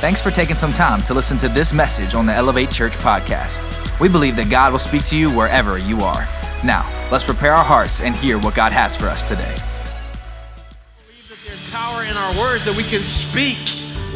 Thanks 0.00 0.22
for 0.22 0.30
taking 0.30 0.54
some 0.54 0.70
time 0.70 1.02
to 1.02 1.14
listen 1.14 1.38
to 1.38 1.48
this 1.48 1.72
message 1.72 2.14
on 2.14 2.24
the 2.24 2.32
Elevate 2.32 2.70
Church 2.70 2.96
podcast. 2.98 3.98
We 3.98 4.08
believe 4.08 4.36
that 4.36 4.48
God 4.48 4.70
will 4.70 4.78
speak 4.78 5.04
to 5.06 5.18
you 5.18 5.28
wherever 5.28 5.76
you 5.76 5.98
are. 6.02 6.24
Now, 6.64 6.88
let's 7.10 7.24
prepare 7.24 7.52
our 7.52 7.64
hearts 7.64 8.00
and 8.00 8.14
hear 8.14 8.38
what 8.38 8.54
God 8.54 8.72
has 8.72 8.94
for 8.94 9.08
us 9.08 9.24
today. 9.24 9.42
I 9.42 11.02
believe 11.04 11.28
that 11.28 11.38
there's 11.44 11.70
power 11.72 12.04
in 12.04 12.16
our 12.16 12.38
words 12.38 12.64
that 12.66 12.76
we 12.76 12.84
can 12.84 13.02
speak 13.02 13.58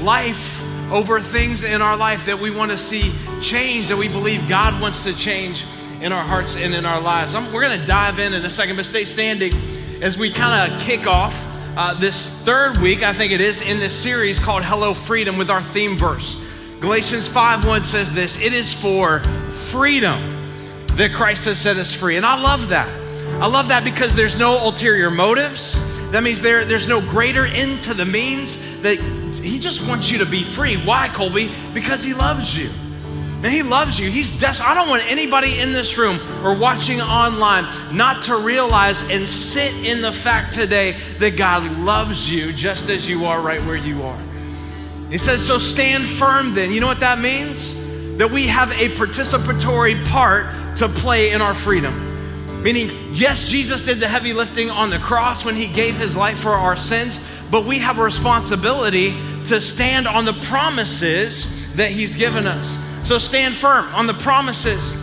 life 0.01 0.63
over 0.93 1.19
things 1.19 1.65
in 1.65 1.83
our 1.83 1.97
life 1.97 2.27
that 2.27 2.39
we 2.39 2.53
want 2.53 2.71
to 2.71 2.79
see 2.79 3.13
change, 3.41 3.89
that 3.89 3.97
we 3.97 4.07
believe 4.07 4.49
God 4.49 4.81
wants 4.81 5.03
to 5.03 5.13
change 5.13 5.65
in 6.01 6.13
our 6.13 6.23
hearts 6.23 6.57
and 6.57 6.73
in 6.77 6.87
our 6.87 7.01
lives. 7.01 7.35
I'm, 7.35 7.53
we're 7.53 7.63
going 7.63 7.81
to 7.81 7.87
dive 7.87 8.21
in 8.21 8.35
in 8.35 8.45
a 8.45 8.51
second, 8.51 8.77
but 8.77 8.85
stay 8.85 9.05
standing 9.05 9.53
as 10.01 10.17
we 10.17 10.31
kind 10.31 10.73
of 10.73 10.81
kick 10.81 11.09
off 11.09 11.49
uh, 11.77 11.95
this 11.95 12.29
third 12.31 12.77
week, 12.79 13.03
I 13.03 13.13
think 13.13 13.33
it 13.33 13.41
is, 13.41 13.63
in 13.63 13.79
this 13.79 13.95
series 13.95 14.39
called 14.39 14.63
Hello 14.63 14.93
Freedom 14.93 15.39
with 15.39 15.51
our 15.51 15.63
theme 15.63 15.97
verse. 15.97 16.37
Galatians 16.81 17.29
5 17.29 17.65
1 17.67 17.85
says 17.85 18.13
this 18.13 18.39
It 18.41 18.53
is 18.53 18.75
for 18.75 19.21
freedom 19.21 20.21
that 20.97 21.13
Christ 21.15 21.47
has 21.47 21.59
set 21.59 21.77
us 21.79 21.95
free. 21.95 22.17
And 22.17 22.27
I 22.27 22.41
love 22.41 22.69
that. 22.69 22.89
I 23.41 23.47
love 23.47 23.69
that 23.69 23.85
because 23.85 24.15
there's 24.15 24.37
no 24.37 24.63
ulterior 24.63 25.11
motives. 25.11 25.79
That 26.11 26.23
means 26.23 26.43
there, 26.43 26.67
there's 26.67 26.89
no 26.89 27.01
greater 27.01 27.47
end 27.47 27.81
to 27.83 27.95
the 27.95 28.05
means 28.05 28.83
that 28.83 28.99
He 29.43 29.59
just 29.59 29.89
wants 29.89 30.11
you 30.11 30.19
to 30.19 30.27
be 30.27 30.43
free. 30.43 30.77
Why, 30.77 31.09
Colby? 31.09 31.51
Because 31.73 32.05
He 32.05 32.13
loves 32.13 32.57
you. 32.57 32.71
And 33.43 33.53
He 33.53 33.63
loves 33.63 33.99
you. 33.99 34.09
He's 34.09 34.31
desperate. 34.39 34.69
I 34.69 34.75
don't 34.75 34.89
want 34.89 35.03
anybody 35.11 35.59
in 35.59 35.73
this 35.73 35.99
room 35.99 36.21
or 36.45 36.57
watching 36.57 37.01
online 37.01 37.65
not 37.95 38.25
to 38.25 38.37
realize 38.37 39.03
and 39.11 39.27
sit 39.27 39.75
in 39.85 40.01
the 40.01 40.13
fact 40.13 40.53
today 40.53 40.93
that 41.19 41.37
God 41.37 41.71
loves 41.79 42.31
you 42.31 42.53
just 42.53 42.89
as 42.89 43.09
you 43.09 43.25
are 43.25 43.41
right 43.41 43.61
where 43.65 43.77
you 43.77 44.03
are. 44.03 44.19
He 45.11 45.19
says, 45.19 45.45
So 45.45 45.59
stand 45.59 46.05
firm 46.05 46.55
then. 46.55 46.71
You 46.71 46.81
know 46.81 46.87
what 46.87 47.01
that 47.01 47.19
means? 47.19 47.75
That 48.19 48.31
we 48.31 48.47
have 48.47 48.71
a 48.71 48.89
participatory 48.91 50.07
part 50.09 50.77
to 50.77 50.89
play 50.89 51.33
in 51.33 51.43
our 51.43 51.55
freedom. 51.55 52.63
Meaning, 52.63 52.91
yes, 53.13 53.49
Jesus 53.49 53.83
did 53.83 53.99
the 53.99 54.07
heavy 54.07 54.33
lifting 54.33 54.71
on 54.71 54.91
the 54.91 54.99
cross 54.99 55.45
when 55.45 55.57
he 55.57 55.67
gave 55.73 55.99
his 55.99 56.17
life 56.17 56.39
for 56.39 56.53
our 56.53 56.77
sins, 56.77 57.19
but 57.51 57.65
we 57.65 57.81
have 57.81 57.99
a 57.99 58.03
responsibility 58.03 59.11
to 59.47 59.61
stand 59.61 60.07
on 60.07 60.25
the 60.25 60.33
promises 60.33 61.75
that 61.75 61.91
he's 61.91 62.15
given 62.15 62.47
us. 62.47 62.79
So 63.05 63.19
stand 63.19 63.55
firm 63.55 63.87
on 63.95 64.07
the 64.07 64.15
promises. 64.15 64.95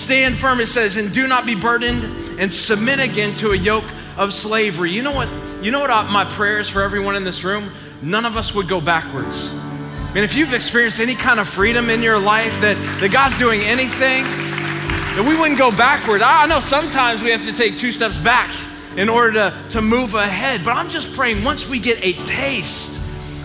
Stand 0.00 0.36
firm, 0.36 0.60
it 0.60 0.68
says, 0.68 0.96
and 0.96 1.12
do 1.12 1.26
not 1.26 1.44
be 1.44 1.54
burdened 1.54 2.04
and 2.38 2.52
submit 2.52 3.04
again 3.04 3.34
to 3.36 3.50
a 3.50 3.56
yoke 3.56 3.84
of 4.16 4.32
slavery. 4.32 4.90
You 4.90 5.02
know 5.02 5.12
what? 5.12 5.28
You 5.62 5.70
know 5.70 5.80
what 5.80 6.10
my 6.10 6.24
prayer 6.24 6.58
is 6.58 6.68
for 6.68 6.82
everyone 6.82 7.16
in 7.16 7.24
this 7.24 7.44
room? 7.44 7.70
None 8.02 8.24
of 8.24 8.36
us 8.36 8.54
would 8.54 8.68
go 8.68 8.80
backwards. 8.80 9.52
And 9.52 10.18
if 10.18 10.36
you've 10.36 10.54
experienced 10.54 11.00
any 11.00 11.14
kind 11.14 11.40
of 11.40 11.48
freedom 11.48 11.88
in 11.88 12.02
your 12.02 12.18
life, 12.18 12.60
that, 12.60 12.76
that 13.00 13.12
God's 13.12 13.38
doing 13.38 13.60
anything, 13.60 14.24
that 14.24 15.24
we 15.26 15.38
wouldn't 15.38 15.58
go 15.58 15.70
backward. 15.70 16.22
I 16.22 16.46
know 16.46 16.60
sometimes 16.60 17.22
we 17.22 17.30
have 17.30 17.44
to 17.44 17.52
take 17.52 17.78
two 17.78 17.92
steps 17.92 18.18
back 18.18 18.54
in 18.96 19.08
order 19.08 19.32
to, 19.32 19.64
to 19.70 19.82
move 19.82 20.14
ahead, 20.14 20.64
but 20.64 20.76
I'm 20.76 20.88
just 20.88 21.14
praying 21.14 21.44
once 21.44 21.68
we 21.68 21.78
get 21.78 22.04
a 22.04 22.12
taste 22.24 23.00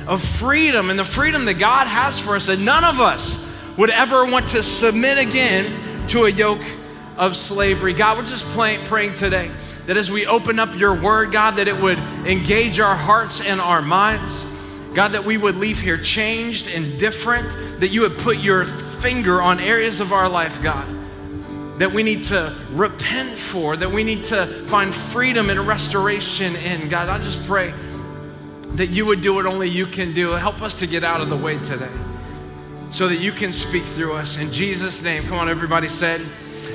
of 0.07 0.21
freedom 0.21 0.89
and 0.89 0.97
the 0.97 1.05
freedom 1.05 1.45
that 1.45 1.59
God 1.59 1.87
has 1.87 2.19
for 2.19 2.35
us, 2.35 2.47
that 2.47 2.59
none 2.59 2.83
of 2.83 2.99
us 2.99 3.46
would 3.77 3.91
ever 3.91 4.25
want 4.25 4.49
to 4.49 4.63
submit 4.63 5.19
again 5.19 6.07
to 6.07 6.23
a 6.23 6.29
yoke 6.29 6.63
of 7.17 7.35
slavery. 7.35 7.93
God, 7.93 8.17
we're 8.17 8.25
just 8.25 8.45
playing, 8.47 8.85
praying 8.85 9.13
today 9.13 9.51
that 9.85 9.97
as 9.97 10.11
we 10.11 10.25
open 10.25 10.59
up 10.59 10.75
your 10.75 10.99
word, 10.99 11.31
God, 11.31 11.57
that 11.57 11.67
it 11.67 11.79
would 11.79 11.99
engage 12.27 12.79
our 12.79 12.95
hearts 12.95 13.39
and 13.39 13.61
our 13.61 13.81
minds. 13.81 14.45
God, 14.93 15.09
that 15.09 15.23
we 15.23 15.37
would 15.37 15.55
leave 15.55 15.79
here 15.79 15.97
changed 15.97 16.67
and 16.67 16.99
different, 16.99 17.49
that 17.79 17.89
you 17.89 18.01
would 18.01 18.17
put 18.17 18.37
your 18.37 18.65
finger 18.65 19.41
on 19.41 19.59
areas 19.59 19.99
of 19.99 20.11
our 20.11 20.27
life, 20.27 20.61
God, 20.63 20.87
that 21.79 21.91
we 21.91 22.01
need 22.01 22.23
to 22.25 22.55
repent 22.71 23.37
for, 23.37 23.77
that 23.77 23.91
we 23.91 24.03
need 24.03 24.23
to 24.25 24.45
find 24.45 24.93
freedom 24.93 25.51
and 25.51 25.59
restoration 25.61 26.55
in. 26.55 26.89
God, 26.89 27.09
I 27.09 27.19
just 27.19 27.43
pray 27.45 27.73
that 28.71 28.87
you 28.87 29.05
would 29.05 29.21
do 29.21 29.35
what 29.35 29.45
only 29.45 29.69
you 29.69 29.85
can 29.85 30.13
do. 30.13 30.31
Help 30.31 30.61
us 30.63 30.75
to 30.75 30.87
get 30.87 31.03
out 31.03 31.21
of 31.21 31.29
the 31.29 31.37
way 31.37 31.59
today 31.59 31.91
so 32.91 33.07
that 33.07 33.19
you 33.19 33.31
can 33.31 33.53
speak 33.53 33.83
through 33.83 34.13
us. 34.13 34.37
In 34.37 34.51
Jesus' 34.51 35.03
name, 35.03 35.23
come 35.23 35.37
on, 35.37 35.49
everybody 35.49 35.87
said, 35.87 36.21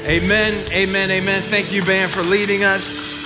Amen, 0.05 0.71
amen, 0.73 1.11
amen. 1.11 1.43
Thank 1.43 1.73
you, 1.73 1.83
Ben, 1.85 2.09
for 2.09 2.23
leading 2.23 2.65
us. 2.65 3.17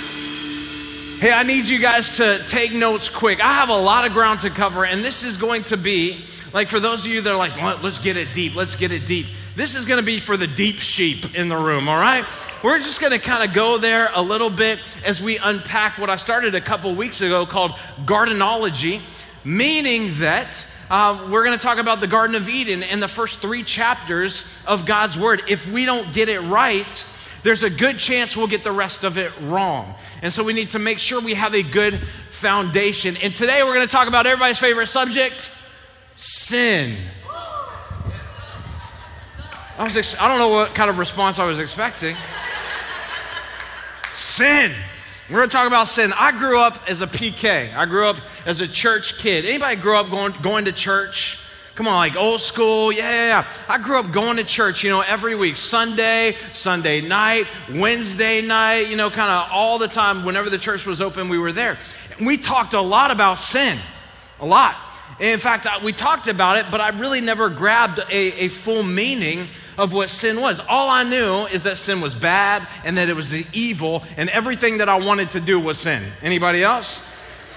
Hey, 1.19 1.33
I 1.33 1.43
need 1.43 1.67
you 1.67 1.79
guys 1.79 2.19
to 2.19 2.43
take 2.47 2.75
notes 2.75 3.09
quick. 3.09 3.43
I 3.43 3.55
have 3.55 3.71
a 3.71 3.79
lot 3.79 4.07
of 4.07 4.13
ground 4.13 4.41
to 4.41 4.51
cover, 4.51 4.85
and 4.85 5.03
this 5.03 5.25
is 5.25 5.39
going 5.39 5.65
to 5.65 5.79
be 5.79 6.25
like 6.53 6.69
for 6.69 6.81
those 6.81 7.05
of 7.05 7.13
you 7.13 7.21
that 7.23 7.31
are 7.31 7.37
like, 7.37 7.83
let's 7.83 7.99
get 7.99 8.17
it 8.17 8.33
deep, 8.33 8.55
let's 8.55 8.77
get 8.77 8.93
it 8.93 9.07
deep. 9.07 9.27
This 9.57 9.75
is 9.75 9.85
going 9.85 10.01
to 10.01 10.07
be 10.07 10.19
for 10.19 10.37
the 10.37 10.47
deep 10.47 10.77
sheep 10.77 11.35
in 11.35 11.49
the 11.49 11.57
room, 11.57 11.89
all 11.89 11.99
right? 11.99 12.25
We're 12.63 12.79
just 12.79 13.01
going 13.01 13.13
to 13.13 13.19
kind 13.19 13.47
of 13.47 13.55
go 13.55 13.79
there 13.79 14.11
a 14.15 14.23
little 14.23 14.51
bit 14.51 14.79
as 15.05 15.23
we 15.23 15.39
unpack 15.39 15.99
what 15.99 16.11
I 16.11 16.17
started 16.17 16.55
a 16.55 16.61
couple 16.61 16.95
weeks 16.95 17.21
ago 17.21 17.47
called 17.47 17.73
gardenology, 18.05 19.01
meaning 19.45 20.11
that 20.19 20.67
uh, 20.91 21.29
we're 21.31 21.45
going 21.45 21.57
to 21.57 21.63
talk 21.63 21.79
about 21.79 22.01
the 22.01 22.07
Garden 22.07 22.37
of 22.37 22.49
Eden 22.49 22.83
and 22.83 23.03
the 23.03 23.09
first 23.09 23.41
three 23.41 23.63
chapters 23.63 24.49
of 24.67 24.87
God's 24.87 25.19
Word. 25.19 25.43
If 25.49 25.71
we 25.71 25.85
don't 25.85 26.13
get 26.13 26.29
it 26.29 26.41
right, 26.41 27.07
there's 27.43 27.63
a 27.63 27.71
good 27.71 27.99
chance 27.99 28.37
we'll 28.37 28.47
get 28.47 28.65
the 28.65 28.73
rest 28.73 29.05
of 29.05 29.19
it 29.19 29.33
wrong. 29.43 29.95
And 30.23 30.33
so 30.33 30.45
we 30.45 30.53
need 30.53 30.71
to 30.71 30.79
make 30.79 30.99
sure 30.99 31.21
we 31.21 31.35
have 31.35 31.55
a 31.55 31.63
good 31.63 31.99
foundation. 32.29 33.17
And 33.23 33.35
today 33.35 33.63
we're 33.65 33.75
going 33.75 33.87
to 33.87 33.93
talk 33.93 34.09
about 34.09 34.27
everybody's 34.27 34.59
favorite 34.59 34.87
subject 34.87 35.53
sin. 36.17 36.97
I, 39.79 39.85
was 39.85 39.97
ex- 39.97 40.19
I 40.21 40.29
don't 40.29 40.39
know 40.39 40.49
what 40.49 40.75
kind 40.75 40.89
of 40.89 40.99
response 40.99 41.39
I 41.39 41.47
was 41.47 41.61
expecting. 41.61 42.17
sin. 44.15 44.73
We're 45.28 45.38
going 45.38 45.48
to 45.48 45.56
talk 45.56 45.66
about 45.66 45.88
sin. 45.88 46.12
I 46.16 46.38
grew 46.38 46.60
up 46.60 46.88
as 46.88 47.03
a 47.03 47.06
PK. 47.09 47.75
I 47.75 47.84
grew 47.87 48.06
up 48.06 48.16
as 48.47 48.60
a 48.60 48.69
church 48.69 49.19
kid. 49.19 49.44
Anybody 49.44 49.75
grew 49.75 49.97
up 49.97 50.09
going, 50.09 50.32
going 50.41 50.66
to 50.66 50.72
church? 50.72 51.41
Come 51.75 51.88
on, 51.88 51.97
like 51.97 52.14
old 52.14 52.41
school. 52.41 52.92
Yeah, 52.92 53.10
yeah, 53.10 53.26
yeah. 53.26 53.48
I 53.69 53.78
grew 53.78 53.98
up 53.98 54.12
going 54.12 54.37
to 54.37 54.44
church, 54.44 54.84
you 54.84 54.91
know, 54.91 55.00
every 55.00 55.34
week 55.34 55.56
Sunday, 55.56 56.37
Sunday 56.53 57.00
night, 57.00 57.47
Wednesday 57.69 58.41
night, 58.41 58.87
you 58.88 58.97
know, 58.97 59.10
kind 59.10 59.28
of 59.28 59.50
all 59.50 59.81
the 59.81 59.88
time. 59.88 60.25
Whenever 60.25 60.48
the 60.48 60.59
church 60.59 60.87
was 60.87 61.03
open, 61.03 61.28
we 61.28 61.38
were 61.38 61.50
there. 61.50 61.76
And 62.19 62.25
we 62.25 62.37
talked 62.37 62.75
a 62.75 62.81
lot 62.81 63.10
about 63.10 63.38
sin, 63.38 63.76
a 64.38 64.47
lot. 64.47 64.76
In 65.19 65.41
fact, 65.41 65.66
we 65.82 65.93
talked 65.93 66.28
about 66.28 66.58
it, 66.58 66.66
but 66.70 66.81
I 66.81 66.91
really 67.00 67.20
never 67.20 67.50
grabbed 67.50 67.98
a, 67.98 68.44
a 68.44 68.48
full 68.48 68.84
meaning 68.84 69.48
of 69.78 69.92
what 69.92 70.10
sin 70.10 70.41
was. 70.41 70.60
All 70.69 70.88
I 70.91 71.04
knew 71.04 71.47
is 71.47 71.64
that 71.64 71.78
sin 71.78 72.00
was 72.00 72.14
bad 72.14 72.66
and 72.84 72.97
that 72.98 73.09
it 73.09 73.16
was 73.16 73.32
evil, 73.54 74.03
and 74.16 74.28
everything 74.31 74.78
that 74.78 74.88
I 74.88 74.98
wanted 74.98 75.31
to 75.32 75.41
do 75.41 75.60
was 75.60 75.78
sin. 75.78 76.03
Anybody 76.22 76.62
else? 76.62 77.03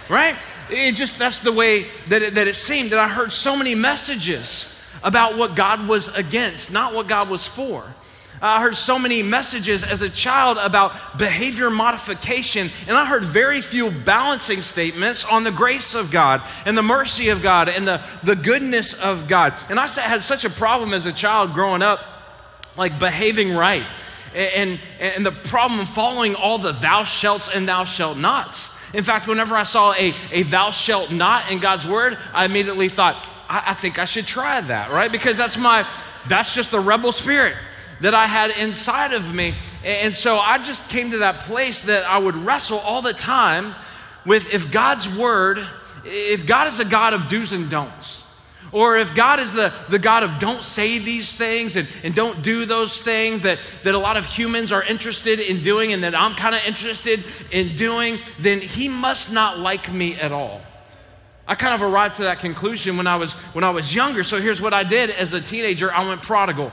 Right? 0.10 0.36
It 0.70 0.96
just, 0.96 1.18
that's 1.18 1.40
the 1.40 1.52
way 1.52 1.86
that 2.08 2.22
it, 2.22 2.36
that 2.36 2.48
it 2.48 2.56
seemed. 2.56 2.92
That 2.92 3.00
I 3.00 3.08
heard 3.08 3.32
so 3.32 3.56
many 3.56 3.76
messages 3.76 4.74
about 5.04 5.38
what 5.38 5.56
God 5.56 5.88
was 5.88 6.10
against, 6.16 6.72
not 6.72 6.94
what 6.94 7.08
God 7.08 7.30
was 7.30 7.48
for. 7.48 7.84
I 8.42 8.62
heard 8.62 8.76
so 8.76 8.98
many 8.98 9.22
messages 9.22 9.84
as 9.84 10.02
a 10.02 10.10
child 10.10 10.58
about 10.62 11.18
behavior 11.18 11.70
modification, 11.70 12.70
and 12.88 12.98
I 12.98 13.06
heard 13.06 13.24
very 13.24 13.60
few 13.60 13.92
balancing 13.92 14.62
statements 14.62 15.26
on 15.26 15.44
the 15.44 15.52
grace 15.52 15.94
of 15.94 16.10
God 16.10 16.42
and 16.66 16.78
the 16.78 16.84
mercy 16.84 17.30
of 17.30 17.42
God 17.42 17.68
and 17.68 17.86
the, 17.86 18.02
the 18.24 18.36
goodness 18.36 18.94
of 18.94 19.28
God. 19.28 19.56
And 19.70 19.80
I 19.80 19.88
had 19.88 20.24
such 20.24 20.46
a 20.46 20.50
problem 20.50 20.94
as 20.94 21.06
a 21.06 21.12
child 21.12 21.54
growing 21.54 21.82
up, 21.82 22.04
like 22.78 22.98
behaving 22.98 23.54
right, 23.54 23.84
and, 24.34 24.80
and 25.02 25.26
the 25.26 25.32
problem 25.32 25.86
following 25.86 26.36
all 26.36 26.58
the 26.58 26.72
thou 26.72 27.04
shalt 27.04 27.50
and 27.54 27.68
thou 27.68 27.84
shalt 27.84 28.18
nots. 28.18 28.74
In 28.94 29.04
fact, 29.04 29.28
whenever 29.28 29.56
I 29.56 29.64
saw 29.64 29.94
a, 29.94 30.14
a 30.32 30.44
thou 30.44 30.72
shalt 30.72 31.12
not 31.12 31.52
in 31.52 31.60
God's 31.60 31.86
word, 31.86 32.18
I 32.34 32.46
immediately 32.46 32.90
thought, 32.90 33.16
I, 33.50 33.64
I 33.68 33.74
think 33.74 34.00
I 34.00 34.06
should 34.06 34.26
try 34.26 34.62
that, 34.62 34.92
right? 34.92 35.12
Because 35.12 35.38
that's 35.38 35.58
my, 35.58 35.88
that's 36.28 36.56
just 36.56 36.72
the 36.72 36.80
rebel 36.80 37.12
spirit 37.12 37.56
that 38.02 38.14
I 38.14 38.26
had 38.28 38.52
inside 38.52 39.14
of 39.14 39.34
me. 39.34 39.56
And 39.84 40.16
so 40.16 40.38
I 40.38 40.58
just 40.58 40.90
came 40.90 41.12
to 41.12 41.18
that 41.20 41.42
place 41.42 41.82
that 41.84 42.06
I 42.06 42.18
would 42.18 42.36
wrestle 42.36 42.80
all 42.80 43.02
the 43.02 43.14
time 43.14 43.76
with 44.26 44.54
if 44.54 44.72
God's 44.72 45.10
word, 45.10 45.60
if 46.06 46.46
God 46.46 46.68
is 46.68 46.80
a 46.80 46.86
God 46.86 47.14
of 47.14 47.28
do's 47.28 47.52
and 47.52 47.70
don'ts, 47.70 48.24
or 48.72 48.98
if 48.98 49.16
God 49.16 49.40
is 49.40 49.54
the, 49.54 49.74
the 49.90 50.00
God 50.00 50.24
of 50.24 50.40
don't 50.40 50.64
say 50.64 51.00
these 51.00 51.34
things 51.36 51.76
and, 51.76 51.88
and 52.04 52.14
don't 52.14 52.44
do 52.44 52.66
those 52.66 53.02
things 53.02 53.42
that, 53.42 53.60
that 53.84 53.96
a 53.96 53.98
lot 53.98 54.16
of 54.16 54.26
humans 54.26 54.72
are 54.72 54.84
interested 54.84 55.40
in 55.40 55.64
doing 55.64 55.92
and 55.92 56.04
that 56.04 56.14
I'm 56.14 56.36
kind 56.36 56.54
of 56.54 56.64
interested 56.66 57.24
in 57.52 57.76
doing, 57.76 58.20
then 58.38 58.62
He 58.62 58.88
must 58.88 59.32
not 59.32 59.58
like 59.58 59.92
me 59.92 60.16
at 60.16 60.32
all. 60.32 60.62
I 61.48 61.56
kind 61.56 61.74
of 61.74 61.82
arrived 61.82 62.18
to 62.18 62.24
that 62.24 62.40
conclusion 62.40 62.96
when 62.96 63.08
I 63.08 63.16
was 63.16 63.34
when 63.54 63.64
I 63.64 63.72
was 63.72 63.96
younger. 63.96 64.24
So 64.24 64.40
here's 64.40 64.62
what 64.62 64.72
I 64.72 64.84
did 64.84 65.10
as 65.10 65.34
a 65.34 65.42
teenager. 65.42 65.92
I 65.92 66.08
went 66.08 66.22
prodigal. 66.22 66.72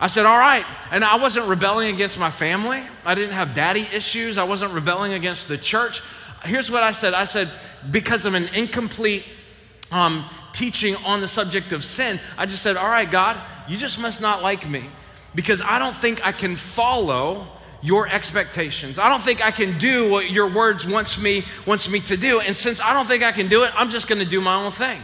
I 0.00 0.06
said, 0.06 0.24
all 0.24 0.38
right. 0.38 0.64
And 0.90 1.04
I 1.04 1.16
wasn't 1.16 1.46
rebelling 1.46 1.94
against 1.94 2.18
my 2.18 2.30
family. 2.30 2.80
I 3.04 3.14
didn't 3.14 3.34
have 3.34 3.54
daddy 3.54 3.86
issues. 3.92 4.38
I 4.38 4.44
wasn't 4.44 4.72
rebelling 4.72 5.12
against 5.12 5.46
the 5.46 5.58
church. 5.58 6.02
Here's 6.44 6.70
what 6.70 6.82
I 6.82 6.92
said 6.92 7.12
I 7.12 7.24
said, 7.24 7.50
because 7.90 8.24
of 8.24 8.34
an 8.34 8.48
incomplete 8.54 9.26
um, 9.92 10.24
teaching 10.52 10.96
on 11.04 11.20
the 11.20 11.28
subject 11.28 11.72
of 11.72 11.84
sin, 11.84 12.18
I 12.38 12.46
just 12.46 12.62
said, 12.62 12.78
All 12.78 12.88
right, 12.88 13.10
God, 13.10 13.38
you 13.68 13.76
just 13.76 14.00
must 14.00 14.22
not 14.22 14.42
like 14.42 14.68
me 14.68 14.84
because 15.34 15.60
I 15.60 15.78
don't 15.78 15.94
think 15.94 16.26
I 16.26 16.32
can 16.32 16.56
follow 16.56 17.46
your 17.82 18.08
expectations. 18.08 18.98
I 18.98 19.08
don't 19.08 19.22
think 19.22 19.44
I 19.44 19.50
can 19.50 19.78
do 19.78 20.10
what 20.10 20.30
your 20.30 20.48
words 20.48 20.86
wants 20.86 21.20
me 21.20 21.44
wants 21.66 21.90
me 21.90 22.00
to 22.00 22.16
do. 22.16 22.40
And 22.40 22.56
since 22.56 22.80
I 22.80 22.94
don't 22.94 23.06
think 23.06 23.22
I 23.22 23.32
can 23.32 23.48
do 23.48 23.64
it, 23.64 23.72
I'm 23.74 23.90
just 23.90 24.08
going 24.08 24.22
to 24.22 24.28
do 24.28 24.40
my 24.40 24.54
own 24.54 24.70
thing. 24.70 25.00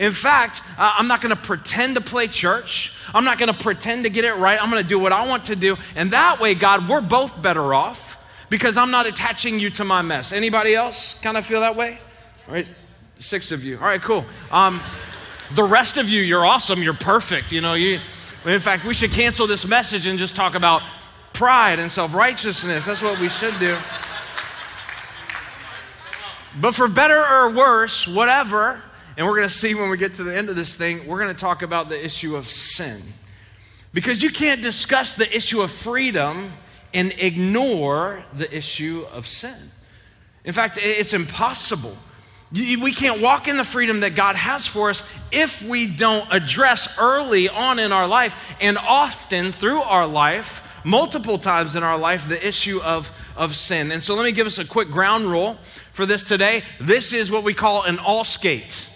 In 0.00 0.12
fact, 0.12 0.62
I'm 0.78 1.08
not 1.08 1.20
to 1.36 1.40
pretend 1.40 1.96
to 1.96 2.00
play 2.00 2.26
church. 2.26 2.94
I'm 3.12 3.22
not 3.22 3.38
to 3.54 3.62
pretend 3.62 4.04
to 4.04 4.10
get 4.10 4.24
it 4.24 4.32
right. 4.32 4.60
I'm 4.60 4.70
to 4.82 4.88
do 4.88 4.98
what 4.98 5.12
I 5.12 5.28
want 5.28 5.44
to 5.44 5.56
do. 5.56 5.76
And 5.94 6.12
that 6.12 6.40
way, 6.40 6.54
God, 6.54 6.88
we're 6.88 7.02
both 7.02 7.40
better 7.42 7.74
off 7.74 8.16
because 8.48 8.78
I'm 8.78 8.90
not 8.90 9.06
attaching 9.06 9.58
you 9.58 9.68
to 9.70 9.84
my 9.84 10.00
mess. 10.00 10.32
Anybody 10.32 10.74
else 10.74 11.20
kind 11.20 11.36
of 11.36 11.44
feel 11.44 11.60
that 11.60 11.76
way? 11.76 11.98
All 12.48 12.54
right, 12.54 12.74
six 13.18 13.52
of 13.52 13.62
you. 13.62 13.76
All 13.76 13.84
right, 13.84 14.00
cool. 14.00 14.24
Um, 14.50 14.80
the 15.54 15.64
rest 15.64 15.98
of 15.98 16.08
you, 16.08 16.22
you're 16.22 16.46
awesome. 16.46 16.82
You're 16.82 16.94
perfect. 16.94 17.52
You 17.52 17.60
know, 17.60 17.74
you. 17.74 18.00
In 18.46 18.60
fact, 18.60 18.86
we 18.86 18.94
should 18.94 19.12
cancel 19.12 19.46
this 19.46 19.66
message 19.66 20.06
and 20.06 20.18
just 20.18 20.34
talk 20.34 20.54
about 20.54 20.80
pride 21.34 21.78
and 21.78 21.92
self 21.92 22.14
righteousness. 22.14 22.86
That's 22.86 23.02
what 23.02 23.20
we 23.20 23.28
should 23.28 23.58
do. 23.58 23.76
But 26.58 26.74
for 26.74 26.88
better 26.88 27.22
or 27.22 27.50
worse, 27.50 28.08
whatever, 28.08 28.82
and 29.20 29.28
we're 29.28 29.36
going 29.36 29.48
to 29.48 29.54
see 29.54 29.74
when 29.74 29.90
we 29.90 29.98
get 29.98 30.14
to 30.14 30.24
the 30.24 30.34
end 30.34 30.48
of 30.48 30.56
this 30.56 30.74
thing, 30.74 31.06
we're 31.06 31.20
going 31.20 31.28
to 31.28 31.38
talk 31.38 31.60
about 31.60 31.90
the 31.90 32.02
issue 32.02 32.36
of 32.36 32.46
sin. 32.46 33.02
Because 33.92 34.22
you 34.22 34.30
can't 34.30 34.62
discuss 34.62 35.14
the 35.14 35.30
issue 35.36 35.60
of 35.60 35.70
freedom 35.70 36.54
and 36.94 37.12
ignore 37.18 38.24
the 38.32 38.50
issue 38.56 39.04
of 39.12 39.26
sin. 39.26 39.72
In 40.46 40.54
fact, 40.54 40.78
it's 40.80 41.12
impossible. 41.12 41.94
We 42.50 42.92
can't 42.92 43.20
walk 43.20 43.46
in 43.46 43.58
the 43.58 43.64
freedom 43.64 44.00
that 44.00 44.14
God 44.14 44.36
has 44.36 44.66
for 44.66 44.88
us 44.88 45.02
if 45.30 45.62
we 45.68 45.86
don't 45.86 46.26
address 46.32 46.98
early 46.98 47.46
on 47.50 47.78
in 47.78 47.92
our 47.92 48.08
life 48.08 48.56
and 48.58 48.78
often 48.78 49.52
through 49.52 49.82
our 49.82 50.06
life, 50.06 50.80
multiple 50.82 51.36
times 51.36 51.76
in 51.76 51.82
our 51.82 51.98
life, 51.98 52.26
the 52.26 52.48
issue 52.48 52.80
of, 52.80 53.12
of 53.36 53.54
sin. 53.54 53.92
And 53.92 54.02
so 54.02 54.14
let 54.14 54.24
me 54.24 54.32
give 54.32 54.46
us 54.46 54.56
a 54.56 54.64
quick 54.64 54.90
ground 54.90 55.26
rule 55.26 55.58
for 55.92 56.06
this 56.06 56.26
today. 56.26 56.62
This 56.80 57.12
is 57.12 57.30
what 57.30 57.44
we 57.44 57.52
call 57.52 57.82
an 57.82 57.98
all 57.98 58.24
skate. 58.24 58.86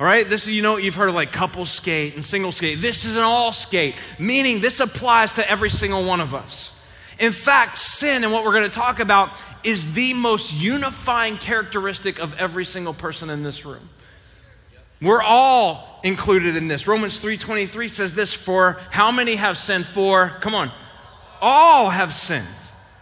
All 0.00 0.06
right, 0.06 0.28
this 0.28 0.46
is, 0.46 0.54
you 0.54 0.62
know, 0.62 0.76
you've 0.76 0.94
heard 0.94 1.08
of 1.08 1.16
like 1.16 1.32
couple 1.32 1.66
skate 1.66 2.14
and 2.14 2.24
single 2.24 2.52
skate. 2.52 2.78
This 2.78 3.04
is 3.04 3.16
an 3.16 3.24
all 3.24 3.50
skate, 3.50 3.96
meaning 4.18 4.60
this 4.60 4.78
applies 4.78 5.32
to 5.34 5.50
every 5.50 5.70
single 5.70 6.04
one 6.04 6.20
of 6.20 6.34
us. 6.34 6.72
In 7.18 7.32
fact, 7.32 7.76
sin 7.76 8.22
and 8.22 8.32
what 8.32 8.44
we're 8.44 8.52
going 8.52 8.70
to 8.70 8.76
talk 8.76 9.00
about 9.00 9.30
is 9.64 9.94
the 9.94 10.14
most 10.14 10.54
unifying 10.54 11.36
characteristic 11.36 12.20
of 12.20 12.38
every 12.38 12.64
single 12.64 12.94
person 12.94 13.28
in 13.28 13.42
this 13.42 13.64
room. 13.64 13.88
We're 15.02 15.22
all 15.22 16.00
included 16.04 16.54
in 16.54 16.68
this. 16.68 16.86
Romans 16.86 17.20
3:23 17.20 17.88
says 17.88 18.14
this 18.14 18.32
for 18.32 18.78
how 18.90 19.10
many 19.10 19.34
have 19.34 19.56
sinned 19.56 19.86
for 19.86 20.30
come 20.40 20.54
on. 20.54 20.70
All 21.40 21.90
have 21.90 22.12
sinned. 22.12 22.46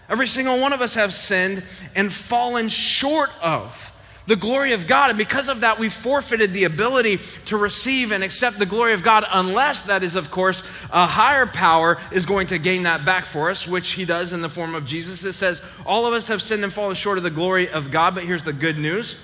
Every 0.09 0.29
single 0.29 0.61
one 0.61 0.73
of 0.73 0.81
us 0.81 0.95
have 0.95 1.13
sinned 1.13 1.63
and 1.95 2.13
fallen 2.13 2.69
short 2.69 3.31
of 3.43 3.93
the 4.27 4.37
glory 4.37 4.73
of 4.73 4.87
God. 4.87 5.11
And 5.11 5.19
because 5.19 5.49
of 5.49 5.61
that, 5.61 5.79
we 5.79 5.89
forfeited 5.89 6.53
the 6.53 6.65
ability 6.65 7.19
to 7.47 7.57
receive 7.57 8.13
and 8.13 8.23
accept 8.23 8.59
the 8.59 8.67
glory 8.67 8.93
of 8.93 9.03
God, 9.03 9.25
unless 9.33 9.83
that 9.83 10.03
is, 10.03 10.15
of 10.15 10.31
course, 10.31 10.61
a 10.93 11.07
higher 11.07 11.47
power 11.47 11.99
is 12.13 12.27
going 12.27 12.49
to 12.49 12.59
gain 12.59 12.83
that 12.85 13.05
back 13.05 13.27
for 13.27 13.51
us, 13.51 13.67
which 13.67 13.93
He 13.93 14.05
does 14.05 14.33
in 14.33 14.43
the 14.43 14.49
form 14.49 14.75
of 14.75 14.85
Jesus. 14.85 15.25
It 15.25 15.35
says, 15.35 15.63
All 15.85 16.07
of 16.07 16.15
us 16.15 16.29
have 16.29 16.43
sinned 16.43 16.65
and 16.65 16.73
fallen 16.73 16.97
short 16.97 17.19
of 17.19 17.25
the 17.25 17.31
glory 17.31 17.69
of 17.69 17.91
God. 17.91 18.15
But 18.15 18.25
here's 18.25 18.45
the 18.45 18.53
good 18.53 18.79
news 18.79 19.17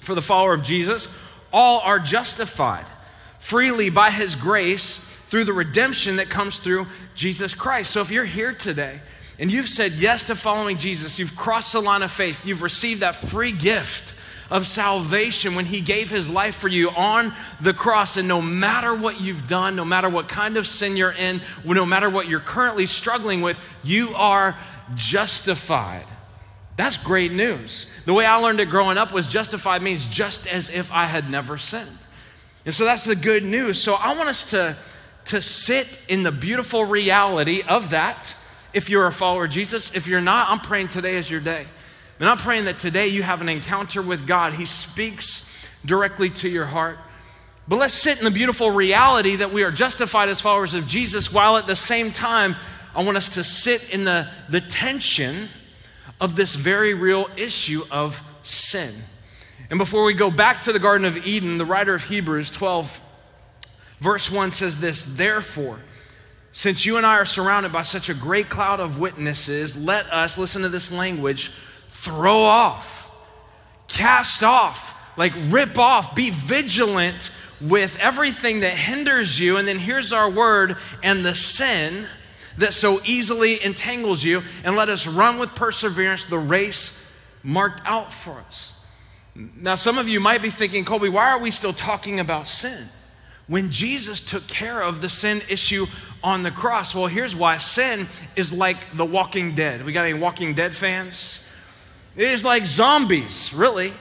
for 0.00 0.14
the 0.14 0.22
follower 0.22 0.54
of 0.54 0.62
Jesus 0.62 1.14
all 1.52 1.80
are 1.80 1.98
justified 1.98 2.86
freely 3.38 3.90
by 3.90 4.10
His 4.10 4.36
grace 4.36 4.98
through 5.26 5.44
the 5.44 5.52
redemption 5.52 6.16
that 6.16 6.28
comes 6.28 6.58
through 6.58 6.86
Jesus 7.14 7.54
Christ. 7.54 7.90
So 7.90 8.00
if 8.00 8.10
you're 8.10 8.24
here 8.24 8.52
today, 8.52 9.00
and 9.38 9.52
you've 9.52 9.68
said 9.68 9.92
yes 9.92 10.24
to 10.24 10.36
following 10.36 10.78
Jesus, 10.78 11.18
you've 11.18 11.36
crossed 11.36 11.72
the 11.72 11.80
line 11.80 12.02
of 12.02 12.10
faith, 12.10 12.46
you've 12.46 12.62
received 12.62 13.00
that 13.00 13.14
free 13.14 13.52
gift 13.52 14.14
of 14.50 14.66
salvation 14.66 15.54
when 15.54 15.66
He 15.66 15.80
gave 15.80 16.10
His 16.10 16.30
life 16.30 16.54
for 16.54 16.68
you 16.68 16.90
on 16.90 17.32
the 17.60 17.72
cross. 17.72 18.16
And 18.16 18.28
no 18.28 18.40
matter 18.40 18.94
what 18.94 19.20
you've 19.20 19.46
done, 19.46 19.76
no 19.76 19.84
matter 19.84 20.08
what 20.08 20.28
kind 20.28 20.56
of 20.56 20.66
sin 20.66 20.96
you're 20.96 21.12
in, 21.12 21.40
no 21.64 21.86
matter 21.86 22.10
what 22.10 22.28
you're 22.28 22.40
currently 22.40 22.86
struggling 22.86 23.40
with, 23.40 23.60
you 23.82 24.14
are 24.14 24.56
justified. 24.94 26.06
That's 26.76 26.96
great 26.96 27.32
news. 27.32 27.86
The 28.04 28.12
way 28.12 28.26
I 28.26 28.36
learned 28.36 28.60
it 28.60 28.68
growing 28.68 28.98
up 28.98 29.12
was 29.12 29.28
justified 29.28 29.82
means 29.82 30.06
just 30.06 30.46
as 30.46 30.70
if 30.70 30.92
I 30.92 31.06
had 31.06 31.30
never 31.30 31.58
sinned. 31.58 31.98
And 32.64 32.74
so 32.74 32.84
that's 32.84 33.04
the 33.04 33.16
good 33.16 33.44
news. 33.44 33.80
So 33.80 33.94
I 33.94 34.16
want 34.16 34.28
us 34.28 34.50
to, 34.50 34.76
to 35.26 35.40
sit 35.40 36.00
in 36.08 36.22
the 36.22 36.32
beautiful 36.32 36.84
reality 36.84 37.62
of 37.66 37.90
that. 37.90 38.34
If 38.74 38.90
you're 38.90 39.06
a 39.06 39.12
follower 39.12 39.46
of 39.46 39.50
Jesus, 39.50 39.94
if 39.94 40.06
you're 40.06 40.20
not, 40.20 40.50
I'm 40.50 40.60
praying 40.60 40.88
today 40.88 41.16
is 41.16 41.30
your 41.30 41.40
day. 41.40 41.66
And 42.18 42.28
I'm 42.28 42.38
praying 42.38 42.64
that 42.64 42.78
today 42.78 43.08
you 43.08 43.22
have 43.22 43.40
an 43.40 43.48
encounter 43.48 44.00
with 44.00 44.26
God. 44.26 44.54
He 44.54 44.64
speaks 44.64 45.66
directly 45.84 46.30
to 46.30 46.48
your 46.48 46.66
heart. 46.66 46.98
But 47.68 47.76
let's 47.76 47.94
sit 47.94 48.18
in 48.18 48.24
the 48.24 48.30
beautiful 48.30 48.70
reality 48.70 49.36
that 49.36 49.52
we 49.52 49.64
are 49.64 49.72
justified 49.72 50.28
as 50.28 50.40
followers 50.40 50.74
of 50.74 50.86
Jesus, 50.86 51.32
while 51.32 51.56
at 51.56 51.66
the 51.66 51.76
same 51.76 52.12
time, 52.12 52.56
I 52.94 53.02
want 53.04 53.16
us 53.16 53.30
to 53.30 53.44
sit 53.44 53.90
in 53.90 54.04
the, 54.04 54.28
the 54.48 54.60
tension 54.60 55.48
of 56.20 56.36
this 56.36 56.54
very 56.54 56.94
real 56.94 57.28
issue 57.36 57.82
of 57.90 58.22
sin. 58.42 58.94
And 59.68 59.78
before 59.78 60.04
we 60.04 60.14
go 60.14 60.30
back 60.30 60.62
to 60.62 60.72
the 60.72 60.78
Garden 60.78 61.04
of 61.04 61.26
Eden, 61.26 61.58
the 61.58 61.64
writer 61.64 61.92
of 61.92 62.04
Hebrews 62.04 62.52
12, 62.52 63.00
verse 64.00 64.30
1 64.30 64.52
says 64.52 64.80
this 64.80 65.04
Therefore, 65.04 65.80
since 66.52 66.86
you 66.86 66.96
and 66.96 67.04
I 67.04 67.16
are 67.16 67.24
surrounded 67.24 67.72
by 67.72 67.82
such 67.82 68.08
a 68.08 68.14
great 68.14 68.48
cloud 68.48 68.80
of 68.80 68.98
witnesses, 68.98 69.76
let 69.76 70.06
us, 70.06 70.38
listen 70.38 70.62
to 70.62 70.68
this 70.68 70.90
language, 70.90 71.50
throw 71.88 72.38
off, 72.38 73.10
cast 73.88 74.42
off, 74.42 75.16
like 75.16 75.32
rip 75.48 75.78
off, 75.78 76.14
be 76.14 76.30
vigilant 76.30 77.30
with 77.60 77.98
everything 78.00 78.60
that 78.60 78.72
hinders 78.72 79.40
you. 79.40 79.56
And 79.56 79.66
then 79.66 79.78
here's 79.78 80.12
our 80.12 80.28
word 80.28 80.76
and 81.02 81.24
the 81.24 81.34
sin 81.34 82.06
that 82.58 82.72
so 82.72 83.00
easily 83.04 83.62
entangles 83.62 84.24
you, 84.24 84.42
and 84.64 84.76
let 84.76 84.88
us 84.88 85.06
run 85.06 85.38
with 85.38 85.54
perseverance 85.54 86.24
the 86.24 86.38
race 86.38 87.02
marked 87.42 87.82
out 87.84 88.10
for 88.10 88.32
us. 88.48 88.72
Now, 89.34 89.74
some 89.74 89.98
of 89.98 90.08
you 90.08 90.20
might 90.20 90.40
be 90.40 90.48
thinking, 90.48 90.84
Colby, 90.84 91.10
why 91.10 91.30
are 91.30 91.38
we 91.38 91.50
still 91.50 91.74
talking 91.74 92.18
about 92.18 92.48
sin? 92.48 92.88
When 93.46 93.70
Jesus 93.70 94.22
took 94.22 94.46
care 94.46 94.82
of 94.82 95.02
the 95.02 95.10
sin 95.10 95.42
issue 95.48 95.86
on 96.24 96.42
the 96.42 96.50
cross. 96.50 96.94
Well, 96.94 97.06
here's 97.06 97.36
why 97.36 97.58
sin 97.58 98.08
is 98.34 98.52
like 98.52 98.92
the 98.94 99.04
walking 99.04 99.54
dead. 99.54 99.84
We 99.84 99.92
got 99.92 100.04
any 100.04 100.18
walking 100.18 100.54
dead 100.54 100.74
fans? 100.74 101.45
It 102.16 102.28
is 102.28 102.44
like 102.44 102.64
zombies, 102.64 103.52
really. 103.52 103.92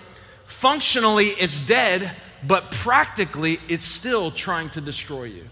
Functionally, 0.46 1.26
it's 1.26 1.60
dead, 1.60 2.12
but 2.48 2.72
practically, 2.72 3.60
it's 3.68 3.84
still 3.84 4.32
trying 4.32 4.70
to 4.70 4.82
destroy 4.82 5.26
you. 5.26 5.46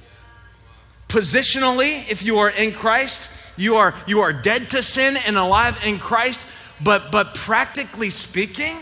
Positionally, 1.10 2.10
if 2.10 2.24
you 2.24 2.40
are 2.40 2.50
in 2.50 2.72
Christ, 2.72 3.30
you 3.58 3.76
are, 3.76 3.94
you 4.08 4.22
are 4.22 4.34
dead 4.34 4.70
to 4.70 4.82
sin 4.82 5.18
and 5.28 5.38
alive 5.38 5.78
in 5.84 6.00
Christ, 6.00 6.48
but, 6.82 7.12
but 7.12 7.36
practically 7.36 8.10
speaking, 8.10 8.78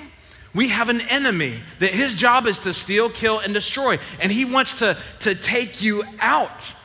we 0.53 0.69
have 0.69 0.89
an 0.89 1.01
enemy 1.09 1.59
that 1.79 1.91
his 1.91 2.15
job 2.15 2.45
is 2.45 2.59
to 2.59 2.73
steal, 2.73 3.09
kill, 3.09 3.39
and 3.39 3.53
destroy. 3.53 3.97
And 4.21 4.31
he 4.31 4.45
wants 4.45 4.75
to, 4.79 4.97
to 5.21 5.33
take 5.33 5.81
you 5.81 6.03
out. 6.19 6.75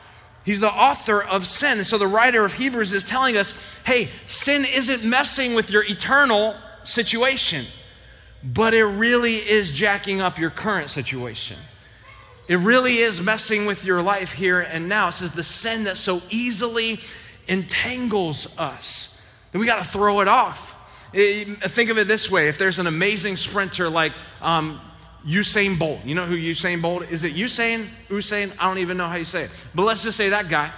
He's 0.45 0.61
the 0.61 0.71
author 0.71 1.21
of 1.21 1.45
sin. 1.45 1.77
And 1.77 1.85
so 1.85 1.97
the 1.97 2.07
writer 2.07 2.45
of 2.45 2.53
Hebrews 2.53 2.93
is 2.93 3.05
telling 3.05 3.35
us 3.35 3.53
hey, 3.85 4.09
sin 4.25 4.65
isn't 4.65 5.03
messing 5.03 5.53
with 5.53 5.71
your 5.71 5.83
eternal 5.83 6.55
situation, 6.87 7.65
but 8.43 8.73
it 8.73 8.85
really 8.85 9.35
is 9.35 9.71
jacking 9.71 10.21
up 10.21 10.39
your 10.39 10.49
current 10.49 10.89
situation. 10.89 11.57
It 12.47 12.57
really 12.57 12.97
is 12.97 13.21
messing 13.21 13.65
with 13.65 13.85
your 13.85 14.01
life 14.01 14.31
here 14.31 14.61
and 14.61 14.87
now. 14.87 15.09
It 15.09 15.13
says 15.13 15.33
the 15.33 15.43
sin 15.43 15.83
that 15.83 15.97
so 15.97 16.21
easily 16.29 16.99
entangles 17.47 18.47
us 18.57 19.19
that 19.51 19.59
we 19.59 19.65
got 19.65 19.83
to 19.83 19.89
throw 19.89 20.21
it 20.21 20.27
off. 20.27 20.75
It, 21.13 21.47
think 21.71 21.89
of 21.89 21.97
it 21.97 22.07
this 22.07 22.29
way 22.29 22.47
if 22.47 22.57
there's 22.57 22.79
an 22.79 22.87
amazing 22.87 23.37
sprinter 23.37 23.89
like 23.89 24.13
um, 24.41 24.79
Usain 25.25 25.77
Bolt, 25.77 26.05
you 26.05 26.15
know 26.15 26.25
who 26.25 26.37
Usain 26.37 26.81
Bolt 26.81 27.09
is? 27.09 27.23
It 27.23 27.33
Usain? 27.33 27.87
Usain? 28.09 28.53
I 28.59 28.67
don't 28.67 28.77
even 28.77 28.97
know 28.97 29.07
how 29.07 29.15
you 29.15 29.25
say 29.25 29.43
it. 29.43 29.51
But 29.75 29.83
let's 29.83 30.03
just 30.03 30.15
say 30.15 30.29
that 30.29 30.49
guy 30.49 30.71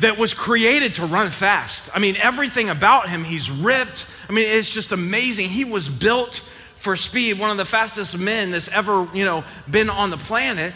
that 0.00 0.18
was 0.18 0.34
created 0.34 0.94
to 0.94 1.06
run 1.06 1.28
fast. 1.30 1.90
I 1.94 1.98
mean, 1.98 2.16
everything 2.22 2.68
about 2.68 3.08
him, 3.08 3.24
he's 3.24 3.50
ripped. 3.50 4.06
I 4.28 4.32
mean, 4.32 4.46
it's 4.48 4.70
just 4.70 4.92
amazing. 4.92 5.48
He 5.48 5.64
was 5.64 5.88
built 5.88 6.42
for 6.76 6.96
speed, 6.96 7.38
one 7.38 7.50
of 7.50 7.56
the 7.58 7.64
fastest 7.64 8.18
men 8.18 8.50
that's 8.50 8.68
ever, 8.68 9.06
you 9.12 9.24
know, 9.24 9.44
been 9.70 9.90
on 9.90 10.10
the 10.10 10.16
planet. 10.16 10.72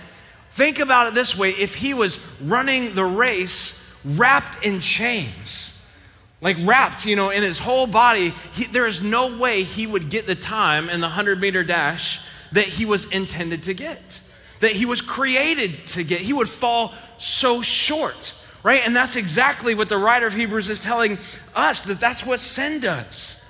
Think 0.50 0.78
about 0.78 1.09
it 1.09 1.14
this 1.14 1.37
way 1.37 1.50
if 1.50 1.75
he 1.75 1.95
was 1.95 2.21
running 2.43 2.95
the 2.95 3.04
race 3.04 3.83
wrapped 4.04 4.64
in 4.64 4.81
chains, 4.81 5.73
like 6.43 6.57
wrapped, 6.61 7.07
you 7.07 7.16
know, 7.16 7.31
in 7.31 7.43
his 7.43 7.59
whole 7.59 7.87
body, 7.87 8.35
he, 8.52 8.64
there 8.66 8.87
is 8.87 9.02
no 9.02 9.38
way 9.38 9.62
he 9.62 9.87
would 9.87 10.11
get 10.11 10.26
the 10.26 10.35
time 10.35 10.90
in 10.90 11.00
the 11.00 11.07
100 11.07 11.40
meter 11.40 11.64
dash 11.64 12.21
that 12.52 12.66
he 12.66 12.85
was 12.85 13.07
intended 13.11 13.62
to 13.64 13.75
get. 13.75 14.21
that 14.61 14.73
he 14.73 14.87
was 14.87 15.00
created 15.00 15.87
to 15.88 16.02
get. 16.04 16.21
He 16.21 16.33
would 16.33 16.49
fall 16.49 16.95
so 17.19 17.61
short, 17.62 18.35
right? 18.64 18.85
And 18.85 18.97
that's 18.97 19.14
exactly 19.14 19.76
what 19.76 19.88
the 19.88 19.99
writer 19.99 20.26
of 20.26 20.35
Hebrews 20.35 20.68
is 20.68 20.80
telling 20.80 21.18
us 21.54 21.83
that 21.83 22.00
that's 22.00 22.26
what 22.26 22.40
sin 22.40 22.80
does. 22.80 23.40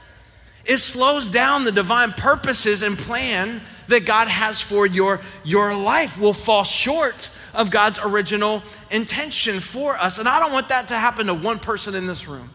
It 0.67 0.79
slows 0.79 1.31
down 1.31 1.65
the 1.65 1.73
divine 1.73 2.13
purposes 2.13 2.83
and 2.83 2.99
plan 2.99 3.63
that 3.89 4.07
God 4.07 4.29
has 4.29 4.61
for 4.61 4.87
your, 4.87 5.21
your 5.45 5.75
life. 5.75 6.19
Will 6.19 6.33
fall 6.33 6.65
short 6.65 7.31
of 7.53 7.71
God's 7.71 7.99
original 8.03 8.63
intention 8.91 9.61
for 9.61 9.97
us. 9.97 10.19
And 10.19 10.29
I 10.29 10.41
don't 10.41 10.53
want 10.53 10.71
that 10.71 10.89
to 10.89 10.95
happen 10.95 11.27
to 11.27 11.35
one 11.35 11.59
person 11.59 11.95
in 11.95 12.07
this 12.07 12.27
room. 12.27 12.51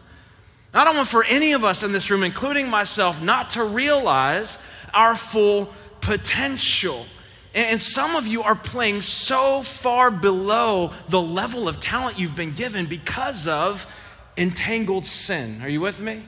I 0.74 0.84
don't 0.84 0.96
want 0.96 1.08
for 1.08 1.24
any 1.24 1.52
of 1.52 1.64
us 1.64 1.82
in 1.82 1.92
this 1.92 2.10
room, 2.10 2.22
including 2.22 2.68
myself, 2.68 3.22
not 3.22 3.50
to 3.50 3.64
realize 3.64 4.58
our 4.92 5.16
full 5.16 5.72
potential. 6.00 7.06
And 7.54 7.82
some 7.82 8.14
of 8.14 8.26
you 8.26 8.42
are 8.42 8.54
playing 8.54 9.00
so 9.00 9.62
far 9.62 10.10
below 10.10 10.92
the 11.08 11.20
level 11.20 11.66
of 11.66 11.80
talent 11.80 12.18
you've 12.18 12.36
been 12.36 12.52
given 12.52 12.86
because 12.86 13.48
of 13.48 13.92
entangled 14.36 15.04
sin. 15.04 15.60
Are 15.62 15.68
you 15.68 15.80
with 15.80 16.00
me? 16.00 16.24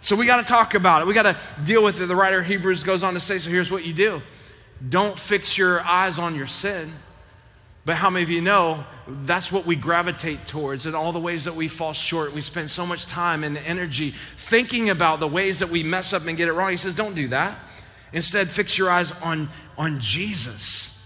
So 0.00 0.14
we 0.14 0.26
got 0.26 0.36
to 0.36 0.44
talk 0.44 0.74
about 0.74 1.02
it. 1.02 1.08
We 1.08 1.14
got 1.14 1.22
to 1.22 1.36
deal 1.64 1.82
with 1.82 2.00
it. 2.00 2.06
The 2.06 2.14
writer 2.14 2.40
of 2.40 2.46
Hebrews 2.46 2.84
goes 2.84 3.02
on 3.02 3.14
to 3.14 3.20
say, 3.20 3.38
so 3.38 3.50
here's 3.50 3.70
what 3.70 3.86
you 3.86 3.94
do. 3.94 4.22
Don't 4.86 5.18
fix 5.18 5.56
your 5.56 5.80
eyes 5.80 6.18
on 6.18 6.34
your 6.34 6.46
sin. 6.46 6.92
But 7.84 7.96
how 7.96 8.10
many 8.10 8.22
of 8.22 8.28
you 8.28 8.42
know 8.42 8.84
that's 9.06 9.50
what 9.50 9.64
we 9.64 9.74
gravitate 9.74 10.44
towards 10.44 10.84
in 10.84 10.94
all 10.94 11.10
the 11.10 11.18
ways 11.18 11.44
that 11.46 11.56
we 11.56 11.68
fall 11.68 11.94
short? 11.94 12.34
We 12.34 12.42
spend 12.42 12.70
so 12.70 12.84
much 12.84 13.06
time 13.06 13.42
and 13.42 13.56
energy 13.56 14.10
thinking 14.36 14.90
about 14.90 15.20
the 15.20 15.26
ways 15.26 15.60
that 15.60 15.70
we 15.70 15.82
mess 15.82 16.12
up 16.12 16.26
and 16.26 16.36
get 16.36 16.48
it 16.48 16.52
wrong. 16.52 16.70
He 16.70 16.76
says, 16.76 16.94
don't 16.94 17.14
do 17.14 17.28
that. 17.28 17.58
Instead, 18.12 18.50
fix 18.50 18.78
your 18.78 18.90
eyes 18.90 19.12
on, 19.20 19.48
on 19.76 20.00
Jesus. 20.00 20.98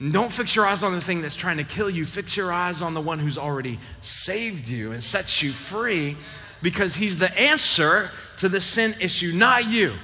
And 0.00 0.12
don't 0.12 0.32
fix 0.32 0.56
your 0.56 0.66
eyes 0.66 0.82
on 0.82 0.92
the 0.92 1.00
thing 1.00 1.22
that's 1.22 1.36
trying 1.36 1.58
to 1.58 1.64
kill 1.64 1.88
you. 1.88 2.04
Fix 2.04 2.36
your 2.36 2.52
eyes 2.52 2.82
on 2.82 2.94
the 2.94 3.00
one 3.00 3.18
who's 3.18 3.38
already 3.38 3.78
saved 4.02 4.68
you 4.68 4.92
and 4.92 5.02
sets 5.02 5.42
you 5.42 5.52
free 5.52 6.16
because 6.62 6.96
he's 6.96 7.18
the 7.18 7.38
answer 7.38 8.10
to 8.38 8.48
the 8.48 8.60
sin 8.60 8.94
issue, 9.00 9.32
not 9.32 9.68
you. 9.68 9.94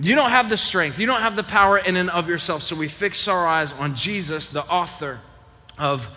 You 0.00 0.14
don't 0.14 0.30
have 0.30 0.48
the 0.48 0.56
strength, 0.56 1.00
you 1.00 1.06
don't 1.06 1.22
have 1.22 1.34
the 1.34 1.42
power 1.42 1.78
in 1.78 1.96
and 1.96 2.10
of 2.10 2.28
yourself. 2.28 2.62
So 2.62 2.76
we 2.76 2.88
fix 2.88 3.26
our 3.26 3.46
eyes 3.46 3.72
on 3.72 3.94
Jesus, 3.94 4.48
the 4.48 4.64
author 4.64 5.20
of 5.78 6.10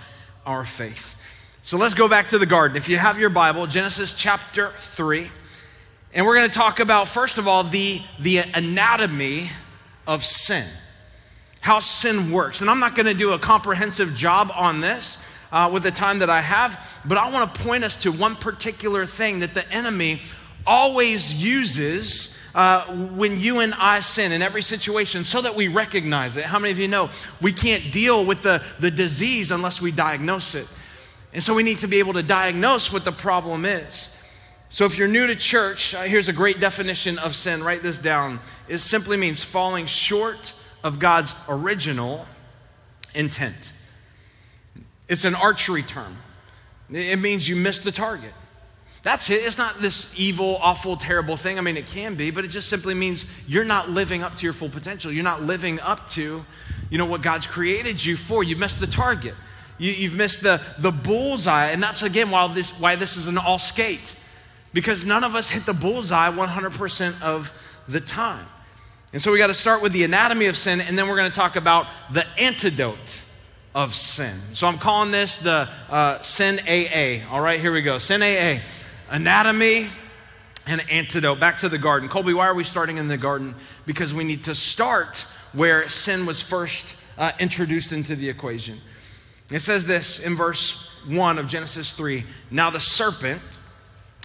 our 0.45 0.63
faith. 0.63 1.15
So 1.63 1.77
let's 1.77 1.93
go 1.93 2.07
back 2.07 2.27
to 2.27 2.37
the 2.37 2.45
garden. 2.45 2.75
If 2.75 2.89
you 2.89 2.97
have 2.97 3.19
your 3.19 3.29
Bible, 3.29 3.67
Genesis 3.67 4.13
chapter 4.13 4.73
3, 4.79 5.31
and 6.13 6.25
we're 6.25 6.35
going 6.35 6.49
to 6.49 6.53
talk 6.53 6.79
about, 6.79 7.07
first 7.07 7.37
of 7.37 7.47
all, 7.47 7.63
the, 7.63 8.01
the 8.19 8.39
anatomy 8.53 9.49
of 10.05 10.25
sin, 10.25 10.67
how 11.61 11.79
sin 11.79 12.31
works. 12.31 12.61
And 12.61 12.69
I'm 12.69 12.79
not 12.79 12.95
going 12.95 13.05
to 13.05 13.13
do 13.13 13.31
a 13.31 13.39
comprehensive 13.39 14.13
job 14.15 14.51
on 14.53 14.81
this 14.81 15.17
uh, 15.51 15.69
with 15.71 15.83
the 15.83 15.91
time 15.91 16.19
that 16.19 16.29
I 16.29 16.41
have, 16.41 17.01
but 17.05 17.17
I 17.17 17.31
want 17.31 17.53
to 17.53 17.61
point 17.61 17.83
us 17.83 17.97
to 17.97 18.11
one 18.11 18.35
particular 18.35 19.05
thing 19.05 19.39
that 19.39 19.53
the 19.53 19.67
enemy 19.71 20.21
always 20.67 21.33
uses 21.33 22.37
uh, 22.53 22.85
when 23.13 23.39
you 23.39 23.61
and 23.61 23.73
I 23.75 24.01
sin 24.01 24.33
in 24.33 24.41
every 24.41 24.61
situation 24.61 25.23
so 25.23 25.41
that 25.41 25.55
we 25.55 25.69
recognize 25.69 26.35
it. 26.35 26.43
How 26.43 26.59
many 26.59 26.71
of 26.71 26.79
you 26.79 26.89
know 26.89 27.09
we 27.41 27.53
can't 27.53 27.91
deal 27.93 28.25
with 28.25 28.41
the, 28.41 28.61
the 28.79 28.91
disease 28.91 29.51
unless 29.51 29.81
we 29.81 29.91
diagnose 29.91 30.55
it? 30.55 30.67
And 31.33 31.41
so 31.41 31.53
we 31.53 31.63
need 31.63 31.77
to 31.79 31.87
be 31.87 31.99
able 31.99 32.13
to 32.13 32.23
diagnose 32.23 32.91
what 32.91 33.05
the 33.05 33.13
problem 33.13 33.63
is. 33.63 34.10
So 34.73 34.85
if 34.85 34.97
you're 34.97 35.09
new 35.09 35.27
to 35.27 35.35
church, 35.35 35.93
uh, 35.93 36.03
here's 36.03 36.29
a 36.29 36.33
great 36.33 36.61
definition 36.61 37.19
of 37.19 37.35
sin. 37.35 37.61
Write 37.61 37.83
this 37.83 37.99
down. 37.99 38.39
It 38.69 38.79
simply 38.79 39.17
means 39.17 39.43
falling 39.43 39.85
short 39.85 40.53
of 40.81 40.97
God's 40.97 41.35
original 41.49 42.25
intent. 43.13 43.73
It's 45.09 45.25
an 45.25 45.35
archery 45.35 45.83
term. 45.83 46.19
It 46.89 47.19
means 47.19 47.49
you 47.49 47.57
miss 47.57 47.79
the 47.79 47.91
target. 47.91 48.31
That's 49.03 49.29
it. 49.29 49.41
It's 49.45 49.57
not 49.57 49.79
this 49.79 50.17
evil, 50.17 50.57
awful, 50.61 50.95
terrible 50.95 51.35
thing. 51.35 51.57
I 51.57 51.61
mean, 51.61 51.75
it 51.75 51.87
can 51.87 52.15
be, 52.15 52.31
but 52.31 52.45
it 52.45 52.47
just 52.47 52.69
simply 52.69 52.93
means 52.93 53.25
you're 53.47 53.65
not 53.65 53.89
living 53.89 54.23
up 54.23 54.35
to 54.35 54.45
your 54.45 54.53
full 54.53 54.69
potential. 54.69 55.11
You're 55.11 55.23
not 55.25 55.43
living 55.43 55.81
up 55.81 56.07
to, 56.11 56.45
you 56.89 56.97
know, 56.97 57.05
what 57.05 57.21
God's 57.21 57.45
created 57.45 58.03
you 58.03 58.15
for. 58.15 58.41
You 58.41 58.55
missed 58.55 58.79
the 58.79 58.87
target. 58.87 59.35
You, 59.79 60.07
have 60.07 60.17
missed 60.17 60.43
the, 60.43 60.61
the 60.77 60.91
bullseye. 60.91 61.71
And 61.71 61.83
that's, 61.83 62.03
again, 62.03 62.29
why 62.29 62.47
this, 62.47 62.79
why 62.79 62.95
this 62.95 63.17
is 63.17 63.27
an 63.27 63.37
all 63.37 63.59
skate. 63.59 64.15
Because 64.73 65.05
none 65.05 65.23
of 65.23 65.35
us 65.35 65.49
hit 65.49 65.65
the 65.65 65.73
bullseye 65.73 66.31
100% 66.31 67.21
of 67.21 67.53
the 67.87 67.99
time. 67.99 68.45
And 69.13 69.21
so 69.21 69.31
we 69.31 69.37
got 69.37 69.47
to 69.47 69.53
start 69.53 69.81
with 69.81 69.91
the 69.91 70.03
anatomy 70.03 70.45
of 70.45 70.55
sin, 70.55 70.79
and 70.79 70.97
then 70.97 71.09
we're 71.09 71.17
going 71.17 71.29
to 71.29 71.35
talk 71.35 71.57
about 71.57 71.87
the 72.11 72.25
antidote 72.39 73.23
of 73.75 73.93
sin. 73.93 74.39
So 74.53 74.67
I'm 74.67 74.77
calling 74.77 75.11
this 75.11 75.37
the 75.37 75.69
uh, 75.89 76.21
Sin 76.21 76.59
AA. 76.67 77.29
All 77.29 77.41
right, 77.41 77.59
here 77.59 77.73
we 77.73 77.81
go. 77.81 77.97
Sin 77.97 78.21
AA 78.21 78.61
anatomy 79.11 79.89
and 80.65 80.81
antidote. 80.89 81.39
Back 81.39 81.57
to 81.59 81.69
the 81.69 81.77
garden. 81.77 82.09
Colby, 82.09 82.33
why 82.33 82.47
are 82.47 82.53
we 82.53 82.63
starting 82.63 82.97
in 82.97 83.07
the 83.07 83.17
garden? 83.17 83.53
Because 83.85 84.13
we 84.13 84.23
need 84.23 84.45
to 84.45 84.55
start 84.55 85.27
where 85.53 85.87
sin 85.89 86.25
was 86.25 86.41
first 86.41 86.97
uh, 87.17 87.33
introduced 87.39 87.91
into 87.91 88.15
the 88.15 88.29
equation. 88.29 88.79
It 89.51 89.59
says 89.59 89.85
this 89.85 90.19
in 90.19 90.35
verse 90.35 90.89
1 91.07 91.37
of 91.37 91.47
Genesis 91.47 91.93
3 91.93 92.23
Now 92.49 92.69
the 92.69 92.79
serpent, 92.79 93.41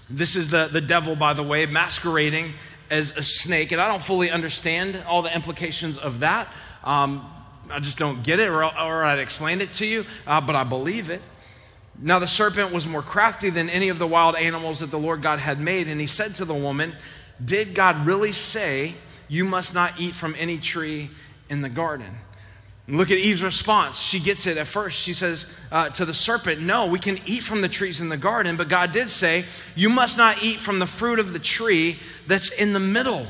this 0.08 0.36
is 0.36 0.50
the, 0.50 0.68
the 0.70 0.80
devil, 0.80 1.16
by 1.16 1.32
the 1.32 1.42
way, 1.42 1.66
masquerading 1.66 2.54
as 2.90 3.16
a 3.16 3.22
snake. 3.22 3.72
And 3.72 3.80
I 3.80 3.88
don't 3.88 4.02
fully 4.02 4.30
understand 4.30 5.02
all 5.06 5.22
the 5.22 5.34
implications 5.34 5.98
of 5.98 6.20
that. 6.20 6.48
Um, 6.84 7.28
I 7.70 7.80
just 7.80 7.98
don't 7.98 8.22
get 8.22 8.38
it, 8.38 8.48
or, 8.48 8.62
or 8.64 9.04
I'd 9.04 9.18
explain 9.18 9.60
it 9.60 9.72
to 9.72 9.86
you, 9.86 10.06
uh, 10.26 10.40
but 10.40 10.54
I 10.54 10.64
believe 10.64 11.10
it. 11.10 11.22
Now 12.00 12.18
the 12.18 12.28
serpent 12.28 12.72
was 12.72 12.86
more 12.86 13.02
crafty 13.02 13.50
than 13.50 13.68
any 13.68 13.88
of 13.88 13.98
the 13.98 14.06
wild 14.06 14.36
animals 14.36 14.80
that 14.80 14.90
the 14.90 14.98
Lord 14.98 15.22
God 15.22 15.40
had 15.40 15.58
made, 15.58 15.88
and 15.88 16.00
he 16.00 16.06
said 16.06 16.34
to 16.36 16.44
the 16.44 16.54
woman, 16.54 16.94
Did 17.44 17.74
God 17.74 18.06
really 18.06 18.32
say 18.32 18.94
you 19.28 19.44
must 19.44 19.74
not 19.74 19.98
eat 19.98 20.14
from 20.14 20.36
any 20.38 20.58
tree 20.58 21.10
in 21.48 21.62
the 21.62 21.68
garden? 21.68 22.14
Look 22.88 23.10
at 23.10 23.18
Eve's 23.18 23.42
response. 23.42 23.98
She 23.98 24.20
gets 24.20 24.46
it 24.46 24.56
at 24.56 24.66
first. 24.66 25.00
She 25.00 25.12
says 25.12 25.46
uh, 25.72 25.90
to 25.90 26.04
the 26.04 26.14
serpent, 26.14 26.60
No, 26.60 26.86
we 26.86 26.98
can 26.98 27.18
eat 27.26 27.42
from 27.42 27.60
the 27.60 27.68
trees 27.68 28.00
in 28.00 28.08
the 28.08 28.16
garden, 28.16 28.56
but 28.56 28.68
God 28.68 28.92
did 28.92 29.08
say, 29.10 29.44
You 29.74 29.88
must 29.88 30.16
not 30.16 30.42
eat 30.42 30.60
from 30.60 30.78
the 30.78 30.86
fruit 30.86 31.18
of 31.18 31.32
the 31.32 31.38
tree 31.38 31.98
that's 32.26 32.50
in 32.50 32.72
the 32.72 32.80
middle 32.80 33.26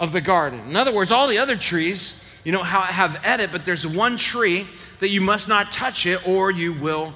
of 0.00 0.12
the 0.12 0.20
garden. 0.20 0.60
In 0.68 0.76
other 0.76 0.92
words, 0.92 1.12
all 1.12 1.28
the 1.28 1.38
other 1.38 1.56
trees, 1.56 2.40
you 2.44 2.52
know, 2.52 2.62
how 2.62 2.80
have 2.80 3.20
edit, 3.24 3.50
but 3.52 3.64
there's 3.64 3.86
one 3.86 4.16
tree 4.16 4.66
that 5.00 5.08
you 5.08 5.20
must 5.20 5.48
not 5.48 5.70
touch 5.70 6.06
it 6.06 6.26
or 6.26 6.50
you 6.50 6.72
will 6.72 7.14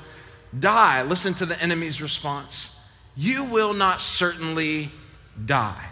die. 0.59 1.03
Listen 1.03 1.35
to 1.35 1.47
the 1.47 1.61
enemy's 1.61 2.01
response 2.01 2.75
You 3.17 3.45
will 3.45 3.75
not 3.75 4.01
certainly 4.01 4.93
die. 5.45 5.89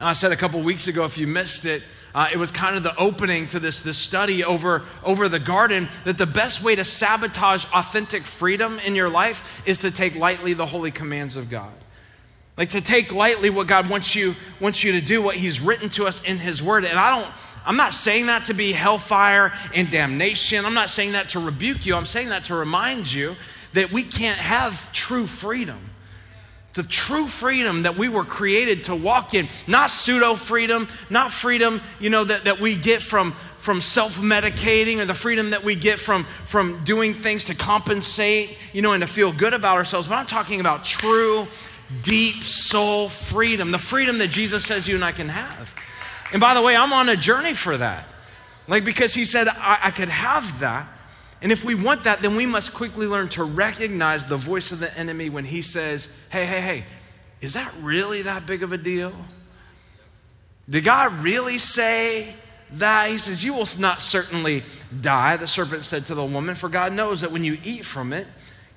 I 0.00 0.12
said 0.12 0.32
a 0.32 0.36
couple 0.36 0.60
weeks 0.60 0.86
ago, 0.86 1.04
if 1.04 1.16
you 1.16 1.26
missed 1.26 1.64
it, 1.64 1.82
uh, 2.14 2.28
it 2.32 2.36
was 2.36 2.52
kind 2.52 2.76
of 2.76 2.84
the 2.84 2.96
opening 2.96 3.48
to 3.48 3.58
this, 3.58 3.82
this 3.82 3.98
study 3.98 4.44
over, 4.44 4.82
over 5.02 5.28
the 5.28 5.40
garden 5.40 5.88
that 6.04 6.16
the 6.16 6.26
best 6.26 6.62
way 6.62 6.76
to 6.76 6.84
sabotage 6.84 7.66
authentic 7.74 8.22
freedom 8.22 8.78
in 8.86 8.94
your 8.94 9.10
life 9.10 9.62
is 9.66 9.78
to 9.78 9.90
take 9.90 10.14
lightly 10.14 10.52
the 10.52 10.66
holy 10.66 10.92
commands 10.92 11.36
of 11.36 11.50
God. 11.50 11.72
Like 12.56 12.68
to 12.70 12.80
take 12.80 13.12
lightly 13.12 13.50
what 13.50 13.66
God 13.66 13.90
wants 13.90 14.14
you, 14.14 14.36
wants 14.60 14.84
you 14.84 14.92
to 14.92 15.00
do, 15.00 15.20
what 15.20 15.34
He's 15.34 15.60
written 15.60 15.88
to 15.90 16.06
us 16.06 16.22
in 16.22 16.38
His 16.38 16.62
Word. 16.62 16.84
And 16.84 16.96
I 16.96 17.18
don't, 17.20 17.32
I'm 17.66 17.76
not 17.76 17.92
saying 17.92 18.26
that 18.26 18.44
to 18.44 18.54
be 18.54 18.70
hellfire 18.70 19.52
and 19.74 19.90
damnation. 19.90 20.64
I'm 20.64 20.74
not 20.74 20.90
saying 20.90 21.12
that 21.12 21.30
to 21.30 21.40
rebuke 21.40 21.84
you. 21.84 21.96
I'm 21.96 22.06
saying 22.06 22.28
that 22.28 22.44
to 22.44 22.54
remind 22.54 23.12
you 23.12 23.34
that 23.72 23.90
we 23.90 24.04
can't 24.04 24.38
have 24.38 24.92
true 24.92 25.26
freedom. 25.26 25.90
The 26.74 26.82
true 26.82 27.26
freedom 27.26 27.82
that 27.84 27.96
we 27.96 28.08
were 28.08 28.24
created 28.24 28.84
to 28.84 28.96
walk 28.96 29.32
in, 29.34 29.48
not 29.68 29.90
pseudo 29.90 30.34
freedom, 30.34 30.88
not 31.08 31.30
freedom, 31.30 31.80
you 32.00 32.10
know, 32.10 32.24
that, 32.24 32.44
that 32.44 32.58
we 32.58 32.74
get 32.74 33.00
from, 33.00 33.32
from 33.58 33.80
self-medicating 33.80 34.98
or 34.98 35.04
the 35.04 35.14
freedom 35.14 35.50
that 35.50 35.62
we 35.62 35.76
get 35.76 36.00
from, 36.00 36.24
from 36.44 36.82
doing 36.82 37.14
things 37.14 37.44
to 37.44 37.54
compensate, 37.54 38.58
you 38.72 38.82
know, 38.82 38.92
and 38.92 39.02
to 39.02 39.06
feel 39.06 39.32
good 39.32 39.54
about 39.54 39.76
ourselves. 39.76 40.08
But 40.08 40.16
I'm 40.16 40.26
talking 40.26 40.58
about 40.58 40.84
true, 40.84 41.46
deep 42.02 42.42
soul 42.42 43.08
freedom, 43.08 43.70
the 43.70 43.78
freedom 43.78 44.18
that 44.18 44.30
Jesus 44.30 44.64
says 44.64 44.88
you 44.88 44.96
and 44.96 45.04
I 45.04 45.12
can 45.12 45.28
have. 45.28 45.76
And 46.32 46.40
by 46.40 46.54
the 46.54 46.62
way, 46.62 46.74
I'm 46.74 46.92
on 46.92 47.08
a 47.08 47.16
journey 47.16 47.54
for 47.54 47.76
that. 47.76 48.08
Like, 48.66 48.84
because 48.84 49.14
he 49.14 49.24
said 49.24 49.46
I, 49.48 49.78
I 49.84 49.90
could 49.92 50.08
have 50.08 50.58
that. 50.58 50.88
And 51.44 51.52
if 51.52 51.62
we 51.62 51.74
want 51.74 52.04
that, 52.04 52.22
then 52.22 52.36
we 52.36 52.46
must 52.46 52.72
quickly 52.72 53.06
learn 53.06 53.28
to 53.30 53.44
recognize 53.44 54.24
the 54.24 54.38
voice 54.38 54.72
of 54.72 54.80
the 54.80 54.96
enemy 54.98 55.28
when 55.28 55.44
he 55.44 55.60
says, 55.60 56.08
hey, 56.30 56.46
hey, 56.46 56.62
hey, 56.62 56.84
is 57.42 57.52
that 57.52 57.70
really 57.82 58.22
that 58.22 58.46
big 58.46 58.62
of 58.62 58.72
a 58.72 58.78
deal? 58.78 59.12
Did 60.66 60.84
God 60.84 61.20
really 61.20 61.58
say 61.58 62.34
that? 62.72 63.10
He 63.10 63.18
says, 63.18 63.44
You 63.44 63.52
will 63.52 63.68
not 63.78 64.00
certainly 64.00 64.62
die, 65.02 65.36
the 65.36 65.46
serpent 65.46 65.84
said 65.84 66.06
to 66.06 66.14
the 66.14 66.24
woman, 66.24 66.54
for 66.54 66.70
God 66.70 66.94
knows 66.94 67.20
that 67.20 67.30
when 67.30 67.44
you 67.44 67.58
eat 67.62 67.84
from 67.84 68.14
it, 68.14 68.26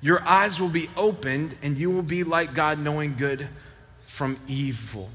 your 0.02 0.22
eyes 0.28 0.60
will 0.60 0.68
be 0.68 0.90
opened 0.94 1.56
and 1.62 1.78
you 1.78 1.90
will 1.90 2.02
be 2.02 2.22
like 2.22 2.52
God, 2.52 2.78
knowing 2.78 3.16
good 3.16 3.48
from 4.04 4.38
evil. 4.46 5.08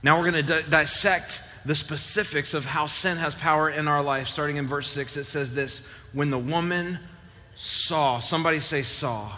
Now 0.00 0.20
we're 0.20 0.30
going 0.30 0.46
to 0.46 0.62
d- 0.62 0.70
dissect 0.70 1.42
the 1.66 1.74
specifics 1.74 2.54
of 2.54 2.64
how 2.64 2.86
sin 2.86 3.18
has 3.18 3.34
power 3.34 3.68
in 3.68 3.88
our 3.88 4.00
life. 4.00 4.28
Starting 4.28 4.56
in 4.56 4.68
verse 4.68 4.86
6, 4.86 5.16
it 5.16 5.24
says 5.24 5.52
this 5.52 5.84
When 6.12 6.30
the 6.30 6.38
woman 6.38 7.00
saw, 7.56 8.20
somebody 8.20 8.60
say, 8.60 8.82
saw. 8.82 9.32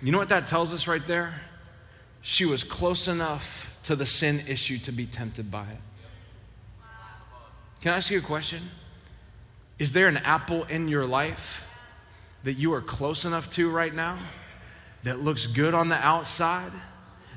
You 0.00 0.10
know 0.12 0.18
what 0.18 0.30
that 0.30 0.46
tells 0.46 0.72
us 0.72 0.88
right 0.88 1.06
there? 1.06 1.42
She 2.22 2.46
was 2.46 2.64
close 2.64 3.06
enough 3.06 3.78
to 3.84 3.94
the 3.94 4.06
sin 4.06 4.42
issue 4.48 4.78
to 4.78 4.92
be 4.92 5.04
tempted 5.04 5.50
by 5.50 5.64
it. 5.64 5.80
Can 7.82 7.92
I 7.92 7.98
ask 7.98 8.10
you 8.10 8.18
a 8.18 8.22
question? 8.22 8.62
Is 9.78 9.92
there 9.92 10.08
an 10.08 10.18
apple 10.18 10.64
in 10.64 10.88
your 10.88 11.04
life 11.04 11.68
that 12.44 12.54
you 12.54 12.72
are 12.72 12.80
close 12.80 13.24
enough 13.24 13.50
to 13.50 13.68
right 13.68 13.92
now 13.92 14.16
that 15.02 15.20
looks 15.20 15.46
good 15.46 15.74
on 15.74 15.88
the 15.88 15.96
outside? 15.96 16.72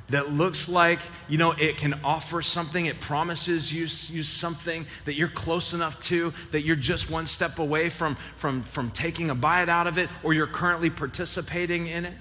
That 0.09 0.31
looks 0.31 0.69
like, 0.69 0.99
you 1.27 1.39
know, 1.39 1.53
it 1.53 1.77
can 1.77 1.99
offer 2.03 2.43
something, 2.43 2.85
it 2.85 2.99
promises 2.99 3.73
you, 3.73 3.81
you 4.15 4.23
something 4.23 4.85
that 5.05 5.15
you're 5.15 5.27
close 5.27 5.73
enough 5.73 5.99
to, 6.01 6.31
that 6.51 6.61
you're 6.61 6.75
just 6.75 7.09
one 7.09 7.25
step 7.25 7.57
away 7.57 7.89
from, 7.89 8.15
from, 8.35 8.61
from 8.61 8.91
taking 8.91 9.31
a 9.31 9.35
bite 9.35 9.67
out 9.67 9.87
of 9.87 9.97
it, 9.97 10.09
or 10.21 10.33
you're 10.33 10.45
currently 10.45 10.91
participating 10.91 11.87
in 11.87 12.05
it? 12.05 12.13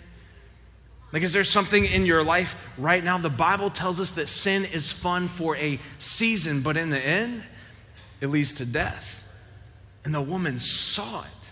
Like, 1.13 1.23
is 1.23 1.33
there 1.33 1.45
something 1.45 1.85
in 1.85 2.07
your 2.07 2.25
life 2.25 2.73
right 2.77 3.05
now? 3.05 3.19
The 3.19 3.31
Bible 3.31 3.71
tells 3.71 4.01
us 4.01 4.13
that 4.13 4.29
sin 4.29 4.65
is 4.65 4.91
fun 4.91 5.29
for 5.29 5.55
a 5.57 5.79
season, 5.99 6.63
but 6.63 6.77
in 6.77 6.89
the 6.89 6.99
end, 6.99 7.47
it 8.21 8.29
leads 8.29 8.55
to 8.55 8.65
death. 8.65 9.25
And 10.05 10.13
the 10.13 10.23
woman 10.23 10.59
saw 10.59 11.21
it. 11.21 11.44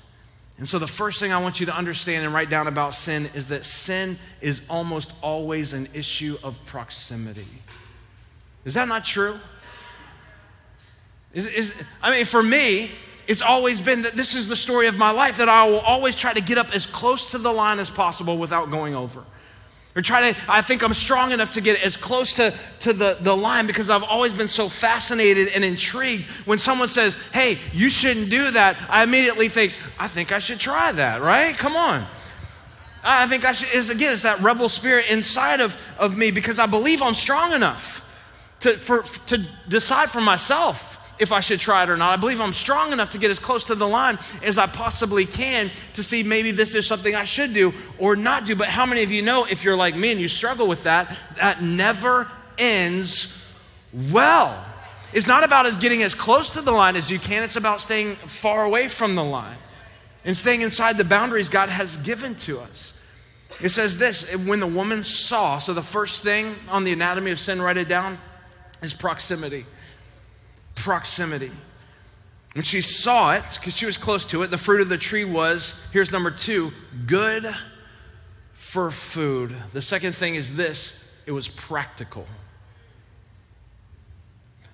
And 0.62 0.68
so, 0.68 0.78
the 0.78 0.86
first 0.86 1.18
thing 1.18 1.32
I 1.32 1.38
want 1.38 1.58
you 1.58 1.66
to 1.66 1.76
understand 1.76 2.24
and 2.24 2.32
write 2.32 2.48
down 2.48 2.68
about 2.68 2.94
sin 2.94 3.28
is 3.34 3.48
that 3.48 3.64
sin 3.64 4.16
is 4.40 4.62
almost 4.70 5.12
always 5.20 5.72
an 5.72 5.88
issue 5.92 6.38
of 6.44 6.64
proximity. 6.66 7.48
Is 8.64 8.74
that 8.74 8.86
not 8.86 9.04
true? 9.04 9.40
Is, 11.34 11.46
is, 11.46 11.84
I 12.00 12.12
mean, 12.12 12.26
for 12.26 12.44
me, 12.44 12.92
it's 13.26 13.42
always 13.42 13.80
been 13.80 14.02
that 14.02 14.12
this 14.12 14.36
is 14.36 14.46
the 14.46 14.54
story 14.54 14.86
of 14.86 14.96
my 14.96 15.10
life 15.10 15.38
that 15.38 15.48
I 15.48 15.68
will 15.68 15.80
always 15.80 16.14
try 16.14 16.32
to 16.32 16.40
get 16.40 16.58
up 16.58 16.72
as 16.72 16.86
close 16.86 17.32
to 17.32 17.38
the 17.38 17.50
line 17.50 17.80
as 17.80 17.90
possible 17.90 18.38
without 18.38 18.70
going 18.70 18.94
over. 18.94 19.24
Or 19.94 20.00
try 20.00 20.32
to, 20.32 20.38
I 20.48 20.62
think 20.62 20.82
I'm 20.82 20.94
strong 20.94 21.32
enough 21.32 21.52
to 21.52 21.60
get 21.60 21.82
as 21.84 21.98
close 21.98 22.32
to, 22.34 22.54
to 22.80 22.92
the, 22.94 23.18
the 23.20 23.36
line 23.36 23.66
because 23.66 23.90
I've 23.90 24.02
always 24.02 24.32
been 24.32 24.48
so 24.48 24.68
fascinated 24.68 25.48
and 25.48 25.62
intrigued. 25.62 26.26
When 26.46 26.58
someone 26.58 26.88
says, 26.88 27.14
hey, 27.32 27.58
you 27.74 27.90
shouldn't 27.90 28.30
do 28.30 28.50
that, 28.52 28.78
I 28.88 29.04
immediately 29.04 29.48
think, 29.48 29.74
I 29.98 30.08
think 30.08 30.32
I 30.32 30.38
should 30.38 30.58
try 30.58 30.92
that, 30.92 31.20
right? 31.20 31.56
Come 31.56 31.76
on. 31.76 32.06
I 33.04 33.26
think 33.26 33.44
I 33.44 33.52
should, 33.52 33.74
is 33.74 33.90
again, 33.90 34.14
it's 34.14 34.22
that 34.22 34.40
rebel 34.40 34.70
spirit 34.70 35.10
inside 35.10 35.60
of, 35.60 35.76
of 35.98 36.16
me 36.16 36.30
because 36.30 36.58
I 36.58 36.66
believe 36.66 37.02
I'm 37.02 37.14
strong 37.14 37.52
enough 37.52 38.08
to, 38.60 38.74
for, 38.74 39.02
to 39.26 39.44
decide 39.68 40.08
for 40.08 40.20
myself 40.20 40.91
if 41.18 41.32
I 41.32 41.40
should 41.40 41.60
try 41.60 41.82
it 41.82 41.90
or 41.90 41.96
not. 41.96 42.12
I 42.12 42.16
believe 42.16 42.40
I'm 42.40 42.52
strong 42.52 42.92
enough 42.92 43.10
to 43.12 43.18
get 43.18 43.30
as 43.30 43.38
close 43.38 43.64
to 43.64 43.74
the 43.74 43.86
line 43.86 44.18
as 44.42 44.58
I 44.58 44.66
possibly 44.66 45.24
can 45.24 45.70
to 45.94 46.02
see 46.02 46.22
maybe 46.22 46.50
this 46.50 46.74
is 46.74 46.86
something 46.86 47.14
I 47.14 47.24
should 47.24 47.54
do 47.54 47.72
or 47.98 48.16
not 48.16 48.44
do. 48.46 48.56
But 48.56 48.68
how 48.68 48.86
many 48.86 49.02
of 49.02 49.10
you 49.10 49.22
know 49.22 49.44
if 49.44 49.64
you're 49.64 49.76
like 49.76 49.96
me 49.96 50.12
and 50.12 50.20
you 50.20 50.28
struggle 50.28 50.66
with 50.66 50.84
that, 50.84 51.16
that 51.36 51.62
never 51.62 52.30
ends 52.58 53.38
well? 54.10 54.64
It's 55.12 55.26
not 55.26 55.44
about 55.44 55.66
us 55.66 55.76
getting 55.76 56.02
as 56.02 56.14
close 56.14 56.50
to 56.50 56.62
the 56.62 56.72
line 56.72 56.96
as 56.96 57.10
you 57.10 57.18
can, 57.18 57.42
it's 57.42 57.56
about 57.56 57.80
staying 57.80 58.16
far 58.16 58.64
away 58.64 58.88
from 58.88 59.14
the 59.14 59.24
line 59.24 59.58
and 60.24 60.36
staying 60.36 60.62
inside 60.62 60.96
the 60.96 61.04
boundaries 61.04 61.48
God 61.48 61.68
has 61.68 61.96
given 61.98 62.34
to 62.36 62.60
us. 62.60 62.94
It 63.62 63.68
says 63.68 63.98
this 63.98 64.34
when 64.34 64.60
the 64.60 64.66
woman 64.66 65.04
saw, 65.04 65.58
so 65.58 65.74
the 65.74 65.82
first 65.82 66.22
thing 66.22 66.54
on 66.70 66.84
the 66.84 66.92
anatomy 66.92 67.30
of 67.30 67.38
sin, 67.38 67.60
write 67.60 67.76
it 67.76 67.88
down, 67.88 68.18
is 68.82 68.94
proximity 68.94 69.66
proximity. 70.74 71.50
When 72.54 72.64
she 72.64 72.82
saw 72.82 73.34
it, 73.34 73.44
because 73.54 73.76
she 73.76 73.86
was 73.86 73.96
close 73.96 74.26
to 74.26 74.42
it, 74.42 74.50
the 74.50 74.58
fruit 74.58 74.82
of 74.82 74.88
the 74.88 74.98
tree 74.98 75.24
was, 75.24 75.80
here's 75.92 76.12
number 76.12 76.30
two, 76.30 76.72
good 77.06 77.46
for 78.52 78.90
food. 78.90 79.54
The 79.72 79.82
second 79.82 80.14
thing 80.14 80.34
is 80.34 80.56
this 80.56 81.02
it 81.26 81.32
was 81.32 81.48
practical. 81.48 82.26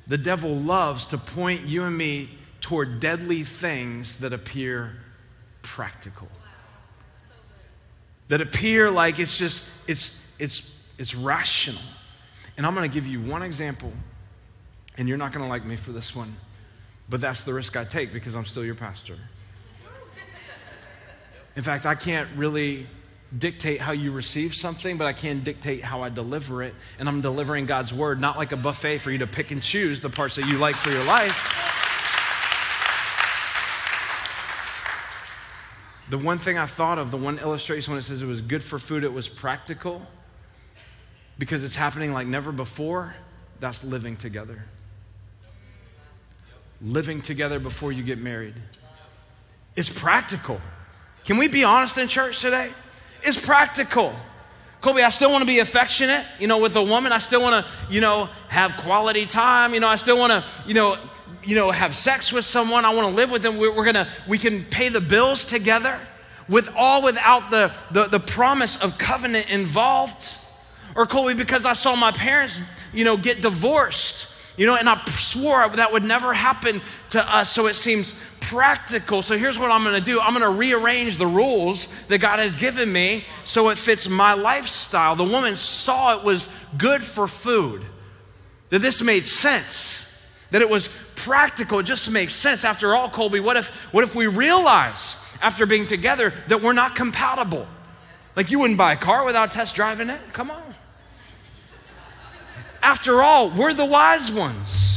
The 0.07 0.19
devil 0.19 0.55
loves 0.55 1.09
to 1.09 1.19
point 1.19 1.67
you 1.67 1.85
and 1.85 1.97
me 1.97 2.31
toward 2.61 3.01
deadly 3.01 3.43
things 3.43 4.19
that 4.19 4.33
appear 4.33 4.93
practical. 5.63 6.29
That 8.29 8.41
appear 8.41 8.91
like 8.91 9.19
it's 9.19 9.39
just, 9.39 9.69
it's, 9.87 10.21
it's, 10.39 10.71
it's 10.99 11.15
rational. 11.15 11.83
And 12.57 12.67
I'm 12.67 12.75
going 12.75 12.89
to 12.89 12.93
give 12.93 13.07
you 13.07 13.21
one 13.21 13.43
example 13.43 13.93
and 14.99 15.09
you're 15.09 15.17
not 15.17 15.33
going 15.33 15.45
to 15.45 15.49
like 15.49 15.65
me 15.65 15.77
for 15.77 15.93
this 15.93 16.15
one, 16.15 16.37
but 17.09 17.21
that's 17.21 17.45
the 17.45 17.55
risk 17.55 17.77
I 17.77 17.85
take 17.85 18.13
because 18.13 18.35
I'm 18.35 18.45
still 18.45 18.65
your 18.65 18.75
pastor. 18.75 19.17
In 21.57 21.63
fact, 21.63 21.87
I 21.87 21.95
can't 21.95 22.29
really 22.37 22.87
dictate 23.37 23.81
how 23.81 23.93
you 23.93 24.11
receive 24.11 24.55
something, 24.55 24.99
but 24.99 25.07
I 25.07 25.13
can 25.13 25.43
dictate 25.43 25.83
how 25.83 26.03
I 26.03 26.09
deliver 26.09 26.63
it. 26.63 26.75
And 26.99 27.09
I'm 27.09 27.21
delivering 27.21 27.67
God's 27.67 27.93
word, 27.93 28.21
not 28.21 28.37
like 28.37 28.53
a 28.53 28.57
buffet 28.57 28.99
for 28.99 29.11
you 29.11 29.19
to 29.19 29.27
pick 29.27 29.51
and 29.51 29.63
choose 29.63 30.01
the 30.01 30.11
parts 30.11 30.37
that 30.37 30.47
you 30.47 30.59
like 30.59 30.75
for 30.75 30.91
your 30.91 31.05
life. 31.05 31.65
The 36.11 36.19
one 36.19 36.39
thing 36.39 36.57
I 36.59 36.67
thought 36.67 36.99
of, 36.99 37.11
the 37.11 37.19
one 37.19 37.39
illustration 37.39 37.93
when 37.93 37.99
it 37.99 38.05
says 38.05 38.23
it 38.23 38.27
was 38.27 38.41
good 38.41 38.63
for 38.63 38.79
food, 38.79 39.05
it 39.05 39.13
was 39.13 39.29
practical 39.29 40.03
because 41.39 41.63
it's 41.63 41.77
happening 41.77 42.13
like 42.13 42.27
never 42.27 42.51
before. 42.51 43.15
That's 43.61 43.85
living 43.85 44.17
together 44.17 44.65
living 46.81 47.21
together 47.21 47.59
before 47.59 47.93
you 47.93 48.03
get 48.03 48.19
married. 48.19 48.55
It's 49.77 49.91
practical. 49.91 50.61
Can 51.25 51.37
we 51.37 51.49
be 51.49 51.65
honest 51.65 51.99
in 51.99 52.09
church 52.09 52.41
today? 52.41 52.71
It's 53.23 53.41
practical. 53.41 54.15
Colby, 54.81 55.03
I 55.03 55.09
still 55.09 55.31
want 55.31 55.43
to 55.43 55.47
be 55.47 55.59
affectionate, 55.59 56.25
you 56.39 56.47
know, 56.47 56.59
with 56.59 56.77
a 56.77 56.83
woman. 56.83 57.13
I 57.13 57.19
still 57.19 57.41
want 57.41 57.65
to, 57.65 57.71
you 57.93 58.01
know, 58.01 58.29
have 58.49 58.77
quality 58.77 59.27
time. 59.27 59.75
You 59.75 59.81
know, 59.81 59.89
I 59.89 59.97
still 59.97 60.17
want 60.17 60.33
to, 60.33 60.45
you 60.67 60.75
know, 60.75 60.97
you 61.43 61.57
know, 61.57 61.71
have 61.71 61.97
sex 61.97 62.33
with 62.33 62.45
someone. 62.45 62.85
I 62.85 62.95
want 62.95 63.09
to 63.09 63.15
live 63.15 63.31
with 63.31 63.43
them. 63.43 63.59
We're, 63.59 63.75
we're 63.75 63.85
gonna, 63.85 64.09
we 64.29 64.39
can 64.39 64.65
pay 64.65 64.89
the 64.89 65.01
bills 65.01 65.45
together, 65.45 65.99
with 66.49 66.71
all 66.77 67.03
without 67.03 67.51
the, 67.51 67.73
the 67.91 68.05
the 68.05 68.21
promise 68.21 68.81
of 68.81 68.99
covenant 68.99 69.51
involved. 69.51 70.37
Or 70.95 71.07
Colby, 71.07 71.35
because 71.35 71.67
I 71.67 71.75
saw 71.75 71.95
my 71.95 72.11
parents, 72.11 72.63
you 72.93 73.05
know, 73.05 73.17
get 73.17 73.43
divorced 73.43 74.29
you 74.59 74.67
know, 74.67 74.75
and 74.75 74.89
I 74.89 75.03
swore 75.07 75.67
that 75.69 75.93
would 75.93 76.05
never 76.05 76.35
happen 76.35 76.83
to 77.11 77.37
us, 77.37 77.51
so 77.51 77.69
it 77.69 77.75
seems 77.75 78.15
practical. 78.41 79.23
So 79.23 79.39
here's 79.39 79.59
what 79.59 79.71
I'm 79.71 79.85
gonna 79.85 80.01
do 80.01 80.21
I'm 80.21 80.33
gonna 80.33 80.51
rearrange 80.51 81.17
the 81.17 81.27
rules 81.27 81.87
that 82.09 82.19
God 82.19 82.41
has 82.41 82.57
given 82.57 82.93
me 82.93 83.25
so 83.45 83.71
it 83.71 83.79
fits 83.79 84.09
my 84.09 84.35
lifestyle. 84.35 85.15
The 85.15 85.25
woman 85.25 85.55
saw 85.55 86.19
it 86.19 86.25
was 86.25 86.49
good 86.77 87.03
for 87.03 87.29
food, 87.29 87.83
that 88.71 88.81
this 88.81 89.01
made 89.01 89.27
sense, 89.27 90.05
that 90.51 90.61
it 90.61 90.69
was 90.69 90.89
practical. 91.15 91.79
It 91.79 91.85
just 91.85 92.11
makes 92.11 92.35
sense. 92.35 92.65
After 92.65 92.95
all, 92.97 93.09
Colby, 93.09 93.41
what 93.41 93.57
if, 93.57 93.69
what 93.93 94.03
if 94.03 94.17
we 94.17 94.27
realize 94.27 95.17
after 95.41 95.67
being 95.67 95.87
together 95.87 96.35
that 96.49 96.63
we're 96.63 96.73
not 96.73 96.97
compatible? 96.97 97.67
Like 98.35 98.51
you 98.51 98.59
wouldn't 98.59 98.79
buy 98.79 98.95
a 98.95 98.97
car 98.97 99.25
without 99.25 99.53
test 99.53 99.77
driving 99.77 100.09
it? 100.09 100.21
Come 100.33 100.51
on. 100.51 100.68
After 102.83 103.23
all, 103.23 103.51
we're 103.51 103.75
the 103.75 103.85
wise 103.85 104.31
ones. 104.31 104.89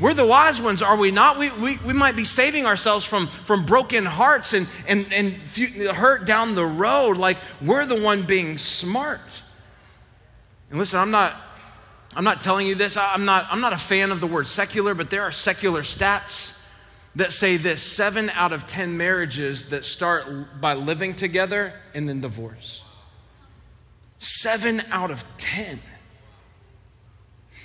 We're 0.00 0.14
the 0.14 0.26
wise 0.26 0.60
ones, 0.60 0.80
are 0.80 0.96
we 0.96 1.10
not? 1.10 1.38
We, 1.38 1.50
we, 1.52 1.78
we 1.78 1.92
might 1.92 2.14
be 2.14 2.24
saving 2.24 2.66
ourselves 2.66 3.04
from, 3.04 3.26
from 3.26 3.66
broken 3.66 4.04
hearts 4.04 4.52
and, 4.52 4.68
and, 4.86 5.06
and 5.12 5.32
hurt 5.34 6.24
down 6.24 6.54
the 6.54 6.64
road. 6.64 7.16
Like 7.16 7.38
we're 7.60 7.84
the 7.84 8.00
one 8.00 8.22
being 8.22 8.58
smart. 8.58 9.42
And 10.70 10.78
listen, 10.78 11.00
I'm 11.00 11.10
not, 11.10 11.34
I'm 12.14 12.22
not 12.22 12.40
telling 12.40 12.68
you 12.68 12.76
this. 12.76 12.96
I'm 12.96 13.24
not, 13.24 13.46
I'm 13.50 13.60
not 13.60 13.72
a 13.72 13.78
fan 13.78 14.12
of 14.12 14.20
the 14.20 14.28
word 14.28 14.46
secular, 14.46 14.94
but 14.94 15.10
there 15.10 15.22
are 15.22 15.32
secular 15.32 15.82
stats 15.82 16.62
that 17.16 17.32
say 17.32 17.56
this 17.56 17.82
seven 17.82 18.30
out 18.30 18.52
of 18.52 18.68
10 18.68 18.96
marriages 18.96 19.70
that 19.70 19.84
start 19.84 20.60
by 20.60 20.74
living 20.74 21.14
together 21.14 21.74
and 21.92 22.08
then 22.08 22.20
divorce. 22.20 22.84
Seven 24.18 24.82
out 24.92 25.10
of 25.10 25.24
10. 25.38 25.80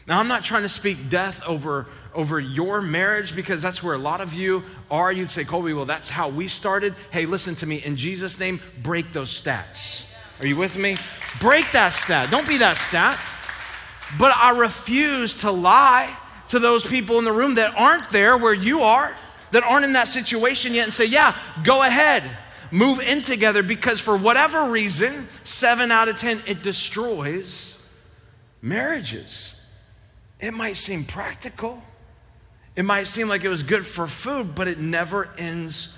Now, 0.06 0.20
I'm 0.20 0.28
not 0.28 0.44
trying 0.44 0.64
to 0.64 0.70
speak 0.70 1.10
death 1.10 1.42
over, 1.46 1.88
over 2.14 2.40
your 2.40 2.82
marriage 2.82 3.36
because 3.36 3.62
that's 3.62 3.82
where 3.82 3.94
a 3.94 3.98
lot 3.98 4.20
of 4.20 4.34
you 4.34 4.64
are. 4.92 5.12
You'd 5.12 5.30
say, 5.30 5.46
Colby, 5.46 5.74
well, 5.74 5.86
that's 5.86 6.10
how 6.10 6.28
we 6.28 6.48
started. 6.48 6.94
Hey, 7.12 7.26
listen 7.26 7.56
to 7.56 7.66
me. 7.66 7.78
In 7.78 7.96
Jesus' 7.96 8.38
name, 8.38 8.60
break 8.82 9.14
those 9.14 9.30
stats. 9.30 10.06
Are 10.42 10.48
you 10.48 10.58
with 10.58 10.78
me? 10.78 10.98
Break 11.40 11.72
that 11.72 11.94
stat. 11.94 12.30
Don't 12.30 12.48
be 12.48 12.58
that 12.58 12.76
stat. 12.76 13.18
But 14.20 14.36
I 14.36 14.58
refuse 14.58 15.36
to 15.36 15.52
lie 15.52 16.14
to 16.50 16.60
those 16.60 16.86
people 16.86 17.18
in 17.18 17.26
the 17.26 17.32
room 17.32 17.56
that 17.56 17.74
aren't 17.78 18.10
there 18.10 18.38
where 18.38 18.54
you 18.54 18.82
are, 18.82 19.16
that 19.52 19.64
aren't 19.64 19.86
in 19.86 19.94
that 19.94 20.10
situation 20.10 20.74
yet, 20.74 20.84
and 20.84 20.94
say, 20.94 21.06
yeah, 21.06 21.36
go 21.64 21.82
ahead. 21.82 22.24
Move 22.72 23.00
in 23.00 23.22
together 23.22 23.64
because 23.64 24.02
for 24.02 24.18
whatever 24.18 24.70
reason, 24.70 25.28
seven 25.44 25.92
out 25.92 26.10
of 26.10 26.18
10, 26.18 26.44
it 26.46 26.62
destroys 26.62 27.78
marriages. 28.62 29.53
It 30.44 30.54
might 30.54 30.76
seem 30.76 31.06
practical. 31.06 31.82
It 32.76 32.84
might 32.84 33.08
seem 33.08 33.30
like 33.30 33.46
it 33.46 33.50
was 33.50 33.64
good 33.64 33.86
for 33.86 34.08
food, 34.08 34.56
but 34.56 34.68
it 34.68 34.78
never 34.78 35.30
ends 35.38 35.98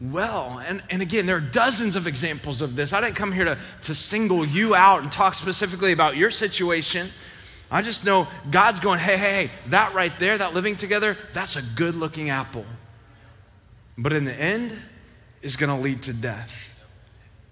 well. 0.00 0.62
And, 0.64 0.80
and 0.90 1.02
again, 1.02 1.26
there 1.26 1.36
are 1.36 1.40
dozens 1.40 1.96
of 1.96 2.06
examples 2.06 2.60
of 2.60 2.76
this. 2.76 2.92
I 2.92 3.00
didn't 3.00 3.16
come 3.16 3.32
here 3.32 3.46
to, 3.46 3.58
to 3.82 3.94
single 3.96 4.46
you 4.46 4.76
out 4.76 5.02
and 5.02 5.10
talk 5.10 5.34
specifically 5.34 5.90
about 5.90 6.16
your 6.16 6.30
situation. 6.30 7.10
I 7.68 7.82
just 7.82 8.04
know 8.04 8.28
God's 8.52 8.78
going, 8.78 9.00
hey, 9.00 9.16
hey, 9.16 9.46
hey, 9.46 9.50
that 9.70 9.92
right 9.92 10.16
there, 10.20 10.38
that 10.38 10.54
living 10.54 10.76
together, 10.76 11.16
that's 11.32 11.56
a 11.56 11.62
good 11.62 11.96
looking 11.96 12.30
apple. 12.30 12.66
But 13.98 14.12
in 14.12 14.24
the 14.24 14.34
end, 14.34 14.80
is 15.42 15.56
going 15.56 15.76
to 15.76 15.82
lead 15.82 16.02
to 16.02 16.12
death. 16.12 16.78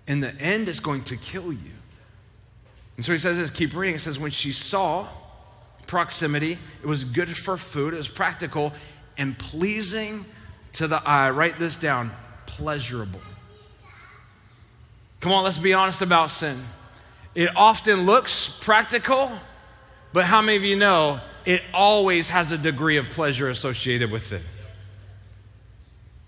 In 0.06 0.20
the 0.20 0.32
end, 0.40 0.68
it's 0.68 0.78
going 0.78 1.02
to 1.04 1.16
kill 1.16 1.52
you. 1.52 1.72
And 2.96 3.04
so 3.04 3.10
he 3.10 3.18
says 3.18 3.38
this, 3.38 3.50
keep 3.50 3.74
reading. 3.74 3.96
It 3.96 4.00
says, 4.00 4.20
when 4.20 4.30
she 4.30 4.52
saw 4.52 5.08
proximity, 5.88 6.52
it 6.82 6.86
was 6.86 7.04
good 7.04 7.28
for 7.28 7.56
food, 7.56 7.94
it 7.94 7.96
was 7.96 8.08
practical 8.08 8.72
and 9.16 9.36
pleasing 9.36 10.24
to 10.74 10.86
the 10.86 11.02
eye. 11.04 11.30
Write 11.30 11.58
this 11.58 11.76
down 11.76 12.12
pleasurable. 12.46 13.20
Come 15.20 15.32
on, 15.32 15.42
let's 15.42 15.58
be 15.58 15.74
honest 15.74 16.00
about 16.00 16.30
sin. 16.30 16.64
It 17.34 17.50
often 17.56 18.06
looks 18.06 18.48
practical, 18.60 19.32
but 20.12 20.24
how 20.24 20.40
many 20.40 20.56
of 20.56 20.64
you 20.64 20.76
know 20.76 21.20
it 21.44 21.62
always 21.74 22.28
has 22.28 22.52
a 22.52 22.58
degree 22.58 22.96
of 22.96 23.10
pleasure 23.10 23.48
associated 23.48 24.12
with 24.12 24.32
it? 24.32 24.42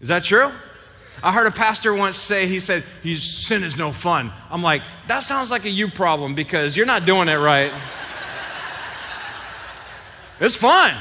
Is 0.00 0.08
that 0.08 0.24
true? 0.24 0.50
I 1.22 1.32
heard 1.32 1.46
a 1.46 1.50
pastor 1.50 1.94
once 1.94 2.16
say, 2.16 2.46
he 2.46 2.60
said, 2.60 2.84
sin 3.16 3.62
is 3.62 3.76
no 3.76 3.92
fun. 3.92 4.32
I'm 4.50 4.62
like, 4.62 4.82
that 5.08 5.22
sounds 5.22 5.50
like 5.50 5.66
a 5.66 5.70
you 5.70 5.88
problem 5.88 6.34
because 6.34 6.76
you're 6.76 6.86
not 6.86 7.04
doing 7.04 7.28
it 7.28 7.36
right. 7.36 7.70
It's 10.40 10.56
fun. 10.56 10.94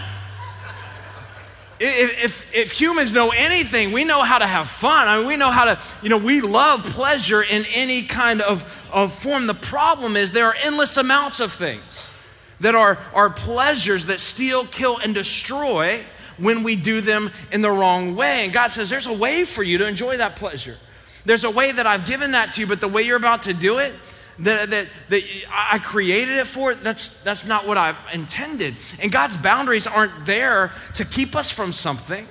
If, 1.82 2.26
if, 2.26 2.56
if, 2.56 2.72
humans 2.74 3.14
know 3.14 3.32
anything, 3.34 3.94
we 3.94 4.04
know 4.04 4.22
how 4.22 4.38
to 4.38 4.46
have 4.46 4.68
fun. 4.68 5.08
I 5.08 5.18
mean, 5.18 5.28
we 5.28 5.38
know 5.38 5.50
how 5.50 5.64
to, 5.64 5.80
you 6.02 6.10
know, 6.10 6.18
we 6.18 6.42
love 6.42 6.84
pleasure 6.84 7.42
in 7.42 7.64
any 7.74 8.02
kind 8.02 8.42
of, 8.42 8.64
of 8.92 9.14
form. 9.14 9.48
The 9.48 9.54
problem 9.54 10.18
is 10.18 10.34
there 10.34 10.48
are 10.48 10.56
endless 10.62 10.98
amounts 10.98 11.40
of 11.40 11.54
things 11.54 12.12
that 12.60 12.76
are, 12.76 12.98
are 13.14 13.30
pleasures 13.30 14.08
that 14.08 14.20
steal, 14.20 14.66
kill, 14.66 14.98
and 14.98 15.14
destroy 15.14 16.04
when 16.38 16.64
we 16.64 16.76
do 16.76 17.00
them 17.00 17.32
in 17.54 17.62
the 17.62 17.72
wrong 17.72 18.16
way. 18.16 18.44
And 18.44 18.52
God 18.52 18.72
says, 18.72 18.90
There's 18.90 19.08
a 19.08 19.14
way 19.14 19.46
for 19.46 19.64
you 19.64 19.78
to 19.78 19.88
enjoy 19.88 20.18
that 20.18 20.36
pleasure. 20.36 20.78
There's 21.24 21.46
a 21.46 21.52
way 21.52 21.72
that 21.72 21.88
I've 21.88 22.06
given 22.06 22.32
that 22.32 22.54
to 22.56 22.62
you, 22.62 22.68
but 22.68 22.82
the 22.82 22.88
way 22.90 23.04
you're 23.04 23.18
about 23.18 23.44
to 23.44 23.54
do 23.54 23.78
it, 23.78 23.94
that, 24.40 24.70
that, 24.70 24.88
that 25.10 25.24
I 25.52 25.80
created 25.80 26.38
it 26.38 26.48
for, 26.48 26.74
that's, 26.74 27.22
that's 27.24 27.46
not 27.46 27.68
what 27.68 27.78
I 27.78 27.96
intended. 28.14 28.76
And 29.02 29.12
God's 29.12 29.38
boundaries 29.38 29.88
aren't 29.88 30.26
there 30.26 30.72
to 30.96 31.06
keep 31.06 31.36
us 31.36 31.52
from 31.52 31.74
something. 31.74 32.28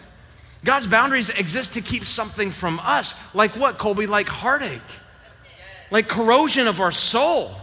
God's 0.65 0.87
boundaries 0.87 1.29
exist 1.31 1.75
to 1.75 1.81
keep 1.81 2.05
something 2.05 2.51
from 2.51 2.81
us. 2.83 3.15
Like 3.35 3.53
what, 3.57 3.79
Colby? 3.79 4.07
Like 4.07 4.29
heartache, 4.29 4.81
like 5.91 6.09
corrosion 6.09 6.67
of 6.67 6.81
our 6.81 6.93
soul, 6.93 7.55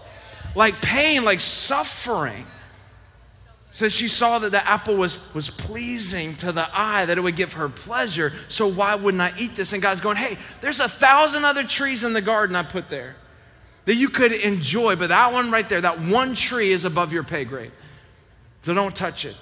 like 0.56 0.82
pain, 0.82 1.26
like 1.26 1.40
suffering 1.40 2.46
So 3.76 3.90
she 3.90 4.08
saw 4.08 4.40
that 4.40 4.52
the 4.54 4.66
apple 4.66 4.96
was, 4.96 5.20
was 5.34 5.50
pleasing 5.50 6.34
to 6.38 6.54
the 6.54 6.66
eye, 6.72 7.04
that 7.06 7.18
it 7.18 7.22
would 7.22 7.36
give 7.36 7.54
her 7.54 7.68
pleasure. 7.68 8.32
So 8.48 8.68
why 8.68 8.96
wouldn't 8.96 9.22
I 9.22 9.34
eat 9.38 9.58
this? 9.58 9.74
And 9.74 9.82
God's 9.82 10.00
going, 10.00 10.16
hey, 10.16 10.38
there's 10.62 10.80
a 10.80 10.88
thousand 10.88 11.44
other 11.44 11.66
trees 11.66 12.02
in 12.02 12.14
the 12.14 12.22
garden 12.22 12.56
I 12.56 12.64
put 12.64 12.88
there 12.88 13.18
that 13.86 13.96
you 13.96 14.10
could 14.10 14.32
enjoy, 14.32 14.96
but 14.96 15.10
that 15.10 15.32
one 15.32 15.52
right 15.52 15.68
there, 15.70 15.82
that 15.82 16.02
one 16.02 16.36
tree 16.36 16.72
is 16.72 16.86
above 16.86 17.14
your 17.14 17.24
pay 17.24 17.46
grade. 17.46 17.72
So 18.62 18.74
don't 18.74 18.96
touch 18.96 19.26
it. 19.26 19.36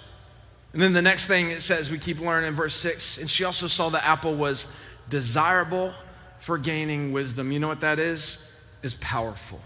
And 0.73 0.81
then 0.81 0.93
the 0.93 1.01
next 1.01 1.27
thing 1.27 1.51
it 1.51 1.61
says, 1.61 1.89
we 1.89 1.97
keep 1.97 2.19
learning 2.19 2.47
in 2.47 2.53
verse 2.55 2.75
six, 2.75 3.17
and 3.17 3.29
she 3.29 3.43
also 3.43 3.67
saw 3.67 3.89
the 3.89 4.03
apple 4.03 4.35
was 4.35 4.67
desirable 5.09 5.93
for 6.37 6.57
gaining 6.57 7.11
wisdom. 7.11 7.51
You 7.51 7.59
know 7.59 7.67
what 7.67 7.81
that 7.81 7.99
is? 7.99 8.37
Is 8.81 8.95
powerful. 8.95 9.61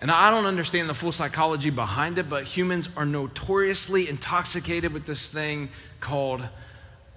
And 0.00 0.10
I 0.10 0.30
don't 0.30 0.44
understand 0.44 0.88
the 0.88 0.94
full 0.94 1.12
psychology 1.12 1.70
behind 1.70 2.18
it, 2.18 2.28
but 2.28 2.44
humans 2.44 2.88
are 2.96 3.06
notoriously 3.06 4.08
intoxicated 4.08 4.92
with 4.92 5.06
this 5.06 5.30
thing 5.30 5.70
called 6.00 6.46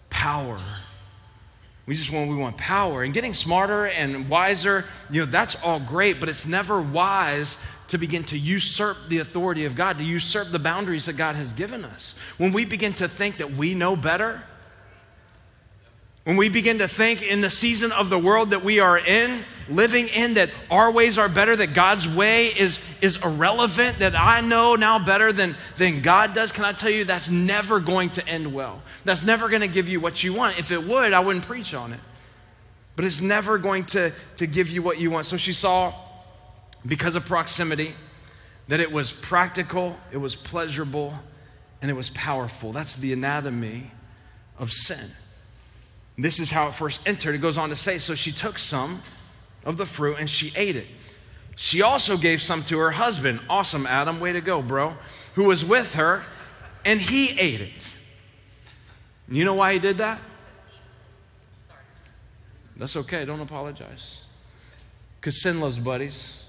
power. 0.09 0.59
We 1.85 1.95
just 1.95 2.11
want 2.11 2.29
we 2.29 2.35
want 2.35 2.57
power 2.57 3.03
and 3.03 3.13
getting 3.13 3.33
smarter 3.33 3.87
and 3.87 4.29
wiser, 4.29 4.85
you 5.09 5.21
know, 5.21 5.25
that's 5.25 5.55
all 5.63 5.79
great, 5.79 6.19
but 6.19 6.29
it's 6.29 6.45
never 6.45 6.81
wise 6.81 7.57
to 7.87 7.97
begin 7.97 8.23
to 8.23 8.37
usurp 8.37 8.97
the 9.09 9.17
authority 9.17 9.65
of 9.65 9.75
God, 9.75 9.97
to 9.97 10.03
usurp 10.03 10.51
the 10.51 10.59
boundaries 10.59 11.07
that 11.07 11.17
God 11.17 11.35
has 11.35 11.53
given 11.53 11.83
us. 11.83 12.15
When 12.37 12.53
we 12.53 12.63
begin 12.65 12.93
to 12.93 13.07
think 13.07 13.37
that 13.37 13.51
we 13.51 13.73
know 13.73 13.95
better, 13.95 14.43
when 16.23 16.37
we 16.37 16.49
begin 16.49 16.77
to 16.79 16.87
think 16.87 17.23
in 17.23 17.41
the 17.41 17.49
season 17.49 17.91
of 17.91 18.11
the 18.11 18.19
world 18.19 18.51
that 18.51 18.63
we 18.63 18.79
are 18.79 18.97
in, 18.97 19.43
living 19.67 20.07
in, 20.07 20.35
that 20.35 20.51
our 20.69 20.91
ways 20.91 21.17
are 21.17 21.27
better, 21.27 21.55
that 21.55 21.73
God's 21.73 22.07
way 22.07 22.47
is, 22.47 22.79
is 23.01 23.17
irrelevant, 23.23 23.99
that 23.99 24.13
I 24.19 24.41
know 24.41 24.75
now 24.75 25.03
better 25.03 25.31
than, 25.31 25.55
than 25.77 26.01
God 26.01 26.33
does, 26.33 26.51
can 26.51 26.63
I 26.63 26.73
tell 26.73 26.91
you 26.91 27.05
that's 27.05 27.31
never 27.31 27.79
going 27.79 28.11
to 28.11 28.27
end 28.27 28.53
well? 28.53 28.83
That's 29.03 29.23
never 29.23 29.49
going 29.49 29.61
to 29.61 29.67
give 29.67 29.89
you 29.89 29.99
what 29.99 30.23
you 30.23 30.33
want. 30.33 30.59
If 30.59 30.71
it 30.71 30.85
would, 30.85 31.11
I 31.11 31.21
wouldn't 31.21 31.45
preach 31.45 31.73
on 31.73 31.91
it. 31.91 31.99
But 32.95 33.05
it's 33.05 33.21
never 33.21 33.57
going 33.57 33.85
to, 33.85 34.13
to 34.37 34.45
give 34.45 34.69
you 34.69 34.83
what 34.83 34.99
you 34.99 35.09
want. 35.09 35.25
So 35.25 35.37
she 35.37 35.53
saw, 35.53 35.91
because 36.85 37.15
of 37.15 37.25
proximity, 37.25 37.95
that 38.67 38.79
it 38.79 38.91
was 38.91 39.11
practical, 39.11 39.97
it 40.11 40.17
was 40.17 40.35
pleasurable, 40.35 41.15
and 41.81 41.89
it 41.89 41.95
was 41.95 42.11
powerful. 42.11 42.71
That's 42.71 42.95
the 42.95 43.11
anatomy 43.11 43.89
of 44.59 44.71
sin. 44.71 45.13
This 46.21 46.39
is 46.39 46.51
how 46.51 46.67
it 46.67 46.73
first 46.73 47.07
entered. 47.07 47.33
It 47.33 47.39
goes 47.39 47.57
on 47.57 47.69
to 47.69 47.75
say, 47.75 47.97
So 47.97 48.13
she 48.13 48.31
took 48.31 48.59
some 48.59 49.01
of 49.65 49.77
the 49.77 49.87
fruit 49.87 50.17
and 50.19 50.29
she 50.29 50.53
ate 50.55 50.75
it. 50.75 50.85
She 51.55 51.81
also 51.81 52.15
gave 52.15 52.41
some 52.41 52.63
to 52.65 52.77
her 52.77 52.91
husband. 52.91 53.39
Awesome, 53.49 53.87
Adam. 53.87 54.19
Way 54.19 54.33
to 54.33 54.41
go, 54.41 54.61
bro. 54.61 54.95
Who 55.33 55.45
was 55.45 55.65
with 55.65 55.95
her, 55.95 56.21
and 56.85 57.01
he 57.01 57.39
ate 57.39 57.61
it. 57.61 57.95
You 59.29 59.45
know 59.45 59.55
why 59.55 59.73
he 59.73 59.79
did 59.79 59.97
that? 59.97 60.21
That's 62.77 62.95
okay. 62.97 63.25
Don't 63.25 63.41
apologize. 63.41 64.19
Because 65.19 65.41
sin 65.41 65.59
loves 65.59 65.79
buddies. 65.79 66.40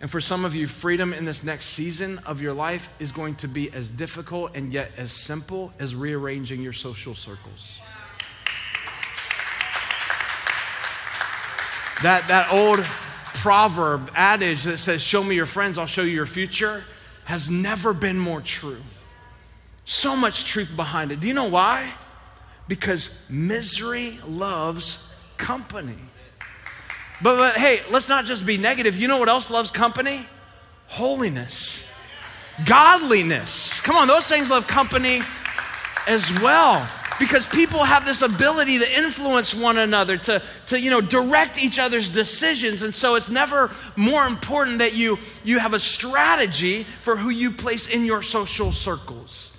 And 0.00 0.10
for 0.10 0.20
some 0.20 0.44
of 0.44 0.54
you, 0.54 0.68
freedom 0.68 1.12
in 1.12 1.24
this 1.24 1.42
next 1.42 1.66
season 1.66 2.18
of 2.24 2.40
your 2.40 2.54
life 2.54 2.88
is 3.00 3.10
going 3.10 3.34
to 3.36 3.48
be 3.48 3.72
as 3.72 3.90
difficult 3.90 4.54
and 4.54 4.72
yet 4.72 4.92
as 4.96 5.10
simple 5.10 5.72
as 5.80 5.94
rearranging 5.94 6.62
your 6.62 6.72
social 6.72 7.16
circles. 7.16 7.78
That, 12.02 12.28
that 12.28 12.52
old 12.52 12.84
proverb, 13.34 14.12
adage 14.14 14.62
that 14.64 14.78
says, 14.78 15.02
Show 15.02 15.24
me 15.24 15.34
your 15.34 15.46
friends, 15.46 15.78
I'll 15.78 15.86
show 15.86 16.02
you 16.02 16.12
your 16.12 16.26
future, 16.26 16.84
has 17.24 17.50
never 17.50 17.92
been 17.92 18.20
more 18.20 18.40
true. 18.40 18.82
So 19.84 20.14
much 20.14 20.44
truth 20.44 20.70
behind 20.76 21.10
it. 21.10 21.18
Do 21.18 21.26
you 21.26 21.34
know 21.34 21.48
why? 21.48 21.92
Because 22.68 23.18
misery 23.28 24.18
loves 24.28 25.08
company. 25.38 25.96
But, 27.22 27.36
but 27.36 27.56
hey, 27.56 27.80
let's 27.90 28.08
not 28.08 28.24
just 28.24 28.46
be 28.46 28.56
negative. 28.56 28.96
You 28.96 29.08
know 29.08 29.18
what 29.18 29.28
else 29.28 29.50
loves 29.50 29.70
company? 29.70 30.26
Holiness, 30.86 31.86
godliness. 32.64 33.80
Come 33.80 33.96
on, 33.96 34.08
those 34.08 34.26
things 34.26 34.50
love 34.50 34.66
company 34.66 35.20
as 36.06 36.32
well 36.40 36.88
because 37.18 37.46
people 37.46 37.82
have 37.82 38.06
this 38.06 38.22
ability 38.22 38.78
to 38.78 38.98
influence 38.98 39.54
one 39.54 39.78
another 39.78 40.16
to, 40.16 40.42
to 40.66 40.80
you 40.80 40.90
know 40.90 41.00
direct 41.00 41.62
each 41.62 41.78
other's 41.78 42.08
decisions 42.08 42.82
and 42.82 42.94
so 42.94 43.16
it's 43.16 43.28
never 43.28 43.70
more 43.96 44.26
important 44.26 44.78
that 44.78 44.96
you 44.96 45.18
you 45.44 45.58
have 45.58 45.74
a 45.74 45.78
strategy 45.78 46.84
for 47.00 47.16
who 47.16 47.28
you 47.28 47.50
place 47.50 47.88
in 47.88 48.04
your 48.04 48.22
social 48.22 48.72
circles 48.72 49.52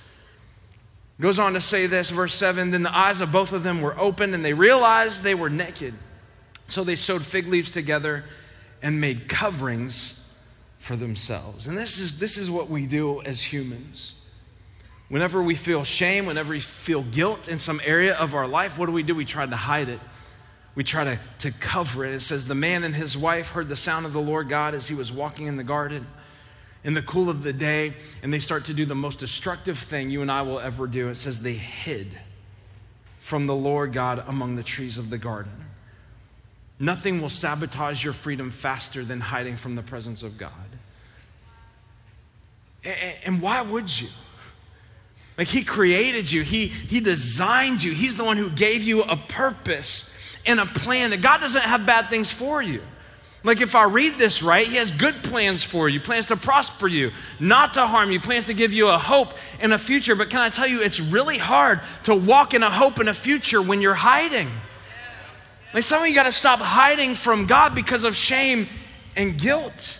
goes 1.19 1.37
on 1.37 1.53
to 1.53 1.61
say 1.61 1.85
this 1.85 2.09
verse 2.09 2.33
7 2.33 2.71
then 2.71 2.83
the 2.83 2.97
eyes 2.97 3.21
of 3.21 3.31
both 3.31 3.51
of 3.51 3.63
them 3.63 3.81
were 3.81 3.97
opened 3.99 4.33
and 4.33 4.43
they 4.43 4.53
realized 4.53 5.23
they 5.23 5.35
were 5.35 5.49
naked 5.49 5.93
so 6.69 6.83
they 6.83 6.95
sewed 6.95 7.23
fig 7.23 7.47
leaves 7.47 7.71
together 7.71 8.23
and 8.81 9.01
made 9.01 9.27
coverings 9.27 10.19
for 10.77 10.95
themselves. 10.95 11.67
And 11.67 11.77
this 11.77 11.99
is, 11.99 12.19
this 12.19 12.37
is 12.37 12.49
what 12.49 12.69
we 12.69 12.85
do 12.85 13.21
as 13.21 13.41
humans. 13.41 14.15
Whenever 15.09 15.41
we 15.41 15.55
feel 15.55 15.83
shame, 15.83 16.25
whenever 16.25 16.51
we 16.51 16.59
feel 16.59 17.01
guilt 17.01 17.47
in 17.47 17.57
some 17.57 17.81
area 17.83 18.15
of 18.15 18.35
our 18.35 18.47
life, 18.47 18.77
what 18.77 18.85
do 18.85 18.91
we 18.91 19.03
do? 19.03 19.15
We 19.15 19.25
try 19.25 19.45
to 19.45 19.55
hide 19.55 19.89
it. 19.89 19.99
We 20.75 20.83
try 20.83 21.03
to, 21.03 21.19
to 21.39 21.51
cover 21.51 22.05
it. 22.05 22.13
It 22.13 22.21
says, 22.21 22.45
The 22.45 22.55
man 22.55 22.83
and 22.83 22.95
his 22.95 23.17
wife 23.17 23.51
heard 23.51 23.67
the 23.67 23.75
sound 23.75 24.05
of 24.05 24.13
the 24.13 24.21
Lord 24.21 24.49
God 24.49 24.75
as 24.75 24.87
he 24.87 24.95
was 24.95 25.11
walking 25.11 25.47
in 25.47 25.57
the 25.57 25.63
garden 25.63 26.07
in 26.83 26.93
the 26.93 27.01
cool 27.01 27.29
of 27.29 27.43
the 27.43 27.53
day, 27.53 27.93
and 28.23 28.33
they 28.33 28.39
start 28.39 28.65
to 28.65 28.73
do 28.73 28.85
the 28.85 28.95
most 28.95 29.19
destructive 29.19 29.77
thing 29.77 30.09
you 30.09 30.21
and 30.21 30.31
I 30.31 30.43
will 30.43 30.59
ever 30.59 30.87
do. 30.87 31.09
It 31.09 31.15
says, 31.15 31.41
They 31.41 31.53
hid 31.53 32.07
from 33.17 33.47
the 33.47 33.55
Lord 33.55 33.93
God 33.93 34.23
among 34.27 34.55
the 34.55 34.63
trees 34.63 34.97
of 34.97 35.09
the 35.09 35.17
garden. 35.17 35.51
Nothing 36.79 37.21
will 37.21 37.29
sabotage 37.29 38.03
your 38.03 38.13
freedom 38.13 38.51
faster 38.51 39.03
than 39.03 39.19
hiding 39.19 39.57
from 39.57 39.75
the 39.75 39.81
presence 39.81 40.23
of 40.23 40.37
God. 40.37 40.51
And 43.25 43.41
why 43.41 43.61
would 43.61 43.99
you? 43.99 44.07
Like 45.37 45.47
he 45.47 45.63
created 45.63 46.31
you, 46.31 46.41
he, 46.41 46.67
he 46.67 46.99
designed 46.99 47.81
you, 47.81 47.93
he's 47.93 48.17
the 48.17 48.25
one 48.25 48.37
who 48.37 48.49
gave 48.49 48.83
you 48.83 49.03
a 49.03 49.15
purpose 49.15 50.09
and 50.45 50.59
a 50.59 50.65
plan 50.65 51.11
that 51.11 51.21
God 51.21 51.39
doesn't 51.39 51.61
have 51.61 51.85
bad 51.85 52.09
things 52.09 52.31
for 52.31 52.61
you. 52.61 52.81
Like 53.43 53.61
if 53.61 53.73
I 53.73 53.85
read 53.85 54.15
this 54.15 54.43
right, 54.43 54.67
he 54.67 54.75
has 54.75 54.91
good 54.91 55.15
plans 55.23 55.63
for 55.63 55.87
you, 55.87 56.01
plans 56.01 56.25
to 56.27 56.35
prosper 56.35 56.87
you, 56.87 57.11
not 57.39 57.73
to 57.75 57.87
harm 57.87 58.11
you, 58.11 58.19
plans 58.19 58.45
to 58.45 58.53
give 58.53 58.73
you 58.73 58.89
a 58.89 58.97
hope 58.97 59.33
and 59.61 59.73
a 59.73 59.79
future. 59.79 60.13
But 60.13 60.29
can 60.29 60.41
I 60.41 60.49
tell 60.49 60.67
you, 60.67 60.81
it's 60.81 60.99
really 60.99 61.37
hard 61.37 61.79
to 62.03 62.15
walk 62.15 62.53
in 62.53 62.61
a 62.61 62.69
hope 62.69 62.99
and 62.99 63.07
a 63.07 63.13
future 63.13 63.61
when 63.61 63.81
you're 63.81 63.93
hiding. 63.93 64.49
Like 65.73 65.83
some 65.83 66.01
of 66.01 66.07
you 66.07 66.15
got 66.15 66.23
to 66.23 66.31
stop 66.31 66.59
hiding 66.59 67.15
from 67.15 67.45
God 67.45 67.75
because 67.75 68.03
of 68.03 68.15
shame 68.15 68.67
and 69.15 69.37
guilt. 69.37 69.99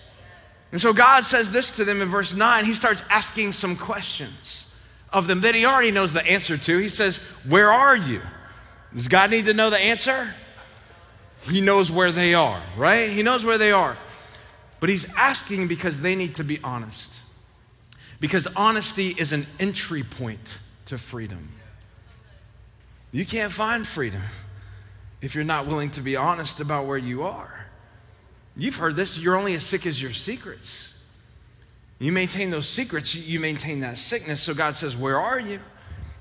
And 0.72 0.80
so 0.80 0.94
God 0.94 1.26
says 1.26 1.52
this 1.52 1.72
to 1.72 1.86
them 1.86 2.02
in 2.02 2.10
verse 2.10 2.34
9. 2.34 2.66
He 2.66 2.74
starts 2.74 3.04
asking 3.10 3.54
some 3.54 3.76
questions 3.76 4.66
of 5.12 5.28
them 5.28 5.42
that 5.42 5.56
he 5.56 5.66
already 5.66 5.92
knows 5.92 6.14
the 6.14 6.26
answer 6.26 6.58
to. 6.58 6.78
He 6.78 6.90
says, 6.90 7.18
Where 7.48 7.72
are 7.72 7.96
you? 7.96 8.22
Does 8.94 9.08
God 9.08 9.32
need 9.32 9.46
to 9.46 9.54
know 9.54 9.70
the 9.70 9.78
answer? 9.78 10.34
He 11.50 11.62
knows 11.62 11.90
where 11.92 12.12
they 12.12 12.34
are, 12.34 12.62
right? 12.76 13.10
He 13.10 13.24
knows 13.24 13.46
where 13.46 13.58
they 13.58 13.72
are. 13.72 13.98
But 14.80 14.90
he's 14.90 15.12
asking 15.16 15.68
because 15.68 16.02
they 16.02 16.16
need 16.16 16.36
to 16.36 16.44
be 16.44 16.60
honest. 16.64 17.20
Because 18.20 18.48
honesty 18.56 19.10
is 19.10 19.32
an 19.32 19.48
entry 19.60 20.04
point 20.04 20.60
to 20.86 20.98
freedom. 20.98 21.50
You 23.12 23.26
can't 23.26 23.52
find 23.52 23.88
freedom 23.88 24.22
if 25.22 25.36
you're 25.36 25.44
not 25.44 25.68
willing 25.68 25.92
to 25.92 26.02
be 26.02 26.16
honest 26.16 26.60
about 26.60 26.86
where 26.86 26.98
you 26.98 27.24
are. 27.24 27.66
You've 28.56 28.78
heard 28.78 28.96
this 28.96 29.18
you're 29.18 29.36
only 29.36 29.54
as 29.54 29.64
sick 29.64 29.86
as 29.86 30.02
your 30.02 30.12
secrets. 30.12 30.94
You 32.00 32.12
maintain 32.14 32.50
those 32.50 32.68
secrets, 32.68 33.14
you 33.14 33.40
maintain 33.40 33.82
that 33.82 33.98
sickness. 33.98 34.42
So 34.42 34.54
God 34.54 34.76
says, 34.76 34.96
Where 34.96 35.20
are 35.20 35.40
you? 35.40 35.60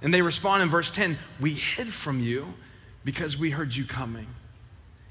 And 0.02 0.12
they 0.12 0.22
respond 0.22 0.62
in 0.62 0.68
verse 0.68 0.90
10 0.90 1.18
We 1.40 1.52
hid 1.52 1.88
from 1.88 2.20
you 2.20 2.54
because 3.04 3.36
we 3.36 3.50
heard 3.50 3.74
you 3.74 3.84
coming. 3.84 4.26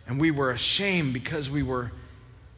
And 0.08 0.22
we 0.22 0.32
were 0.32 0.52
ashamed 0.52 1.14
because 1.14 1.50
we 1.50 1.64
were 1.64 1.92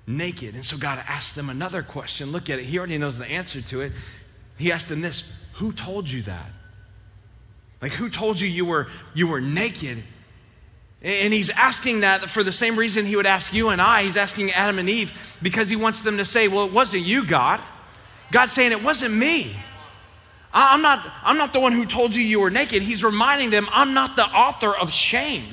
naked. 0.06 0.56
And 0.56 0.66
so 0.66 0.78
God 0.78 1.04
asked 1.08 1.36
them 1.36 1.50
another 1.50 1.82
question. 1.82 2.32
Look 2.32 2.50
at 2.50 2.60
it. 2.60 2.66
He 2.66 2.78
already 2.78 2.98
knows 2.98 3.18
the 3.18 3.28
answer 3.28 3.62
to 3.62 3.82
it. 3.82 3.92
He 4.58 4.72
asked 4.72 4.90
them 4.90 5.02
this 5.02 5.32
Who 5.54 5.72
told 5.72 6.10
you 6.10 6.24
that? 6.24 6.52
Like, 7.82 7.94
who 7.94 8.10
told 8.10 8.42
you 8.42 8.48
you 8.48 8.66
were, 8.66 8.88
you 9.14 9.28
were 9.28 9.40
naked? 9.40 10.04
And 11.02 11.34
he's 11.34 11.50
asking 11.50 12.02
that 12.02 12.30
for 12.30 12.44
the 12.44 12.52
same 12.52 12.78
reason 12.78 13.06
he 13.06 13.16
would 13.16 13.26
ask 13.26 13.54
you 13.54 13.70
and 13.70 13.82
I. 13.82 14.04
He's 14.04 14.18
asking 14.18 14.52
Adam 14.52 14.80
and 14.80 14.90
Eve 14.90 15.38
because 15.42 15.70
he 15.70 15.78
wants 15.78 16.04
them 16.04 16.18
to 16.18 16.26
say, 16.26 16.48
Well, 16.48 16.66
it 16.66 16.74
wasn't 16.74 17.04
you, 17.04 17.26
God. 17.26 17.62
God's 18.32 18.52
saying, 18.52 18.72
It 18.74 18.84
wasn't 18.84 19.16
me. 19.16 19.56
I'm 20.52 20.82
not, 20.82 21.08
I'm 21.24 21.38
not 21.38 21.54
the 21.54 21.60
one 21.60 21.74
who 21.74 21.86
told 21.86 22.16
you 22.16 22.24
you 22.24 22.40
were 22.40 22.50
naked. 22.50 22.82
He's 22.82 23.04
reminding 23.04 23.52
them, 23.52 23.68
I'm 23.72 23.94
not 23.94 24.16
the 24.16 24.26
author 24.26 24.76
of 24.76 24.92
shame. 24.92 25.44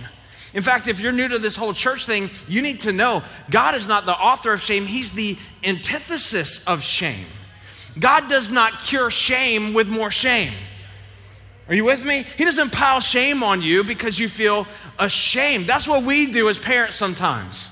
In 0.54 0.62
fact, 0.62 0.88
if 0.88 1.00
you're 1.00 1.12
new 1.12 1.28
to 1.28 1.38
this 1.38 1.54
whole 1.54 1.74
church 1.74 2.06
thing, 2.06 2.30
you 2.48 2.62
need 2.62 2.80
to 2.80 2.92
know 2.92 3.22
God 3.50 3.74
is 3.74 3.86
not 3.86 4.06
the 4.06 4.14
author 4.14 4.54
of 4.54 4.62
shame, 4.62 4.86
He's 4.86 5.10
the 5.10 5.36
antithesis 5.62 6.64
of 6.64 6.82
shame. 6.82 7.26
God 7.98 8.28
does 8.28 8.50
not 8.50 8.80
cure 8.80 9.10
shame 9.10 9.74
with 9.74 9.88
more 9.88 10.10
shame. 10.10 10.52
Are 11.68 11.74
you 11.74 11.84
with 11.84 12.04
me? 12.04 12.22
He 12.36 12.44
doesn't 12.44 12.72
pile 12.72 13.00
shame 13.00 13.42
on 13.42 13.60
you 13.60 13.82
because 13.82 14.18
you 14.18 14.28
feel 14.28 14.66
ashamed. 14.98 15.66
That's 15.66 15.88
what 15.88 16.04
we 16.04 16.30
do 16.30 16.48
as 16.48 16.58
parents 16.58 16.96
sometimes. 16.96 17.68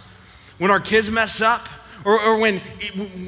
When 0.59 0.71
our 0.71 0.81
kids 0.81 1.11
mess 1.11 1.41
up, 1.41 1.69
or, 2.05 2.21
or 2.21 2.39
when 2.39 2.61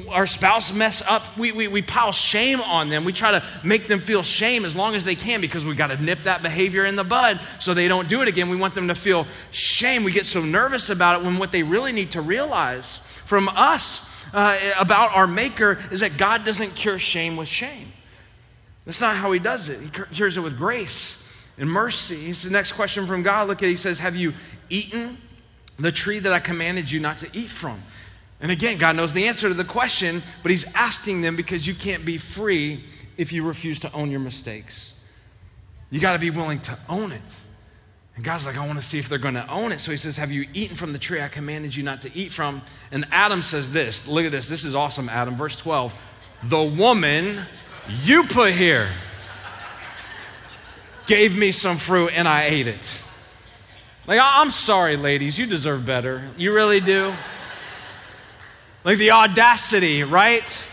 our 0.09 0.27
spouse 0.27 0.71
mess 0.71 1.01
up, 1.01 1.37
we, 1.37 1.51
we, 1.51 1.67
we 1.67 1.81
pile 1.81 2.11
shame 2.11 2.61
on 2.61 2.89
them. 2.89 3.05
We 3.05 3.13
try 3.13 3.31
to 3.31 3.43
make 3.63 3.87
them 3.87 3.99
feel 3.99 4.21
shame 4.21 4.65
as 4.65 4.75
long 4.75 4.93
as 4.93 5.03
they 5.03 5.15
can 5.15 5.41
because 5.41 5.65
we 5.65 5.73
got 5.73 5.87
to 5.87 5.97
nip 6.01 6.19
that 6.23 6.43
behavior 6.43 6.85
in 6.85 6.95
the 6.95 7.03
bud 7.03 7.39
so 7.59 7.73
they 7.73 7.87
don't 7.87 8.07
do 8.07 8.21
it 8.21 8.27
again. 8.27 8.49
We 8.49 8.55
want 8.55 8.75
them 8.75 8.89
to 8.89 8.95
feel 8.95 9.25
shame. 9.51 10.03
We 10.03 10.11
get 10.11 10.25
so 10.25 10.43
nervous 10.43 10.89
about 10.89 11.21
it 11.21 11.25
when 11.25 11.39
what 11.39 11.51
they 11.51 11.63
really 11.63 11.91
need 11.91 12.11
to 12.11 12.21
realize 12.21 12.97
from 13.25 13.49
us 13.49 14.07
uh, 14.33 14.57
about 14.79 15.15
our 15.15 15.27
Maker 15.27 15.79
is 15.91 16.01
that 16.01 16.17
God 16.17 16.45
doesn't 16.45 16.75
cure 16.75 16.99
shame 16.99 17.35
with 17.35 17.47
shame. 17.47 17.86
That's 18.87 19.01
not 19.01 19.17
how 19.17 19.33
He 19.33 19.39
does 19.39 19.67
it. 19.67 19.81
He 19.81 19.89
cures 19.89 20.37
it 20.37 20.39
with 20.39 20.57
grace 20.57 21.21
and 21.57 21.69
mercy. 21.69 22.29
It's 22.29 22.43
the 22.43 22.51
next 22.51 22.71
question 22.71 23.05
from 23.05 23.21
God. 23.21 23.49
Look 23.49 23.61
at 23.61 23.65
it. 23.65 23.71
He 23.71 23.75
says, 23.75 23.99
Have 23.99 24.15
you 24.15 24.33
eaten 24.69 25.17
the 25.77 25.91
tree 25.91 26.19
that 26.19 26.31
I 26.31 26.39
commanded 26.39 26.89
you 26.89 27.01
not 27.01 27.17
to 27.17 27.27
eat 27.33 27.49
from? 27.49 27.81
And 28.39 28.49
again, 28.49 28.77
God 28.77 28.95
knows 28.95 29.13
the 29.13 29.27
answer 29.27 29.49
to 29.49 29.53
the 29.53 29.65
question, 29.65 30.23
but 30.41 30.53
He's 30.53 30.73
asking 30.73 31.19
them 31.19 31.35
because 31.35 31.67
you 31.67 31.75
can't 31.75 32.05
be 32.05 32.17
free 32.17 32.85
if 33.17 33.33
you 33.33 33.45
refuse 33.45 33.81
to 33.81 33.91
own 33.91 34.09
your 34.09 34.21
mistakes. 34.21 34.93
You 35.89 35.99
got 35.99 36.13
to 36.13 36.19
be 36.19 36.29
willing 36.29 36.61
to 36.61 36.79
own 36.87 37.11
it. 37.11 37.41
And 38.15 38.23
God's 38.23 38.45
like, 38.45 38.57
I 38.57 38.65
want 38.65 38.79
to 38.79 38.85
see 38.85 38.99
if 38.99 39.09
they're 39.09 39.19
going 39.19 39.33
to 39.33 39.47
own 39.51 39.73
it. 39.73 39.81
So 39.81 39.91
He 39.91 39.97
says, 39.97 40.15
Have 40.15 40.31
you 40.31 40.47
eaten 40.53 40.77
from 40.77 40.93
the 40.93 40.99
tree 40.99 41.21
I 41.21 41.27
commanded 41.27 41.75
you 41.75 41.83
not 41.83 41.99
to 42.01 42.15
eat 42.15 42.31
from? 42.31 42.61
And 42.89 43.05
Adam 43.11 43.41
says 43.41 43.69
this 43.71 44.07
look 44.07 44.23
at 44.23 44.31
this. 44.31 44.47
This 44.47 44.63
is 44.63 44.75
awesome, 44.75 45.09
Adam. 45.09 45.35
Verse 45.35 45.57
12 45.57 45.93
The 46.43 46.63
woman 46.63 47.39
you 47.89 48.23
put 48.23 48.51
here 48.51 48.89
gave 51.07 51.37
me 51.37 51.51
some 51.51 51.77
fruit 51.77 52.11
and 52.13 52.27
I 52.27 52.43
ate 52.43 52.67
it. 52.67 53.01
Like, 54.05 54.19
I'm 54.21 54.51
sorry, 54.51 54.95
ladies, 54.95 55.37
you 55.37 55.45
deserve 55.45 55.85
better. 55.85 56.23
You 56.37 56.53
really 56.53 56.79
do. 56.79 57.13
Like 58.83 58.97
the 58.97 59.11
audacity, 59.11 60.03
right? 60.03 60.67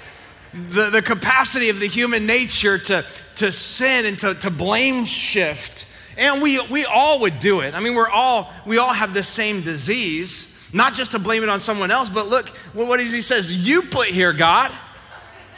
The, 0.53 0.90
the 0.90 1.03
capacity 1.03 1.68
of 1.68 1.81
the 1.81 1.88
human 1.88 2.27
nature 2.27 2.79
to, 2.79 3.05
to 3.37 3.50
sin 3.50 4.07
and 4.07 4.18
to, 4.20 4.35
to 4.35 4.50
blame 4.50 5.05
shift. 5.05 5.87
And 6.16 6.40
we, 6.40 6.61
we 6.68 6.85
all 6.85 7.20
would 7.20 7.40
do 7.40 7.61
it. 7.61 7.74
I 7.74 7.81
mean, 7.81 7.94
we're 7.94 8.09
all, 8.09 8.53
we 8.64 8.79
all 8.79 8.92
have 8.92 9.14
the 9.14 9.24
same 9.24 9.62
disease, 9.62 10.53
not 10.72 10.94
just 10.94 11.11
to 11.12 11.18
blame 11.18 11.42
it 11.42 11.48
on 11.48 11.59
someone 11.59 11.90
else, 11.90 12.09
but 12.09 12.29
look 12.29 12.48
what 12.72 13.00
he 13.00 13.20
says, 13.20 13.50
you 13.50 13.83
put 13.83 14.07
here, 14.07 14.33
God. 14.33 14.70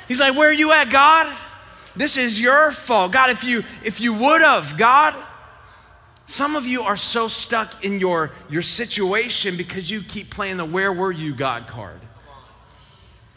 He's 0.09 0.21
like, 0.21 0.35
where 0.35 0.49
are 0.49 0.53
you 0.55 0.73
at, 0.73 0.89
God? 0.89 1.35
This 1.97 2.17
is 2.17 2.41
your 2.41 2.71
fault. 2.71 3.13
God, 3.13 3.31
if 3.31 3.45
you, 3.45 3.65
if 3.83 4.01
you 4.01 4.15
would 4.15 4.41
have, 4.43 4.77
God, 4.77 5.15
some 6.27 6.57
of 6.57 6.67
you 6.67 6.83
are 6.83 6.97
so 6.97 7.29
stuck 7.29 7.85
in 7.85 8.01
your, 8.01 8.33
your 8.51 8.63
situation 8.63 9.57
because 9.57 9.91
you 9.91 10.03
keep 10.03 10.31
playing 10.31 10.57
the 10.57 10.65
where 10.65 10.93
were 10.93 11.13
you, 11.13 11.35
God 11.35 11.69
card. 11.69 12.01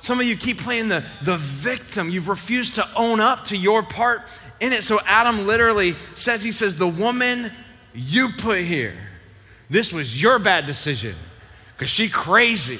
Some 0.01 0.19
of 0.19 0.25
you 0.25 0.35
keep 0.37 0.59
playing 0.59 0.87
the, 0.87 1.03
the 1.21 1.37
victim. 1.37 2.09
You've 2.09 2.29
refused 2.29 2.75
to 2.75 2.87
own 2.95 3.19
up 3.19 3.45
to 3.45 3.57
your 3.57 3.83
part 3.83 4.23
in 4.59 4.71
it. 4.71 4.83
So 4.83 4.99
Adam 5.05 5.45
literally 5.45 5.93
says, 6.15 6.43
he 6.43 6.51
says, 6.51 6.77
the 6.77 6.87
woman 6.87 7.51
you 7.93 8.29
put 8.37 8.61
here, 8.61 8.95
this 9.69 9.93
was 9.93 10.21
your 10.21 10.39
bad 10.39 10.65
decision 10.65 11.15
because 11.75 11.89
she 11.89 12.09
crazy. 12.09 12.79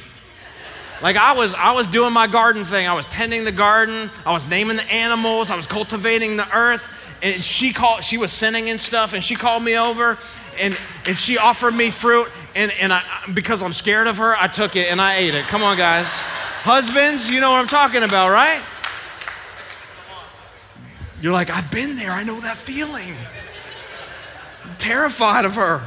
Like 1.02 1.16
I 1.16 1.34
was, 1.34 1.54
I 1.54 1.72
was 1.72 1.88
doing 1.88 2.14
my 2.14 2.28
garden 2.28 2.64
thing. 2.64 2.88
I 2.88 2.94
was 2.94 3.06
tending 3.06 3.44
the 3.44 3.52
garden. 3.52 4.12
I 4.26 4.34
was 4.34 4.48
naming 4.50 4.78
the 4.78 4.92
animals. 4.92 5.50
I 5.50 5.56
was 5.56 5.68
cultivating 5.68 6.38
the 6.38 6.50
earth. 6.56 6.96
And 7.22 7.44
she 7.44 7.74
called, 7.74 8.04
she 8.04 8.18
was 8.18 8.32
sinning 8.32 8.70
and 8.70 8.80
stuff. 8.80 9.14
And 9.14 9.24
she 9.24 9.36
called 9.36 9.64
me 9.64 9.78
over 9.78 10.18
and, 10.60 10.78
and 11.08 11.18
she 11.18 11.38
offered 11.38 11.74
me 11.74 11.90
fruit. 11.90 12.30
And, 12.56 12.72
and 12.82 12.92
I, 12.92 13.04
because 13.34 13.62
I'm 13.62 13.74
scared 13.74 14.08
of 14.08 14.18
her, 14.18 14.36
I 14.36 14.48
took 14.48 14.76
it 14.76 14.92
and 14.92 15.00
I 15.00 15.18
ate 15.18 15.36
it. 15.36 15.46
Come 15.46 15.64
on, 15.64 15.78
guys. 15.78 16.08
Husbands, 16.08 17.30
you 17.30 17.40
know 17.40 17.52
what 17.52 17.62
I'm 17.62 17.68
talking 17.68 18.04
about, 18.04 18.30
right? 18.32 18.62
You're 21.22 21.34
like, 21.34 21.50
I've 21.50 21.70
been 21.72 21.96
there. 21.96 22.12
I 22.12 22.24
know 22.24 22.40
that 22.42 22.56
feeling. 22.56 23.16
I'm 24.66 24.76
terrified 24.78 25.46
of 25.46 25.56
her. 25.56 25.82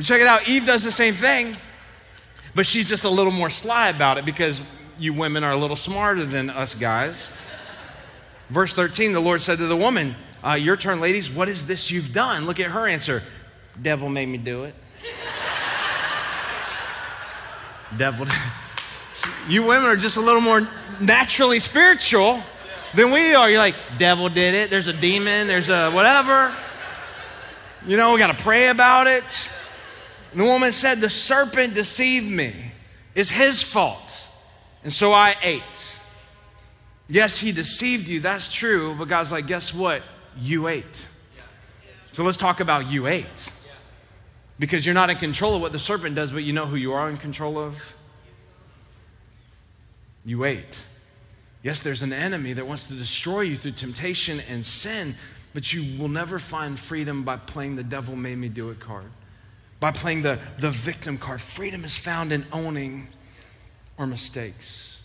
Check 0.00 0.20
it 0.20 0.26
out. 0.26 0.48
Eve 0.48 0.64
does 0.64 0.82
the 0.82 0.90
same 0.90 1.14
thing, 1.14 1.54
but 2.54 2.66
she's 2.66 2.88
just 2.88 3.04
a 3.04 3.10
little 3.10 3.32
more 3.32 3.50
sly 3.50 3.88
about 3.88 4.18
it 4.18 4.24
because 4.24 4.62
you 4.98 5.12
women 5.12 5.44
are 5.44 5.52
a 5.52 5.56
little 5.56 5.76
smarter 5.76 6.24
than 6.24 6.50
us 6.50 6.74
guys. 6.74 7.32
Verse 8.48 8.74
13, 8.74 9.12
the 9.12 9.20
Lord 9.20 9.40
said 9.40 9.58
to 9.58 9.66
the 9.66 9.76
woman, 9.76 10.14
uh, 10.44 10.52
Your 10.52 10.76
turn, 10.76 11.00
ladies. 11.00 11.30
What 11.30 11.48
is 11.48 11.66
this 11.66 11.90
you've 11.90 12.12
done? 12.12 12.44
Look 12.44 12.60
at 12.60 12.70
her 12.70 12.86
answer. 12.86 13.22
Devil 13.80 14.10
made 14.10 14.28
me 14.28 14.38
do 14.38 14.64
it. 14.64 14.74
devil. 17.96 18.26
you 19.48 19.64
women 19.64 19.86
are 19.86 19.96
just 19.96 20.16
a 20.16 20.20
little 20.20 20.42
more 20.42 20.68
naturally 21.00 21.60
spiritual 21.60 22.42
than 22.94 23.10
we 23.10 23.34
are. 23.34 23.48
You're 23.48 23.58
like, 23.58 23.76
devil 23.98 24.28
did 24.28 24.54
it. 24.54 24.70
There's 24.70 24.88
a 24.88 24.92
demon. 24.92 25.46
There's 25.46 25.70
a 25.70 25.90
whatever. 25.90 26.54
You 27.86 27.96
know, 27.96 28.12
we 28.12 28.18
got 28.18 28.36
to 28.36 28.42
pray 28.42 28.68
about 28.68 29.06
it. 29.06 29.24
And 30.32 30.40
the 30.40 30.44
woman 30.44 30.72
said, 30.72 31.00
The 31.00 31.10
serpent 31.10 31.74
deceived 31.74 32.28
me. 32.28 32.54
It's 33.14 33.30
his 33.30 33.62
fault. 33.62 34.26
And 34.82 34.92
so 34.92 35.12
I 35.12 35.34
ate. 35.42 35.96
Yes, 37.08 37.38
he 37.38 37.52
deceived 37.52 38.08
you. 38.08 38.20
That's 38.20 38.52
true. 38.52 38.94
But 38.98 39.08
God's 39.08 39.30
like, 39.30 39.46
Guess 39.46 39.72
what? 39.72 40.02
You 40.38 40.68
ate. 40.68 41.06
So 42.12 42.24
let's 42.24 42.36
talk 42.36 42.60
about 42.60 42.90
you 42.90 43.06
ate. 43.06 43.52
Because 44.58 44.84
you're 44.84 44.94
not 44.94 45.10
in 45.10 45.16
control 45.16 45.54
of 45.54 45.60
what 45.60 45.72
the 45.72 45.78
serpent 45.78 46.14
does, 46.14 46.30
but 46.30 46.44
you 46.44 46.52
know 46.52 46.66
who 46.66 46.76
you 46.76 46.92
are 46.92 47.08
in 47.08 47.16
control 47.16 47.58
of? 47.58 47.94
You 50.24 50.44
ate. 50.44 50.84
Yes, 51.62 51.80
there's 51.80 52.02
an 52.02 52.12
enemy 52.12 52.52
that 52.54 52.66
wants 52.66 52.88
to 52.88 52.94
destroy 52.94 53.42
you 53.42 53.56
through 53.56 53.72
temptation 53.72 54.40
and 54.48 54.64
sin, 54.64 55.14
but 55.54 55.72
you 55.72 55.98
will 55.98 56.08
never 56.08 56.38
find 56.38 56.78
freedom 56.78 57.22
by 57.22 57.36
playing 57.36 57.76
the 57.76 57.84
devil 57.84 58.16
made 58.16 58.38
me 58.38 58.48
do 58.48 58.70
it 58.70 58.80
card, 58.80 59.10
by 59.82 59.90
playing 59.90 60.22
the, 60.22 60.38
the 60.60 60.70
victim 60.70 61.18
card. 61.18 61.40
Freedom 61.40 61.84
is 61.84 61.96
found 61.96 62.30
in 62.30 62.46
owning 62.52 63.08
our 63.98 64.06
mistakes. 64.06 64.96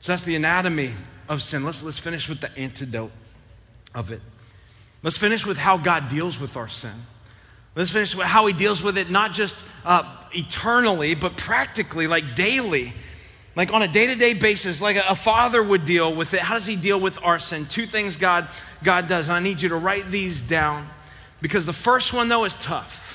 So 0.00 0.12
that's 0.12 0.24
the 0.24 0.34
anatomy 0.36 0.94
of 1.28 1.42
sin. 1.42 1.64
Let's, 1.64 1.82
let's 1.82 1.98
finish 1.98 2.30
with 2.30 2.40
the 2.40 2.50
antidote 2.58 3.12
of 3.94 4.10
it. 4.10 4.22
Let's 5.02 5.18
finish 5.18 5.44
with 5.44 5.58
how 5.58 5.76
God 5.76 6.08
deals 6.08 6.40
with 6.40 6.56
our 6.56 6.66
sin. 6.66 6.94
Let's 7.76 7.90
finish 7.90 8.14
with 8.14 8.26
how 8.26 8.46
He 8.46 8.54
deals 8.54 8.82
with 8.82 8.96
it, 8.96 9.10
not 9.10 9.34
just 9.34 9.62
uh, 9.84 10.16
eternally, 10.32 11.14
but 11.14 11.36
practically, 11.36 12.06
like 12.06 12.34
daily 12.34 12.94
like 13.54 13.74
on 13.74 13.82
a 13.82 13.88
day-to-day 13.88 14.34
basis 14.34 14.80
like 14.80 14.94
a, 14.96 15.16
father 15.16 15.60
would 15.60 15.84
deal 15.84 16.14
with 16.14 16.32
it 16.32 16.38
how 16.38 16.54
does 16.54 16.66
he 16.66 16.76
deal 16.76 17.00
with 17.00 17.18
our 17.24 17.40
sin 17.40 17.66
two 17.66 17.86
things 17.86 18.16
god 18.16 18.46
god 18.84 19.08
does 19.08 19.30
and 19.30 19.36
i 19.36 19.40
need 19.40 19.60
you 19.60 19.70
to 19.70 19.74
write 19.74 20.06
these 20.10 20.44
down 20.44 20.88
because 21.42 21.66
the 21.66 21.72
first 21.72 22.12
one 22.12 22.28
though 22.28 22.44
is 22.44 22.54
tough 22.54 23.07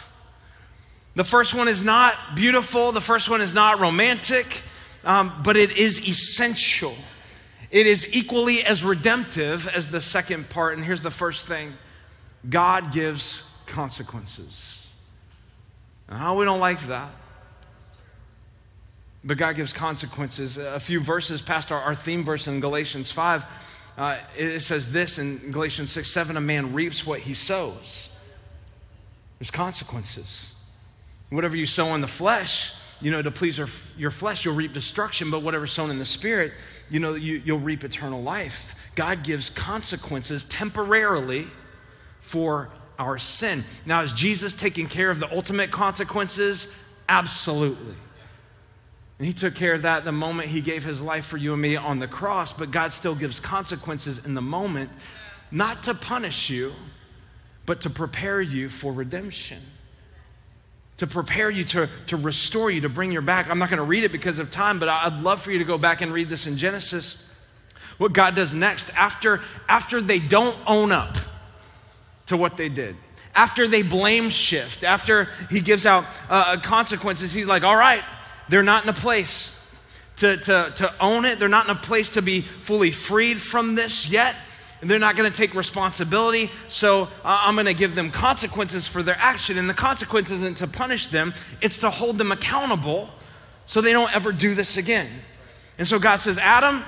the 1.15 1.23
first 1.23 1.53
one 1.53 1.67
is 1.67 1.83
not 1.83 2.13
beautiful 2.35 2.91
the 2.91 3.01
first 3.01 3.29
one 3.29 3.41
is 3.41 3.53
not 3.53 3.79
romantic 3.79 4.63
um, 5.05 5.33
but 5.43 5.57
it 5.57 5.77
is 5.77 6.07
essential 6.07 6.95
it 7.71 7.87
is 7.87 8.15
equally 8.15 8.63
as 8.63 8.83
redemptive 8.83 9.67
as 9.69 9.91
the 9.91 10.01
second 10.01 10.49
part 10.49 10.75
and 10.75 10.85
here's 10.85 11.01
the 11.01 11.11
first 11.11 11.47
thing 11.47 11.73
god 12.49 12.91
gives 12.91 13.43
consequences 13.65 14.87
now 16.09 16.37
we 16.37 16.45
don't 16.45 16.59
like 16.59 16.81
that 16.81 17.09
but 19.23 19.37
God 19.37 19.55
gives 19.55 19.73
consequences. 19.73 20.57
A 20.57 20.79
few 20.79 20.99
verses 20.99 21.41
past 21.41 21.71
our, 21.71 21.81
our 21.81 21.95
theme 21.95 22.23
verse 22.23 22.47
in 22.47 22.59
Galatians 22.59 23.11
5, 23.11 23.45
uh, 23.97 24.17
it 24.35 24.59
says 24.61 24.91
this 24.91 25.17
in 25.19 25.51
Galatians 25.51 25.91
6 25.91 26.09
7 26.09 26.35
a 26.35 26.41
man 26.41 26.73
reaps 26.73 27.05
what 27.05 27.21
he 27.21 27.33
sows. 27.33 28.09
There's 29.39 29.51
consequences. 29.51 30.52
Whatever 31.33 31.57
you 31.57 31.65
sow 31.65 31.95
in 31.95 32.01
the 32.01 32.07
flesh, 32.07 32.73
you 33.01 33.11
know, 33.11 33.21
to 33.21 33.31
please 33.31 33.57
your, 33.57 34.11
flesh, 34.11 34.45
you'll 34.45 34.55
reap 34.55 34.73
destruction, 34.73 35.31
but 35.31 35.41
whatever 35.41 35.67
sown 35.67 35.89
in 35.89 35.99
the 35.99 36.05
spirit, 36.05 36.53
you 36.89 36.99
know, 36.99 37.15
you, 37.15 37.41
you'll 37.43 37.59
reap 37.59 37.83
eternal 37.83 38.21
life. 38.21 38.75
God 38.95 39.23
gives 39.23 39.49
consequences 39.49 40.45
temporarily 40.45 41.47
for 42.19 42.69
our 42.99 43.17
sin. 43.17 43.65
Now, 43.85 44.03
is 44.03 44.13
Jesus 44.13 44.53
taking 44.53 44.87
care 44.87 45.09
of 45.09 45.19
the 45.19 45.33
ultimate 45.35 45.71
consequences? 45.71 46.73
Absolutely. 47.09 47.95
And 49.17 49.27
he 49.27 49.33
took 49.33 49.55
care 49.55 49.73
of 49.73 49.81
that 49.81 50.05
the 50.05 50.11
moment 50.11 50.49
he 50.49 50.61
gave 50.61 50.85
his 50.85 51.01
life 51.01 51.25
for 51.25 51.37
you 51.37 51.53
and 51.53 51.61
me 51.61 51.75
on 51.75 51.99
the 51.99 52.07
cross, 52.07 52.53
but 52.53 52.71
God 52.71 52.93
still 52.93 53.15
gives 53.15 53.39
consequences 53.39 54.23
in 54.23 54.33
the 54.33 54.41
moment, 54.41 54.91
not 55.51 55.83
to 55.83 55.93
punish 55.93 56.49
you, 56.49 56.73
but 57.65 57.81
to 57.81 57.89
prepare 57.89 58.39
you 58.41 58.69
for 58.69 58.93
redemption. 58.93 59.61
To 61.03 61.07
prepare 61.07 61.49
you, 61.49 61.65
to, 61.65 61.89
to 62.07 62.15
restore 62.15 62.71
you, 62.71 62.79
to 62.79 62.87
bring 62.87 63.11
you 63.11 63.21
back. 63.21 63.49
I'm 63.49 63.59
not 63.59 63.69
going 63.69 63.79
to 63.79 63.83
read 63.83 64.05
it 64.05 64.13
because 64.13 64.39
of 64.39 64.49
time, 64.49 64.79
but 64.79 64.87
I'd 64.87 65.21
love 65.21 65.41
for 65.41 65.51
you 65.51 65.59
to 65.59 65.65
go 65.65 65.77
back 65.77 65.99
and 65.99 66.13
read 66.13 66.29
this 66.29 66.47
in 66.47 66.55
Genesis. 66.55 67.21
What 67.97 68.13
God 68.13 68.35
does 68.35 68.53
next 68.53 68.89
after, 68.95 69.41
after 69.67 69.99
they 69.99 70.19
don't 70.19 70.57
own 70.65 70.93
up 70.93 71.17
to 72.27 72.37
what 72.37 72.55
they 72.55 72.69
did 72.69 72.95
after 73.35 73.67
they 73.67 73.81
blame 73.81 74.29
shift, 74.29 74.85
after 74.85 75.27
he 75.49 75.59
gives 75.59 75.85
out 75.85 76.05
uh, 76.29 76.55
consequences, 76.61 77.33
he's 77.33 77.47
like, 77.47 77.63
all 77.63 77.75
right, 77.75 78.03
they're 78.47 78.63
not 78.63 78.83
in 78.83 78.89
a 78.89 78.93
place 78.93 79.59
to, 80.17 80.37
to, 80.37 80.71
to 80.77 80.93
own 81.01 81.25
it. 81.25 81.37
They're 81.37 81.49
not 81.49 81.65
in 81.65 81.71
a 81.71 81.79
place 81.79 82.11
to 82.11 82.21
be 82.21 82.41
fully 82.41 82.91
freed 82.91 83.39
from 83.39 83.75
this 83.75 84.09
yet. 84.09 84.37
They're 84.89 84.99
not 84.99 85.15
going 85.15 85.29
to 85.29 85.35
take 85.35 85.55
responsibility. 85.55 86.49
So 86.67 87.03
uh, 87.23 87.41
I'm 87.45 87.55
going 87.55 87.67
to 87.67 87.73
give 87.73 87.95
them 87.95 88.09
consequences 88.09 88.87
for 88.87 89.03
their 89.03 89.17
action. 89.19 89.57
And 89.57 89.69
the 89.69 89.73
consequence 89.73 90.31
isn't 90.31 90.57
to 90.57 90.67
punish 90.67 91.07
them, 91.07 91.33
it's 91.61 91.77
to 91.79 91.89
hold 91.89 92.17
them 92.17 92.31
accountable 92.31 93.09
so 93.65 93.81
they 93.81 93.93
don't 93.93 94.13
ever 94.15 94.31
do 94.31 94.53
this 94.53 94.77
again. 94.77 95.09
And 95.77 95.87
so 95.87 95.99
God 95.99 96.17
says, 96.17 96.37
Adam, 96.37 96.83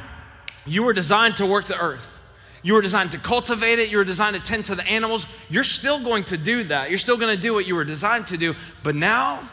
you 0.65 0.84
were 0.84 0.93
designed 0.93 1.38
to 1.38 1.45
work 1.45 1.65
the 1.65 1.79
earth. 1.79 2.21
You 2.63 2.73
were 2.73 2.81
designed 2.81 3.12
to 3.12 3.19
cultivate 3.19 3.77
it. 3.77 3.91
You 3.91 3.97
were 3.97 4.03
designed 4.03 4.36
to 4.36 4.41
tend 4.41 4.65
to 4.65 4.75
the 4.75 4.86
animals. 4.88 5.27
You're 5.49 5.63
still 5.63 6.03
going 6.03 6.23
to 6.25 6.38
do 6.38 6.63
that. 6.63 6.89
You're 6.89 6.97
still 6.97 7.17
going 7.17 7.36
to 7.36 7.39
do 7.39 7.53
what 7.53 7.67
you 7.67 7.75
were 7.75 7.84
designed 7.84 8.27
to 8.27 8.38
do. 8.38 8.55
But 8.81 8.95
now 8.95 9.47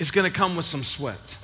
it's 0.00 0.10
going 0.10 0.30
to 0.30 0.36
come 0.36 0.56
with 0.56 0.66
some 0.66 0.82
sweat. 0.82 1.38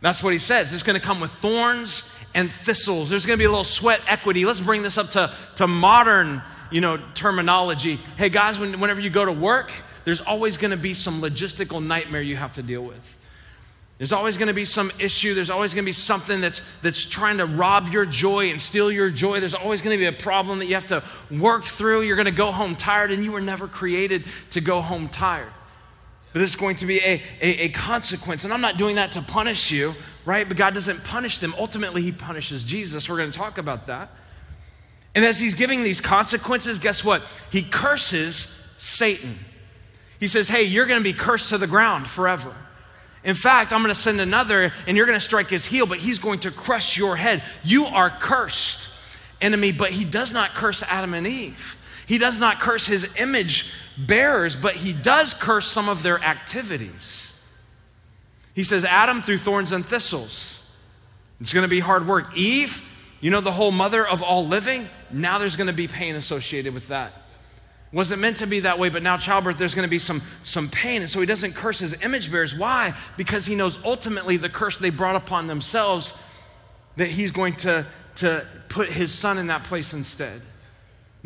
That's 0.00 0.22
what 0.22 0.32
he 0.32 0.38
says. 0.38 0.72
It's 0.72 0.82
going 0.82 0.98
to 0.98 1.04
come 1.04 1.20
with 1.20 1.30
thorns 1.30 2.10
and 2.34 2.52
thistles. 2.52 3.08
There's 3.08 3.24
going 3.24 3.38
to 3.38 3.42
be 3.42 3.46
a 3.46 3.50
little 3.50 3.64
sweat 3.64 4.00
equity. 4.06 4.44
Let's 4.44 4.60
bring 4.60 4.82
this 4.82 4.98
up 4.98 5.10
to, 5.10 5.32
to 5.56 5.66
modern, 5.66 6.42
you 6.70 6.80
know, 6.80 6.98
terminology. 7.14 7.98
Hey 8.18 8.28
guys, 8.28 8.58
when, 8.58 8.78
whenever 8.78 9.00
you 9.00 9.10
go 9.10 9.24
to 9.24 9.32
work, 9.32 9.72
there's 10.04 10.20
always 10.20 10.56
going 10.56 10.70
to 10.70 10.76
be 10.76 10.94
some 10.94 11.20
logistical 11.20 11.84
nightmare 11.84 12.22
you 12.22 12.36
have 12.36 12.52
to 12.52 12.62
deal 12.62 12.82
with. 12.82 13.18
There's 13.98 14.12
always 14.12 14.36
going 14.36 14.48
to 14.48 14.54
be 14.54 14.66
some 14.66 14.92
issue. 14.98 15.32
There's 15.32 15.48
always 15.48 15.72
going 15.72 15.84
to 15.84 15.88
be 15.88 15.94
something 15.94 16.42
that's, 16.42 16.60
that's 16.82 17.06
trying 17.06 17.38
to 17.38 17.46
rob 17.46 17.88
your 17.88 18.04
joy 18.04 18.50
and 18.50 18.60
steal 18.60 18.92
your 18.92 19.08
joy. 19.08 19.40
There's 19.40 19.54
always 19.54 19.80
going 19.80 19.96
to 19.96 19.98
be 19.98 20.04
a 20.04 20.12
problem 20.12 20.58
that 20.58 20.66
you 20.66 20.74
have 20.74 20.86
to 20.88 21.02
work 21.30 21.64
through. 21.64 22.02
You're 22.02 22.16
going 22.16 22.26
to 22.26 22.32
go 22.32 22.52
home 22.52 22.76
tired, 22.76 23.10
and 23.10 23.24
you 23.24 23.32
were 23.32 23.40
never 23.40 23.66
created 23.66 24.24
to 24.50 24.60
go 24.60 24.82
home 24.82 25.08
tired. 25.08 25.50
But 26.36 26.40
this 26.40 26.50
is 26.50 26.56
going 26.56 26.76
to 26.76 26.86
be 26.86 26.98
a, 26.98 27.22
a, 27.40 27.64
a, 27.64 27.68
consequence. 27.70 28.44
And 28.44 28.52
I'm 28.52 28.60
not 28.60 28.76
doing 28.76 28.96
that 28.96 29.12
to 29.12 29.22
punish 29.22 29.70
you, 29.70 29.94
right? 30.26 30.46
But 30.46 30.58
God 30.58 30.74
doesn't 30.74 31.02
punish 31.02 31.38
them. 31.38 31.54
Ultimately, 31.56 32.02
He 32.02 32.12
punishes 32.12 32.62
Jesus. 32.62 33.08
We're 33.08 33.16
going 33.16 33.30
to 33.30 33.38
talk 33.38 33.56
about 33.56 33.86
that. 33.86 34.10
And 35.14 35.24
as 35.24 35.40
He's 35.40 35.54
giving 35.54 35.82
these 35.82 36.02
consequences, 36.02 36.78
guess 36.78 37.02
what? 37.02 37.22
He 37.50 37.62
curses 37.62 38.54
Satan. 38.76 39.38
He 40.20 40.28
says, 40.28 40.46
Hey, 40.50 40.64
you're 40.64 40.84
going 40.84 41.02
to 41.02 41.10
be 41.10 41.14
cursed 41.14 41.48
to 41.48 41.56
the 41.56 41.66
ground 41.66 42.06
forever. 42.06 42.54
In 43.24 43.34
fact, 43.34 43.72
I'm 43.72 43.80
going 43.80 43.94
to 43.94 43.98
send 43.98 44.20
another, 44.20 44.74
and 44.86 44.94
you're 44.94 45.06
going 45.06 45.18
to 45.18 45.24
strike 45.24 45.48
his 45.48 45.64
heel, 45.64 45.86
but 45.86 45.96
he's 45.96 46.18
going 46.18 46.40
to 46.40 46.50
crush 46.50 46.98
your 46.98 47.16
head. 47.16 47.42
You 47.64 47.86
are 47.86 48.10
cursed, 48.10 48.90
enemy, 49.40 49.72
but 49.72 49.88
he 49.88 50.04
does 50.04 50.34
not 50.34 50.52
curse 50.52 50.82
Adam 50.82 51.14
and 51.14 51.26
Eve. 51.26 51.78
He 52.06 52.18
does 52.18 52.38
not 52.38 52.60
curse 52.60 52.86
his 52.86 53.08
image 53.16 53.72
bearers, 53.96 54.56
but 54.56 54.76
he 54.76 54.92
does 54.92 55.34
curse 55.34 55.66
some 55.66 55.88
of 55.88 56.02
their 56.02 56.22
activities. 56.22 57.32
He 58.54 58.64
says, 58.64 58.84
Adam 58.84 59.22
through 59.22 59.38
thorns 59.38 59.72
and 59.72 59.84
thistles. 59.84 60.62
It's 61.40 61.52
going 61.52 61.64
to 61.64 61.68
be 61.68 61.80
hard 61.80 62.06
work. 62.06 62.36
Eve, 62.36 62.82
you 63.20 63.30
know, 63.30 63.40
the 63.40 63.52
whole 63.52 63.70
mother 63.70 64.06
of 64.06 64.22
all 64.22 64.46
living, 64.46 64.88
now 65.10 65.38
there's 65.38 65.56
going 65.56 65.66
to 65.66 65.72
be 65.72 65.88
pain 65.88 66.14
associated 66.16 66.72
with 66.72 66.88
that. 66.88 67.12
Wasn't 67.92 68.20
meant 68.20 68.38
to 68.38 68.46
be 68.46 68.60
that 68.60 68.78
way, 68.78 68.88
but 68.88 69.02
now 69.02 69.16
childbirth, 69.16 69.58
there's 69.58 69.74
going 69.74 69.86
to 69.86 69.90
be 69.90 69.98
some, 69.98 70.22
some 70.42 70.68
pain. 70.68 71.02
And 71.02 71.10
so 71.10 71.20
he 71.20 71.26
doesn't 71.26 71.54
curse 71.54 71.78
his 71.78 72.02
image 72.02 72.30
bearers. 72.30 72.54
Why? 72.54 72.94
Because 73.16 73.46
he 73.46 73.54
knows 73.54 73.78
ultimately 73.84 74.36
the 74.36 74.48
curse 74.48 74.78
they 74.78 74.90
brought 74.90 75.16
upon 75.16 75.46
themselves, 75.46 76.18
that 76.96 77.08
he's 77.08 77.30
going 77.30 77.54
to, 77.54 77.86
to 78.16 78.46
put 78.68 78.88
his 78.88 79.12
son 79.12 79.38
in 79.38 79.46
that 79.48 79.64
place 79.64 79.92
instead 79.92 80.42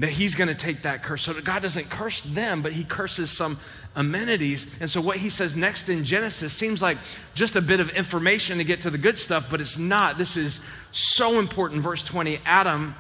that 0.01 0.11
he's 0.11 0.35
going 0.35 0.49
to 0.49 0.55
take 0.55 0.83
that 0.83 1.03
curse. 1.03 1.23
So 1.23 1.39
God 1.43 1.61
doesn't 1.61 1.91
curse 1.91 2.23
them, 2.23 2.63
but 2.63 2.73
he 2.73 2.85
curses 2.85 3.31
some 3.31 3.59
amenities. 3.95 4.75
And 4.81 4.91
so 4.91 4.99
what 5.01 5.19
he 5.19 5.29
says 5.29 5.59
next 5.59 5.91
in 5.91 6.05
Genesis 6.05 6.55
seems 6.55 6.81
like 6.81 6.97
just 7.35 7.55
a 7.55 7.61
bit 7.61 7.81
of 7.81 7.91
information 7.91 8.59
to 8.59 8.65
get 8.65 8.81
to 8.83 8.91
the 8.91 8.97
good 8.97 9.19
stuff, 9.19 9.51
but 9.51 9.61
it's 9.61 9.77
not. 9.77 10.17
This 10.17 10.39
is 10.39 10.61
so 10.91 11.39
important. 11.39 11.83
Verse 11.83 12.03
20 12.03 12.39
Adam 12.47 12.95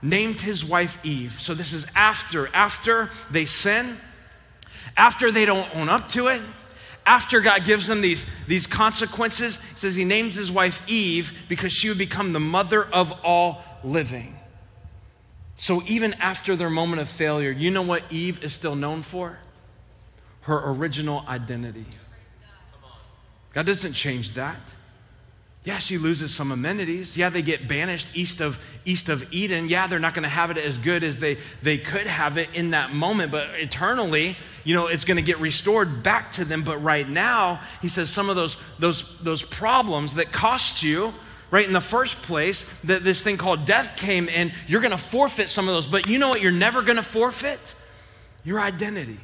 named 0.00 0.42
his 0.42 0.64
wife 0.64 1.04
Eve. 1.04 1.32
So 1.32 1.54
this 1.54 1.72
is 1.72 1.86
after, 1.96 2.48
after 2.54 3.10
they 3.32 3.46
sin, 3.46 3.96
after 4.96 5.32
they 5.32 5.46
don't 5.46 5.74
own 5.74 5.88
up 5.88 6.06
to 6.10 6.28
it. 6.28 6.40
After 7.06 7.40
God 7.40 7.64
gives 7.64 7.86
them 7.86 8.00
these, 8.00 8.24
these 8.46 8.66
consequences, 8.66 9.56
he 9.56 9.76
says 9.76 9.96
he 9.96 10.04
names 10.04 10.36
his 10.36 10.50
wife 10.50 10.88
Eve 10.88 11.46
because 11.48 11.70
she 11.70 11.88
would 11.88 11.98
become 11.98 12.32
the 12.32 12.40
mother 12.40 12.84
of 12.84 13.12
all 13.24 13.62
living. 13.82 14.38
So 15.64 15.82
even 15.86 16.12
after 16.20 16.56
their 16.56 16.68
moment 16.68 17.00
of 17.00 17.08
failure, 17.08 17.50
you 17.50 17.70
know 17.70 17.80
what 17.80 18.02
Eve 18.12 18.44
is 18.44 18.52
still 18.52 18.76
known 18.76 19.00
for? 19.00 19.38
Her 20.42 20.60
original 20.62 21.24
identity. 21.26 21.86
God 23.54 23.64
doesn't 23.64 23.94
change 23.94 24.32
that. 24.32 24.60
Yeah, 25.62 25.78
she 25.78 25.96
loses 25.96 26.34
some 26.34 26.52
amenities. 26.52 27.16
Yeah, 27.16 27.30
they 27.30 27.40
get 27.40 27.66
banished 27.66 28.14
east 28.14 28.42
of 28.42 28.62
east 28.84 29.08
of 29.08 29.26
Eden. 29.32 29.70
Yeah, 29.70 29.86
they're 29.86 29.98
not 29.98 30.12
going 30.12 30.24
to 30.24 30.28
have 30.28 30.50
it 30.50 30.58
as 30.58 30.76
good 30.76 31.02
as 31.02 31.18
they 31.18 31.38
they 31.62 31.78
could 31.78 32.06
have 32.06 32.36
it 32.36 32.54
in 32.54 32.72
that 32.72 32.92
moment, 32.92 33.32
but 33.32 33.48
eternally, 33.58 34.36
you 34.64 34.74
know, 34.74 34.88
it's 34.88 35.06
going 35.06 35.16
to 35.16 35.22
get 35.22 35.38
restored 35.40 36.02
back 36.02 36.30
to 36.32 36.44
them. 36.44 36.62
But 36.62 36.76
right 36.82 37.08
now, 37.08 37.62
he 37.80 37.88
says 37.88 38.10
some 38.10 38.28
of 38.28 38.36
those 38.36 38.58
those 38.78 39.18
those 39.20 39.40
problems 39.40 40.16
that 40.16 40.30
cost 40.30 40.82
you 40.82 41.14
right? 41.54 41.68
In 41.68 41.72
the 41.72 41.80
first 41.80 42.20
place, 42.22 42.64
that 42.82 43.04
this 43.04 43.22
thing 43.22 43.36
called 43.36 43.64
death 43.64 43.96
came 43.96 44.28
in, 44.28 44.50
you're 44.66 44.80
going 44.80 44.90
to 44.90 44.98
forfeit 44.98 45.48
some 45.48 45.68
of 45.68 45.74
those. 45.74 45.86
But 45.86 46.08
you 46.08 46.18
know 46.18 46.28
what 46.28 46.42
you're 46.42 46.50
never 46.50 46.82
going 46.82 46.96
to 46.96 47.02
forfeit? 47.02 47.76
Your 48.42 48.58
identity. 48.58 49.20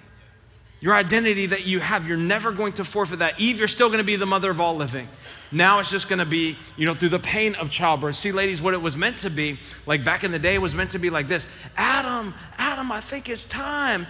Your 0.81 0.95
identity 0.95 1.47
that 1.47 1.66
you 1.66 1.81
have, 1.81 2.07
you're 2.07 2.16
never 2.16 2.53
going 2.53 2.74
to 2.74 2.85
forfeit 2.85 3.18
that. 3.18 3.41
Eve, 3.41 3.59
you're 3.59 3.66
still 3.66 3.89
going 3.89 3.99
to 3.99 4.05
be 4.05 4.14
the 4.14 4.26
mother 4.26 4.49
of 4.49 4.61
all 4.61 4.76
living. 4.76 5.09
Now 5.51 5.81
it's 5.81 5.91
just 5.91 6.09
going 6.09 6.20
to 6.20 6.24
be, 6.24 6.57
you 6.76 6.87
know, 6.87 6.95
through 6.95 7.09
the 7.09 7.18
pain 7.18 7.57
of 7.57 7.68
childbirth. 7.68 8.14
See, 8.14 8.31
ladies, 8.31 8.62
what 8.62 8.74
it 8.74 8.81
was 8.81 8.97
meant 8.97 9.18
to 9.18 9.28
be, 9.28 9.59
like 9.85 10.05
back 10.05 10.22
in 10.22 10.31
the 10.31 10.39
day, 10.39 10.55
it 10.55 10.62
was 10.62 10.72
meant 10.72 10.93
to 10.93 11.01
be 11.01 11.11
like 11.11 11.26
this 11.26 11.49
Adam, 11.76 12.33
Adam, 12.59 12.93
I 12.93 13.01
think 13.01 13.28
it's 13.28 13.45
time. 13.45 14.07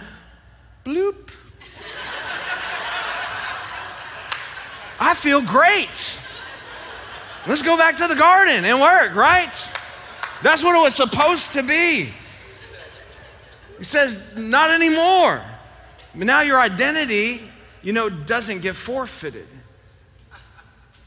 Bloop. 0.85 1.29
I 4.99 5.15
feel 5.15 5.41
great. 5.41 6.19
Let's 7.47 7.63
go 7.63 7.75
back 7.75 7.97
to 7.97 8.07
the 8.07 8.15
garden 8.15 8.65
and 8.65 8.79
work, 8.79 9.15
right? 9.15 9.51
That's 10.43 10.63
what 10.63 10.75
it 10.75 10.81
was 10.81 10.95
supposed 10.95 11.53
to 11.53 11.63
be. 11.63 12.09
He 13.77 13.83
says, 13.83 14.35
not 14.37 14.69
anymore. 14.69 15.41
But 16.13 16.27
now 16.27 16.41
your 16.41 16.59
identity, 16.59 17.41
you 17.81 17.93
know, 17.93 18.09
doesn't 18.09 18.61
get 18.61 18.75
forfeited. 18.75 19.47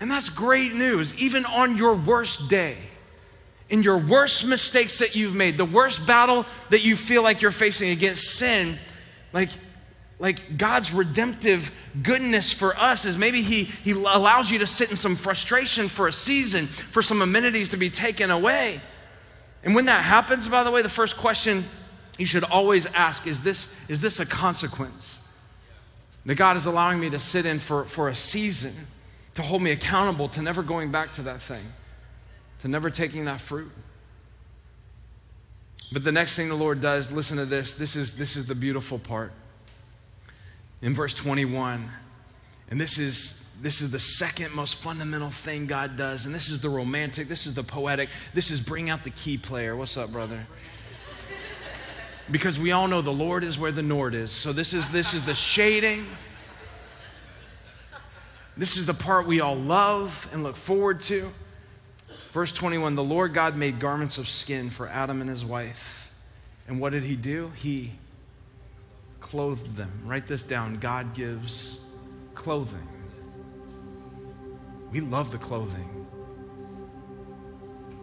And 0.00 0.10
that's 0.10 0.28
great 0.28 0.74
news, 0.74 1.16
even 1.20 1.46
on 1.46 1.76
your 1.76 1.94
worst 1.94 2.48
day, 2.48 2.76
in 3.70 3.82
your 3.82 3.98
worst 3.98 4.44
mistakes 4.46 4.98
that 4.98 5.14
you've 5.14 5.36
made, 5.36 5.56
the 5.56 5.64
worst 5.64 6.06
battle 6.06 6.46
that 6.70 6.84
you 6.84 6.96
feel 6.96 7.22
like 7.22 7.42
you're 7.42 7.50
facing 7.52 7.90
against 7.90 8.24
sin, 8.24 8.78
like, 9.32 9.50
like 10.24 10.56
God's 10.56 10.90
redemptive 10.94 11.70
goodness 12.02 12.50
for 12.50 12.74
us 12.78 13.04
is 13.04 13.18
maybe 13.18 13.42
he, 13.42 13.64
he 13.64 13.90
allows 13.90 14.50
you 14.50 14.60
to 14.60 14.66
sit 14.66 14.88
in 14.88 14.96
some 14.96 15.16
frustration 15.16 15.86
for 15.86 16.08
a 16.08 16.12
season, 16.12 16.66
for 16.66 17.02
some 17.02 17.20
amenities 17.20 17.68
to 17.68 17.76
be 17.76 17.90
taken 17.90 18.30
away. 18.30 18.80
And 19.64 19.74
when 19.74 19.84
that 19.84 20.02
happens, 20.02 20.48
by 20.48 20.64
the 20.64 20.70
way, 20.70 20.80
the 20.80 20.88
first 20.88 21.18
question 21.18 21.66
you 22.16 22.24
should 22.24 22.42
always 22.42 22.86
ask 22.86 23.26
is 23.26 23.42
this, 23.42 23.70
is 23.86 24.00
this 24.00 24.18
a 24.18 24.24
consequence? 24.24 25.18
That 26.24 26.36
God 26.36 26.56
is 26.56 26.64
allowing 26.64 27.00
me 27.00 27.10
to 27.10 27.18
sit 27.18 27.44
in 27.44 27.58
for, 27.58 27.84
for 27.84 28.08
a 28.08 28.14
season 28.14 28.72
to 29.34 29.42
hold 29.42 29.60
me 29.60 29.72
accountable 29.72 30.30
to 30.30 30.40
never 30.40 30.62
going 30.62 30.90
back 30.90 31.12
to 31.12 31.22
that 31.24 31.42
thing, 31.42 31.66
to 32.60 32.68
never 32.68 32.88
taking 32.88 33.26
that 33.26 33.42
fruit. 33.42 33.70
But 35.92 36.02
the 36.02 36.12
next 36.12 36.34
thing 36.34 36.48
the 36.48 36.54
Lord 36.54 36.80
does, 36.80 37.12
listen 37.12 37.36
to 37.36 37.44
this. 37.44 37.74
This 37.74 37.94
is, 37.94 38.16
this 38.16 38.36
is 38.36 38.46
the 38.46 38.54
beautiful 38.54 38.98
part. 38.98 39.30
In 40.82 40.94
verse 40.94 41.14
21, 41.14 41.88
and 42.70 42.80
this 42.80 42.98
is, 42.98 43.40
this 43.60 43.80
is 43.80 43.90
the 43.90 44.00
second 44.00 44.54
most 44.54 44.76
fundamental 44.76 45.30
thing 45.30 45.66
God 45.66 45.96
does, 45.96 46.26
and 46.26 46.34
this 46.34 46.50
is 46.50 46.60
the 46.60 46.68
romantic, 46.68 47.28
this 47.28 47.46
is 47.46 47.54
the 47.54 47.64
poetic, 47.64 48.08
this 48.34 48.50
is 48.50 48.60
bring 48.60 48.90
out 48.90 49.04
the 49.04 49.10
key 49.10 49.38
player. 49.38 49.74
What's 49.74 49.96
up, 49.96 50.12
brother? 50.12 50.46
because 52.30 52.58
we 52.58 52.72
all 52.72 52.88
know 52.88 53.02
the 53.02 53.12
Lord 53.12 53.44
is 53.44 53.58
where 53.58 53.72
the 53.72 53.82
Nord 53.82 54.14
is. 54.14 54.30
So 54.30 54.52
this 54.52 54.72
is 54.72 54.90
this 54.90 55.14
is 55.14 55.24
the 55.24 55.34
shading. 55.34 56.06
This 58.56 58.76
is 58.76 58.86
the 58.86 58.94
part 58.94 59.26
we 59.26 59.40
all 59.40 59.56
love 59.56 60.28
and 60.32 60.44
look 60.44 60.56
forward 60.56 61.00
to. 61.02 61.32
Verse 62.32 62.52
21 62.52 62.94
The 62.94 63.04
Lord 63.04 63.34
God 63.34 63.56
made 63.56 63.78
garments 63.78 64.18
of 64.18 64.28
skin 64.28 64.70
for 64.70 64.88
Adam 64.88 65.20
and 65.20 65.28
his 65.28 65.44
wife. 65.44 66.12
And 66.66 66.80
what 66.80 66.92
did 66.92 67.04
he 67.04 67.16
do? 67.16 67.52
He 67.56 67.92
clothed 69.34 69.74
them. 69.74 69.90
Write 70.04 70.28
this 70.28 70.44
down 70.44 70.76
God 70.76 71.12
gives 71.12 71.80
clothing. 72.36 72.86
We 74.92 75.00
love 75.00 75.32
the 75.32 75.38
clothing. 75.38 76.06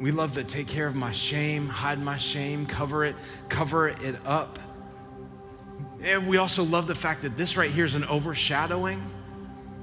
We 0.01 0.11
love 0.11 0.33
to 0.33 0.43
take 0.43 0.67
care 0.67 0.87
of 0.87 0.93
my 0.93 1.11
shame, 1.11 1.67
hide 1.67 2.03
my 2.03 2.17
shame, 2.17 2.65
cover 2.65 3.05
it, 3.05 3.15
cover 3.47 3.87
it 3.87 4.17
up. 4.25 4.59
And 6.03 6.27
we 6.27 6.35
also 6.35 6.65
love 6.65 6.85
the 6.85 6.95
fact 6.95 7.21
that 7.21 7.37
this 7.37 7.55
right 7.55 7.71
here 7.71 7.85
is 7.85 7.95
an 7.95 8.03
overshadowing 8.03 9.01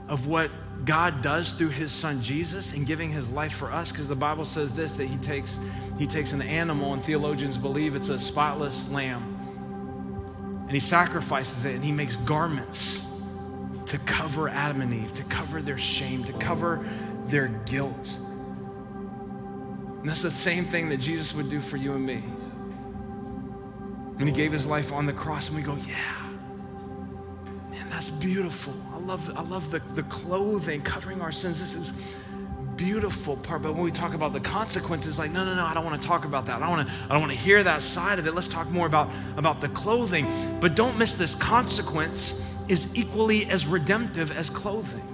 of 0.06 0.26
what 0.26 0.50
God 0.84 1.22
does 1.22 1.52
through 1.54 1.70
his 1.70 1.92
son 1.92 2.20
Jesus 2.20 2.74
in 2.74 2.84
giving 2.84 3.08
his 3.08 3.30
life 3.30 3.54
for 3.54 3.72
us 3.72 3.90
because 3.90 4.08
the 4.08 4.14
Bible 4.14 4.44
says 4.44 4.74
this 4.74 4.92
that 4.94 5.06
he 5.06 5.16
takes 5.16 5.58
he 5.98 6.06
takes 6.06 6.32
an 6.32 6.42
animal 6.42 6.92
and 6.92 7.02
theologians 7.02 7.56
believe 7.56 7.94
it's 7.94 8.10
a 8.10 8.18
spotless 8.18 8.90
lamb 8.90 9.37
and 10.68 10.72
he 10.72 10.80
sacrifices 10.80 11.64
it 11.64 11.74
and 11.74 11.84
he 11.84 11.92
makes 11.92 12.16
garments 12.18 13.04
to 13.86 13.98
cover 13.98 14.48
Adam 14.48 14.82
and 14.82 14.94
Eve 14.94 15.12
to 15.14 15.24
cover 15.24 15.60
their 15.60 15.78
shame 15.78 16.22
to 16.24 16.32
cover 16.34 16.86
their 17.24 17.48
guilt 17.48 18.16
and 20.00 20.08
that's 20.08 20.22
the 20.22 20.30
same 20.30 20.64
thing 20.64 20.88
that 20.90 21.00
Jesus 21.00 21.34
would 21.34 21.50
do 21.50 21.60
for 21.60 21.76
you 21.76 21.92
and 21.92 22.06
me. 22.06 22.18
When 24.16 24.26
he 24.26 24.32
gave 24.32 24.52
his 24.52 24.66
life 24.66 24.92
on 24.92 25.06
the 25.06 25.12
cross, 25.12 25.48
and 25.48 25.56
we 25.56 25.62
go, 25.62 25.76
yeah, 25.86 26.22
man, 27.70 27.90
that's 27.90 28.10
beautiful. 28.10 28.74
I 28.92 28.98
love, 28.98 29.30
I 29.36 29.42
love 29.42 29.70
the, 29.70 29.80
the 29.94 30.04
clothing 30.04 30.82
covering 30.82 31.20
our 31.20 31.32
sins. 31.32 31.60
This 31.60 31.74
is 31.74 31.92
beautiful 32.78 33.36
part. 33.36 33.60
But 33.60 33.74
when 33.74 33.82
we 33.82 33.90
talk 33.90 34.14
about 34.14 34.32
the 34.32 34.40
consequences, 34.40 35.18
like, 35.18 35.30
no, 35.30 35.44
no, 35.44 35.54
no, 35.54 35.64
I 35.64 35.74
don't 35.74 35.84
want 35.84 36.00
to 36.00 36.08
talk 36.08 36.24
about 36.24 36.46
that. 36.46 36.56
I 36.56 36.60
don't 36.60 36.70
want 36.70 36.88
to, 36.88 36.94
I 37.04 37.08
don't 37.08 37.20
want 37.20 37.32
to 37.32 37.38
hear 37.38 37.62
that 37.62 37.82
side 37.82 38.18
of 38.18 38.26
it. 38.26 38.34
Let's 38.34 38.48
talk 38.48 38.70
more 38.70 38.86
about, 38.86 39.10
about 39.36 39.60
the 39.60 39.68
clothing. 39.68 40.32
But 40.60 40.74
don't 40.74 40.96
miss 40.96 41.14
this 41.14 41.34
consequence 41.34 42.32
is 42.68 42.96
equally 42.96 43.44
as 43.46 43.66
redemptive 43.66 44.34
as 44.34 44.48
clothing. 44.48 45.04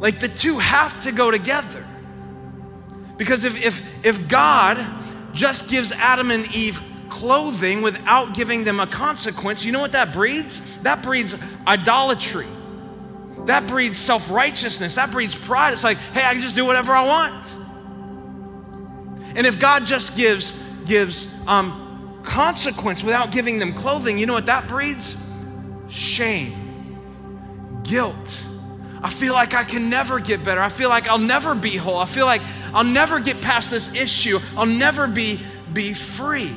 Like 0.00 0.18
the 0.18 0.28
two 0.28 0.58
have 0.58 1.00
to 1.00 1.12
go 1.12 1.30
together. 1.30 1.86
Because 3.16 3.44
if, 3.44 3.64
if, 3.64 4.04
if 4.04 4.28
God 4.28 4.78
just 5.32 5.70
gives 5.70 5.92
Adam 5.92 6.30
and 6.30 6.52
Eve 6.54 6.82
clothing 7.08 7.80
without 7.80 8.34
giving 8.34 8.64
them 8.64 8.80
a 8.80 8.86
consequence, 8.86 9.64
you 9.64 9.72
know 9.72 9.80
what 9.80 9.92
that 9.92 10.12
breeds? 10.12 10.78
That 10.78 11.02
breeds 11.02 11.36
idolatry. 11.66 12.48
That 13.46 13.66
breeds 13.66 13.98
self 13.98 14.30
righteousness. 14.30 14.94
That 14.94 15.10
breeds 15.10 15.34
pride. 15.34 15.72
It's 15.72 15.84
like, 15.84 15.98
hey, 15.98 16.24
I 16.24 16.32
can 16.32 16.40
just 16.40 16.54
do 16.54 16.64
whatever 16.64 16.92
I 16.94 17.04
want. 17.04 17.46
And 19.36 19.46
if 19.46 19.58
God 19.58 19.84
just 19.84 20.16
gives, 20.16 20.52
gives 20.86 21.32
um, 21.46 22.20
consequence 22.22 23.02
without 23.02 23.32
giving 23.32 23.58
them 23.58 23.74
clothing, 23.74 24.16
you 24.18 24.26
know 24.26 24.32
what 24.32 24.46
that 24.46 24.68
breeds? 24.68 25.16
Shame, 25.88 27.80
guilt. 27.82 28.42
I 29.02 29.10
feel 29.10 29.34
like 29.34 29.52
I 29.52 29.64
can 29.64 29.90
never 29.90 30.18
get 30.18 30.42
better. 30.42 30.62
I 30.62 30.70
feel 30.70 30.88
like 30.88 31.08
I'll 31.08 31.18
never 31.18 31.54
be 31.54 31.76
whole. 31.76 31.98
I 31.98 32.06
feel 32.06 32.24
like 32.24 32.40
I'll 32.72 32.84
never 32.84 33.20
get 33.20 33.42
past 33.42 33.70
this 33.70 33.94
issue. 33.94 34.38
I'll 34.56 34.64
never 34.64 35.06
be, 35.06 35.40
be 35.72 35.92
free. 35.92 36.52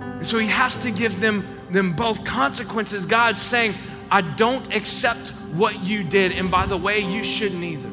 And 0.00 0.28
so 0.28 0.36
he 0.38 0.48
has 0.48 0.76
to 0.82 0.90
give 0.90 1.18
them, 1.18 1.46
them 1.70 1.92
both 1.92 2.24
consequences. 2.26 3.06
God's 3.06 3.40
saying, 3.40 3.74
I 4.10 4.20
don't 4.20 4.74
accept 4.74 5.32
what 5.52 5.84
you 5.84 6.04
did. 6.04 6.32
And 6.32 6.50
by 6.50 6.66
the 6.66 6.76
way, 6.76 7.00
you 7.00 7.24
shouldn't 7.24 7.62
either. 7.62 7.90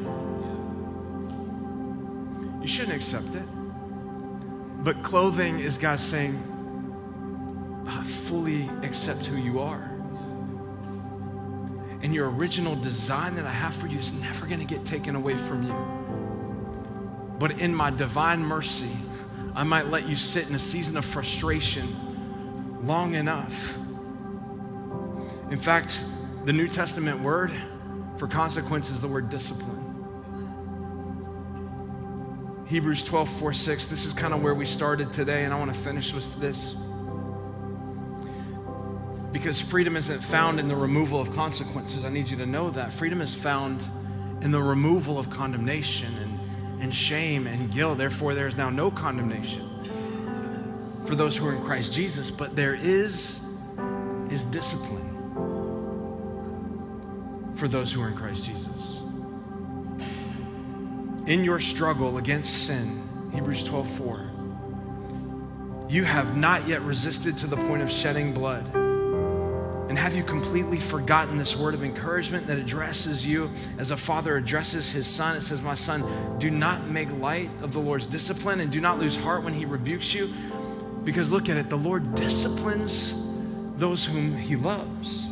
You 2.60 2.66
shouldn't 2.66 2.94
accept 2.94 3.34
it. 3.34 3.44
But 4.84 5.02
clothing 5.02 5.58
is 5.58 5.78
God 5.78 5.98
saying, 5.98 6.40
I 7.86 8.04
fully 8.04 8.68
accept 8.82 9.26
who 9.26 9.36
you 9.36 9.60
are. 9.60 9.90
And 12.02 12.14
your 12.14 12.30
original 12.30 12.76
design 12.76 13.34
that 13.34 13.44
I 13.44 13.50
have 13.50 13.74
for 13.74 13.88
you 13.88 13.98
is 13.98 14.12
never 14.12 14.46
going 14.46 14.60
to 14.60 14.66
get 14.66 14.84
taken 14.84 15.16
away 15.16 15.36
from 15.36 15.64
you. 15.64 15.74
But 17.38 17.58
in 17.58 17.74
my 17.74 17.90
divine 17.90 18.40
mercy, 18.40 18.96
I 19.54 19.64
might 19.64 19.86
let 19.88 20.08
you 20.08 20.14
sit 20.14 20.48
in 20.48 20.54
a 20.54 20.60
season 20.60 20.96
of 20.96 21.04
frustration 21.04 22.84
long 22.84 23.14
enough. 23.14 23.76
In 25.50 25.58
fact, 25.58 26.00
the 26.48 26.54
New 26.54 26.66
Testament 26.66 27.20
word 27.20 27.52
for 28.16 28.26
consequence 28.26 28.90
is 28.90 29.02
the 29.02 29.06
word 29.06 29.28
discipline. 29.28 29.84
Hebrews 32.66 33.04
12, 33.04 33.28
4, 33.28 33.52
6. 33.52 33.88
This 33.88 34.06
is 34.06 34.14
kind 34.14 34.32
of 34.32 34.42
where 34.42 34.54
we 34.54 34.64
started 34.64 35.12
today, 35.12 35.44
and 35.44 35.52
I 35.52 35.58
want 35.58 35.74
to 35.74 35.78
finish 35.78 36.14
with 36.14 36.40
this. 36.40 36.74
Because 39.30 39.60
freedom 39.60 39.94
isn't 39.94 40.24
found 40.24 40.58
in 40.58 40.68
the 40.68 40.74
removal 40.74 41.20
of 41.20 41.34
consequences. 41.34 42.06
I 42.06 42.08
need 42.08 42.30
you 42.30 42.38
to 42.38 42.46
know 42.46 42.70
that. 42.70 42.94
Freedom 42.94 43.20
is 43.20 43.34
found 43.34 43.82
in 44.40 44.50
the 44.50 44.62
removal 44.62 45.18
of 45.18 45.28
condemnation 45.28 46.16
and 46.16 46.82
and 46.82 46.94
shame 46.94 47.46
and 47.46 47.70
guilt. 47.70 47.98
Therefore, 47.98 48.32
there 48.32 48.46
is 48.46 48.56
now 48.56 48.70
no 48.70 48.90
condemnation 48.90 49.68
for 51.04 51.14
those 51.14 51.36
who 51.36 51.46
are 51.46 51.54
in 51.54 51.62
Christ 51.62 51.92
Jesus, 51.92 52.30
but 52.30 52.56
there 52.56 52.74
is 52.74 53.38
is 54.30 54.46
discipline 54.46 55.07
for 57.58 57.68
those 57.68 57.92
who 57.92 58.00
are 58.00 58.08
in 58.08 58.16
Christ 58.16 58.46
Jesus. 58.46 59.00
In 61.26 61.44
your 61.44 61.60
struggle 61.60 62.18
against 62.18 62.66
sin, 62.66 63.30
Hebrews 63.32 63.64
12, 63.64 63.88
4, 63.88 64.30
you 65.90 66.04
have 66.04 66.36
not 66.36 66.66
yet 66.66 66.82
resisted 66.82 67.36
to 67.38 67.46
the 67.46 67.56
point 67.56 67.82
of 67.82 67.90
shedding 67.90 68.32
blood 68.32 68.66
and 69.88 69.98
have 69.98 70.14
you 70.14 70.22
completely 70.22 70.78
forgotten 70.78 71.38
this 71.38 71.56
word 71.56 71.72
of 71.72 71.82
encouragement 71.82 72.46
that 72.48 72.58
addresses 72.58 73.26
you 73.26 73.50
as 73.78 73.90
a 73.90 73.96
father 73.96 74.36
addresses 74.36 74.92
his 74.92 75.06
son? 75.06 75.34
It 75.34 75.40
says, 75.40 75.62
My 75.62 75.76
son, 75.76 76.04
do 76.38 76.50
not 76.50 76.86
make 76.86 77.10
light 77.10 77.48
of 77.62 77.72
the 77.72 77.80
Lord's 77.80 78.06
discipline 78.06 78.60
and 78.60 78.70
do 78.70 78.82
not 78.82 78.98
lose 78.98 79.16
heart 79.16 79.44
when 79.44 79.54
he 79.54 79.64
rebukes 79.64 80.12
you. 80.12 80.30
Because 81.04 81.32
look 81.32 81.48
at 81.48 81.56
it, 81.56 81.70
the 81.70 81.78
Lord 81.78 82.14
disciplines 82.14 83.14
those 83.76 84.04
whom 84.04 84.36
he 84.36 84.56
loves. 84.56 85.26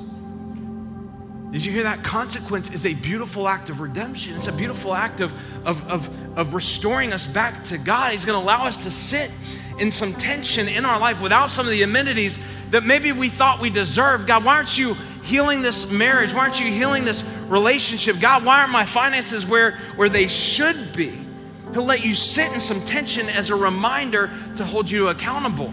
Did 1.51 1.64
you 1.64 1.72
hear 1.72 1.84
that? 1.84 2.03
Consequence 2.03 2.72
is 2.72 2.84
a 2.86 2.94
beautiful 2.94 3.47
act 3.47 3.70
of 3.70 3.80
redemption. 3.80 4.34
It's 4.34 4.49
a 4.49 4.53
beautiful 4.53 4.94
act 4.94 5.20
of, 5.20 5.32
of, 5.66 5.88
of, 5.88 6.38
of 6.38 6.55
restoring 6.55 7.12
us 7.12 7.26
back 7.26 7.62
to 7.64 7.78
God. 7.78 8.12
He's 8.12 8.24
going 8.24 8.38
to 8.38 8.44
allow 8.44 8.66
us 8.66 8.76
to 8.78 8.90
sit 8.90 9.30
in 9.78 9.92
some 9.92 10.12
tension 10.14 10.68
in 10.68 10.84
our 10.84 10.99
life 10.99 11.22
without 11.22 11.49
some 11.49 11.64
of 11.64 11.72
the 11.72 11.82
amenities 11.82 12.38
that 12.70 12.84
maybe 12.84 13.12
we 13.12 13.28
thought 13.28 13.61
we 13.61 13.70
deserved. 13.70 14.26
God, 14.26 14.44
why 14.44 14.57
aren't 14.57 14.76
you 14.76 14.94
healing 15.22 15.62
this 15.62 15.90
marriage? 15.90 16.34
Why 16.34 16.40
aren't 16.40 16.61
you 16.61 16.66
healing 16.66 17.05
this 17.05 17.22
relationship? 17.47 18.18
God, 18.20 18.44
why 18.44 18.61
aren't 18.61 18.72
my 18.72 18.84
finances 18.84 19.47
where, 19.47 19.76
where 19.94 20.09
they 20.09 20.26
should 20.26 20.92
be? 20.94 21.26
He'll 21.72 21.84
let 21.84 22.05
you 22.05 22.14
sit 22.14 22.53
in 22.53 22.61
some 22.61 22.84
tension 22.84 23.28
as 23.28 23.51
a 23.51 23.57
reminder 23.57 24.32
to 24.57 24.64
hold 24.64 24.90
you 24.90 25.09
accountable 25.09 25.72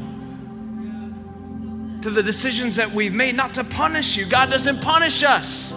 to 2.03 2.09
the 2.09 2.21
decisions 2.21 2.75
that 2.75 2.91
we've 2.91 3.13
made, 3.13 3.35
not 3.35 3.53
to 3.53 3.63
punish 3.63 4.17
you. 4.17 4.25
God 4.25 4.51
doesn't 4.51 4.81
punish 4.81 5.23
us 5.23 5.73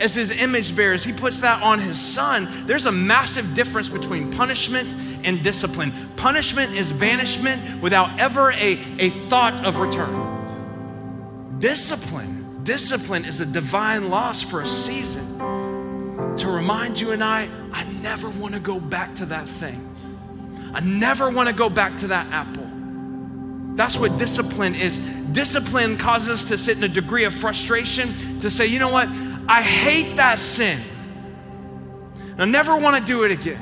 as 0.00 0.14
his 0.14 0.42
image 0.42 0.76
bearers, 0.76 1.04
he 1.04 1.12
puts 1.12 1.40
that 1.40 1.62
on 1.62 1.78
his 1.78 2.00
son. 2.00 2.66
There's 2.66 2.86
a 2.86 2.92
massive 2.92 3.54
difference 3.54 3.88
between 3.88 4.32
punishment 4.32 4.94
and 5.24 5.42
discipline. 5.42 5.92
Punishment 6.16 6.72
is 6.72 6.92
banishment 6.92 7.82
without 7.82 8.18
ever 8.18 8.52
a, 8.52 8.78
a 8.98 9.10
thought 9.10 9.64
of 9.64 9.78
return. 9.78 11.58
Discipline, 11.58 12.64
discipline 12.64 13.24
is 13.24 13.40
a 13.40 13.46
divine 13.46 14.10
loss 14.10 14.42
for 14.42 14.60
a 14.60 14.66
season 14.66 15.38
to 16.38 16.48
remind 16.48 16.98
you 17.00 17.12
and 17.12 17.22
I, 17.22 17.48
I 17.72 17.84
never 18.02 18.28
want 18.28 18.54
to 18.54 18.60
go 18.60 18.80
back 18.80 19.14
to 19.16 19.26
that 19.26 19.46
thing. 19.46 19.94
I 20.74 20.80
never 20.80 21.30
want 21.30 21.48
to 21.48 21.54
go 21.54 21.70
back 21.70 21.98
to 21.98 22.08
that 22.08 22.26
apple. 22.32 22.65
That's 23.76 23.98
what 23.98 24.16
discipline 24.16 24.74
is. 24.74 24.98
Discipline 25.32 25.98
causes 25.98 26.30
us 26.30 26.44
to 26.46 26.58
sit 26.58 26.78
in 26.78 26.84
a 26.84 26.88
degree 26.88 27.24
of 27.24 27.34
frustration 27.34 28.38
to 28.38 28.50
say, 28.50 28.66
you 28.66 28.78
know 28.78 28.90
what? 28.90 29.08
I 29.48 29.62
hate 29.62 30.16
that 30.16 30.38
sin. 30.38 30.80
I 32.38 32.46
never 32.46 32.76
want 32.76 32.96
to 32.96 33.04
do 33.04 33.24
it 33.24 33.30
again. 33.30 33.60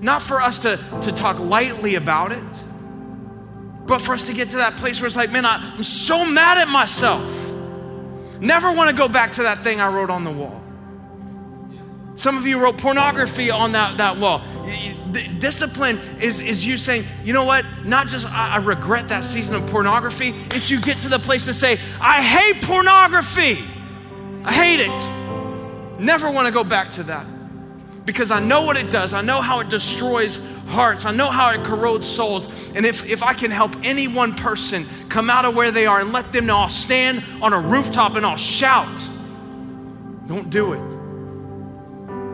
Not 0.00 0.22
for 0.22 0.40
us 0.40 0.60
to, 0.60 0.78
to 1.02 1.12
talk 1.12 1.38
lightly 1.38 1.94
about 1.94 2.32
it, 2.32 2.42
but 3.86 4.00
for 4.00 4.14
us 4.14 4.26
to 4.26 4.34
get 4.34 4.50
to 4.50 4.56
that 4.56 4.76
place 4.76 5.00
where 5.00 5.06
it's 5.06 5.16
like, 5.16 5.30
man, 5.30 5.44
I, 5.44 5.74
I'm 5.76 5.82
so 5.82 6.24
mad 6.24 6.58
at 6.58 6.68
myself. 6.68 7.52
Never 8.40 8.72
want 8.72 8.90
to 8.90 8.96
go 8.96 9.06
back 9.06 9.32
to 9.32 9.42
that 9.44 9.62
thing 9.62 9.80
I 9.80 9.94
wrote 9.94 10.10
on 10.10 10.24
the 10.24 10.32
wall. 10.32 10.63
Some 12.16 12.36
of 12.36 12.46
you 12.46 12.62
wrote 12.62 12.78
pornography 12.78 13.50
on 13.50 13.72
that, 13.72 13.98
that 13.98 14.18
wall. 14.18 14.42
Discipline 15.38 15.98
is, 16.20 16.40
is 16.40 16.64
you 16.64 16.76
saying, 16.76 17.04
you 17.24 17.32
know 17.32 17.44
what? 17.44 17.64
Not 17.84 18.06
just 18.06 18.26
I, 18.26 18.54
I 18.54 18.56
regret 18.58 19.08
that 19.08 19.24
season 19.24 19.56
of 19.56 19.66
pornography, 19.68 20.30
it's 20.50 20.70
you 20.70 20.80
get 20.80 20.96
to 20.98 21.08
the 21.08 21.18
place 21.18 21.46
to 21.46 21.54
say, 21.54 21.78
I 22.00 22.22
hate 22.22 22.62
pornography. 22.62 23.64
I 24.44 24.52
hate 24.52 24.80
it. 24.80 26.00
Never 26.00 26.30
want 26.30 26.46
to 26.46 26.52
go 26.52 26.64
back 26.64 26.90
to 26.90 27.02
that 27.04 27.26
because 28.04 28.30
I 28.30 28.40
know 28.40 28.64
what 28.64 28.76
it 28.76 28.90
does. 28.90 29.14
I 29.14 29.22
know 29.22 29.40
how 29.40 29.60
it 29.60 29.68
destroys 29.68 30.40
hearts. 30.66 31.04
I 31.04 31.12
know 31.12 31.30
how 31.30 31.50
it 31.50 31.64
corrodes 31.64 32.06
souls. 32.06 32.70
And 32.74 32.84
if, 32.84 33.06
if 33.06 33.22
I 33.22 33.34
can 33.34 33.50
help 33.50 33.74
any 33.82 34.08
one 34.08 34.34
person 34.34 34.86
come 35.08 35.30
out 35.30 35.44
of 35.44 35.56
where 35.56 35.70
they 35.70 35.86
are 35.86 36.00
and 36.00 36.12
let 36.12 36.32
them 36.32 36.46
know 36.46 36.56
I'll 36.56 36.68
stand 36.68 37.24
on 37.42 37.52
a 37.52 37.60
rooftop 37.60 38.16
and 38.16 38.26
I'll 38.26 38.36
shout, 38.36 38.98
don't 40.26 40.50
do 40.50 40.72
it. 40.72 40.93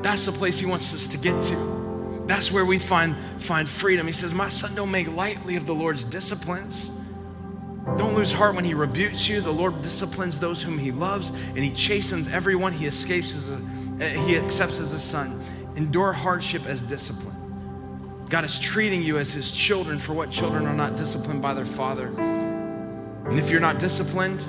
That's 0.03 0.25
the 0.25 0.33
place 0.33 0.59
he 0.59 0.67
wants 0.67 0.95
us 0.95 1.09
to 1.09 1.19
get 1.19 1.43
to. 1.45 2.25
That's 2.27 2.53
where 2.53 2.65
we 2.65 2.79
find, 2.79 3.17
find 3.39 3.69
freedom. 3.69 4.07
He 4.07 4.13
says, 4.13 4.33
My 4.33 4.49
son, 4.49 4.75
don't 4.75 4.91
make 4.91 5.13
lightly 5.13 5.57
of 5.57 5.67
the 5.67 5.75
Lord's 5.75 6.05
disciplines. 6.05 6.91
Don't 7.97 8.15
lose 8.15 8.33
heart 8.33 8.55
when 8.55 8.65
he 8.65 8.75
rebukes 8.75 9.29
you. 9.29 9.41
The 9.41 9.53
Lord 9.53 9.83
disciplines 9.83 10.39
those 10.39 10.63
whom 10.63 10.79
he 10.79 10.93
loves, 10.93 11.31
and 11.31 11.59
he 11.59 11.71
chastens 11.71 12.29
everyone 12.29 12.73
he 12.73 12.87
escapes 12.87 13.35
as 13.35 13.51
a, 13.51 13.61
eh, 14.01 14.27
he 14.27 14.37
accepts 14.37 14.79
as 14.79 14.93
a 14.93 14.99
son. 15.01 15.43
Endure 15.77 16.13
hardship 16.13 16.67
as 16.67 16.83
discipline. 16.83 17.37
God 18.29 18.45
is 18.45 18.61
treating 18.61 19.03
you 19.03 19.19
as 19.19 19.33
his 19.33 19.51
children 19.51 19.99
for 19.99 20.13
what 20.13 20.31
children 20.31 20.67
are 20.67 20.75
not 20.75 20.97
disciplined 20.97 21.43
by 21.43 21.53
their 21.53 21.67
father. 21.67 22.07
And 22.07 23.39
if 23.39 23.51
you're 23.51 23.61
not 23.61 23.81
disciplined, 23.81 24.41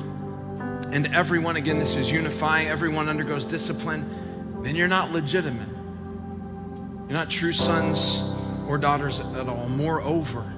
and 0.92 1.08
everyone, 1.16 1.56
again, 1.56 1.80
this 1.80 1.96
is 1.96 2.12
unifying, 2.12 2.68
everyone 2.68 3.10
undergoes 3.10 3.46
discipline, 3.46 4.08
then 4.64 4.76
you're 4.76 4.88
not 4.88 5.12
legitimate. 5.12 5.68
You're 5.68 7.18
not 7.18 7.30
true 7.30 7.52
sons 7.52 8.22
or 8.68 8.78
daughters 8.78 9.20
at 9.20 9.50
all. 9.50 9.68
Moreover, 9.68 10.52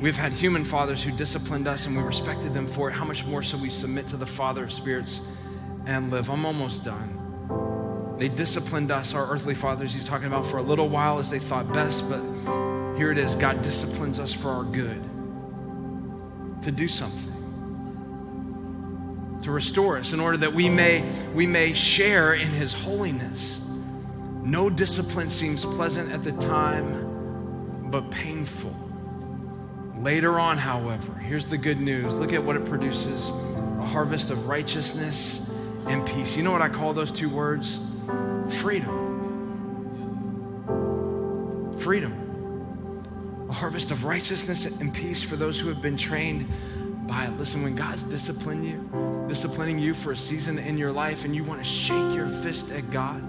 we've 0.00 0.16
had 0.16 0.32
human 0.32 0.64
fathers 0.64 1.02
who 1.02 1.12
disciplined 1.12 1.68
us 1.68 1.86
and 1.86 1.96
we 1.96 2.02
respected 2.02 2.52
them 2.52 2.66
for 2.66 2.88
it. 2.88 2.92
How 2.92 3.04
much 3.04 3.24
more 3.24 3.42
so 3.42 3.56
we 3.56 3.70
submit 3.70 4.06
to 4.08 4.16
the 4.16 4.26
Father 4.26 4.64
of 4.64 4.72
spirits 4.72 5.20
and 5.86 6.10
live? 6.10 6.30
I'm 6.30 6.44
almost 6.44 6.84
done. 6.84 8.16
They 8.18 8.28
disciplined 8.28 8.90
us, 8.90 9.14
our 9.14 9.30
earthly 9.30 9.54
fathers, 9.54 9.92
he's 9.94 10.06
talking 10.06 10.26
about 10.26 10.46
for 10.46 10.56
a 10.56 10.62
little 10.62 10.88
while 10.88 11.18
as 11.18 11.30
they 11.30 11.38
thought 11.38 11.72
best, 11.72 12.08
but 12.08 12.20
here 12.96 13.12
it 13.12 13.18
is 13.18 13.34
God 13.34 13.60
disciplines 13.60 14.18
us 14.18 14.32
for 14.32 14.50
our 14.50 14.64
good 14.64 15.02
to 16.62 16.72
do 16.72 16.88
something 16.88 17.35
to 19.46 19.52
restore 19.52 19.96
us 19.96 20.12
in 20.12 20.18
order 20.18 20.36
that 20.36 20.52
we 20.52 20.68
may, 20.68 21.08
we 21.32 21.46
may 21.46 21.72
share 21.72 22.34
in 22.34 22.48
his 22.48 22.74
holiness. 22.74 23.60
No 24.42 24.68
discipline 24.68 25.28
seems 25.28 25.64
pleasant 25.64 26.10
at 26.10 26.24
the 26.24 26.32
time, 26.32 27.88
but 27.88 28.10
painful. 28.10 28.74
Later 30.00 30.40
on, 30.40 30.58
however, 30.58 31.14
here's 31.14 31.46
the 31.46 31.56
good 31.56 31.78
news. 31.78 32.16
Look 32.16 32.32
at 32.32 32.42
what 32.42 32.56
it 32.56 32.64
produces 32.64 33.30
a 33.30 33.86
harvest 33.86 34.30
of 34.30 34.48
righteousness 34.48 35.48
and 35.86 36.04
peace. 36.04 36.36
You 36.36 36.42
know 36.42 36.50
what 36.50 36.62
I 36.62 36.68
call 36.68 36.92
those 36.92 37.12
two 37.12 37.28
words? 37.30 37.78
Freedom. 38.48 39.04
Freedom. 41.78 43.46
A 43.48 43.52
harvest 43.52 43.92
of 43.92 44.04
righteousness 44.06 44.66
and 44.80 44.92
peace 44.92 45.22
for 45.22 45.36
those 45.36 45.60
who 45.60 45.68
have 45.68 45.80
been 45.80 45.96
trained 45.96 46.48
by 47.06 47.24
it. 47.24 47.36
Listen, 47.36 47.62
when 47.62 47.74
God's 47.74 48.04
disciplining 48.04 48.64
you, 48.64 49.26
disciplining 49.28 49.78
you 49.78 49.94
for 49.94 50.12
a 50.12 50.16
season 50.16 50.58
in 50.58 50.78
your 50.78 50.92
life 50.92 51.24
and 51.24 51.34
you 51.34 51.44
want 51.44 51.60
to 51.60 51.68
shake 51.68 52.14
your 52.14 52.28
fist 52.28 52.70
at 52.70 52.90
God, 52.90 53.22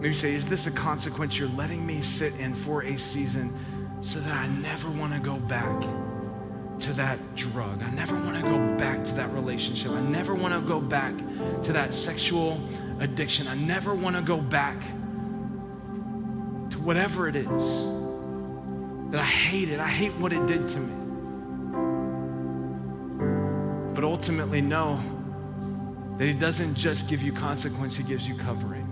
maybe 0.00 0.14
say, 0.14 0.34
Is 0.34 0.48
this 0.48 0.66
a 0.66 0.70
consequence 0.70 1.38
you're 1.38 1.48
letting 1.50 1.84
me 1.84 2.02
sit 2.02 2.34
in 2.36 2.54
for 2.54 2.82
a 2.82 2.96
season 2.96 3.52
so 4.00 4.18
that 4.20 4.34
I 4.34 4.48
never 4.60 4.90
want 4.90 5.12
to 5.14 5.20
go 5.20 5.36
back 5.36 5.80
to 6.80 6.92
that 6.94 7.18
drug? 7.34 7.82
I 7.82 7.90
never 7.90 8.14
want 8.16 8.36
to 8.36 8.42
go 8.42 8.76
back 8.76 9.04
to 9.04 9.14
that 9.14 9.32
relationship. 9.32 9.92
I 9.92 10.00
never 10.00 10.34
want 10.34 10.54
to 10.54 10.60
go 10.60 10.80
back 10.80 11.16
to 11.64 11.72
that 11.72 11.94
sexual 11.94 12.60
addiction. 13.00 13.46
I 13.46 13.54
never 13.54 13.94
want 13.94 14.16
to 14.16 14.22
go 14.22 14.38
back 14.38 14.80
to 16.70 16.78
whatever 16.78 17.28
it 17.28 17.36
is 17.36 17.84
that 19.10 19.20
I 19.20 19.24
hate 19.24 19.68
it. 19.68 19.78
I 19.78 19.88
hate 19.88 20.14
what 20.14 20.32
it 20.32 20.46
did 20.46 20.68
to 20.68 20.80
me 20.80 21.01
but 23.94 24.04
ultimately 24.04 24.60
know 24.60 25.00
that 26.18 26.26
He 26.26 26.34
doesn't 26.34 26.74
just 26.74 27.08
give 27.08 27.22
you 27.22 27.32
consequence, 27.32 27.96
He 27.96 28.02
gives 28.02 28.26
you 28.26 28.36
covering. 28.36 28.88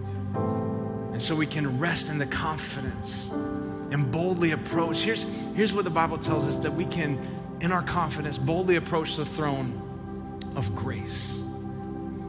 And 1.12 1.20
so 1.20 1.34
we 1.34 1.46
can 1.46 1.78
rest 1.78 2.09
in 2.09 2.18
the 2.18 2.26
confidence 2.26 3.30
and 3.90 4.11
boldly 4.11 4.53
approach. 4.53 4.98
Here's, 4.98 5.24
here's 5.55 5.72
what 5.72 5.84
the 5.84 5.90
Bible 5.90 6.18
tells 6.18 6.48
us 6.48 6.59
that 6.59 6.72
we 6.72 6.84
can, 6.84 7.18
in 7.61 7.72
our 7.72 7.82
confidence, 7.82 8.38
boldly 8.38 8.76
approach 8.76 9.16
the 9.16 9.26
throne 9.26 9.82
of 10.57 10.74
grace. 10.74 11.36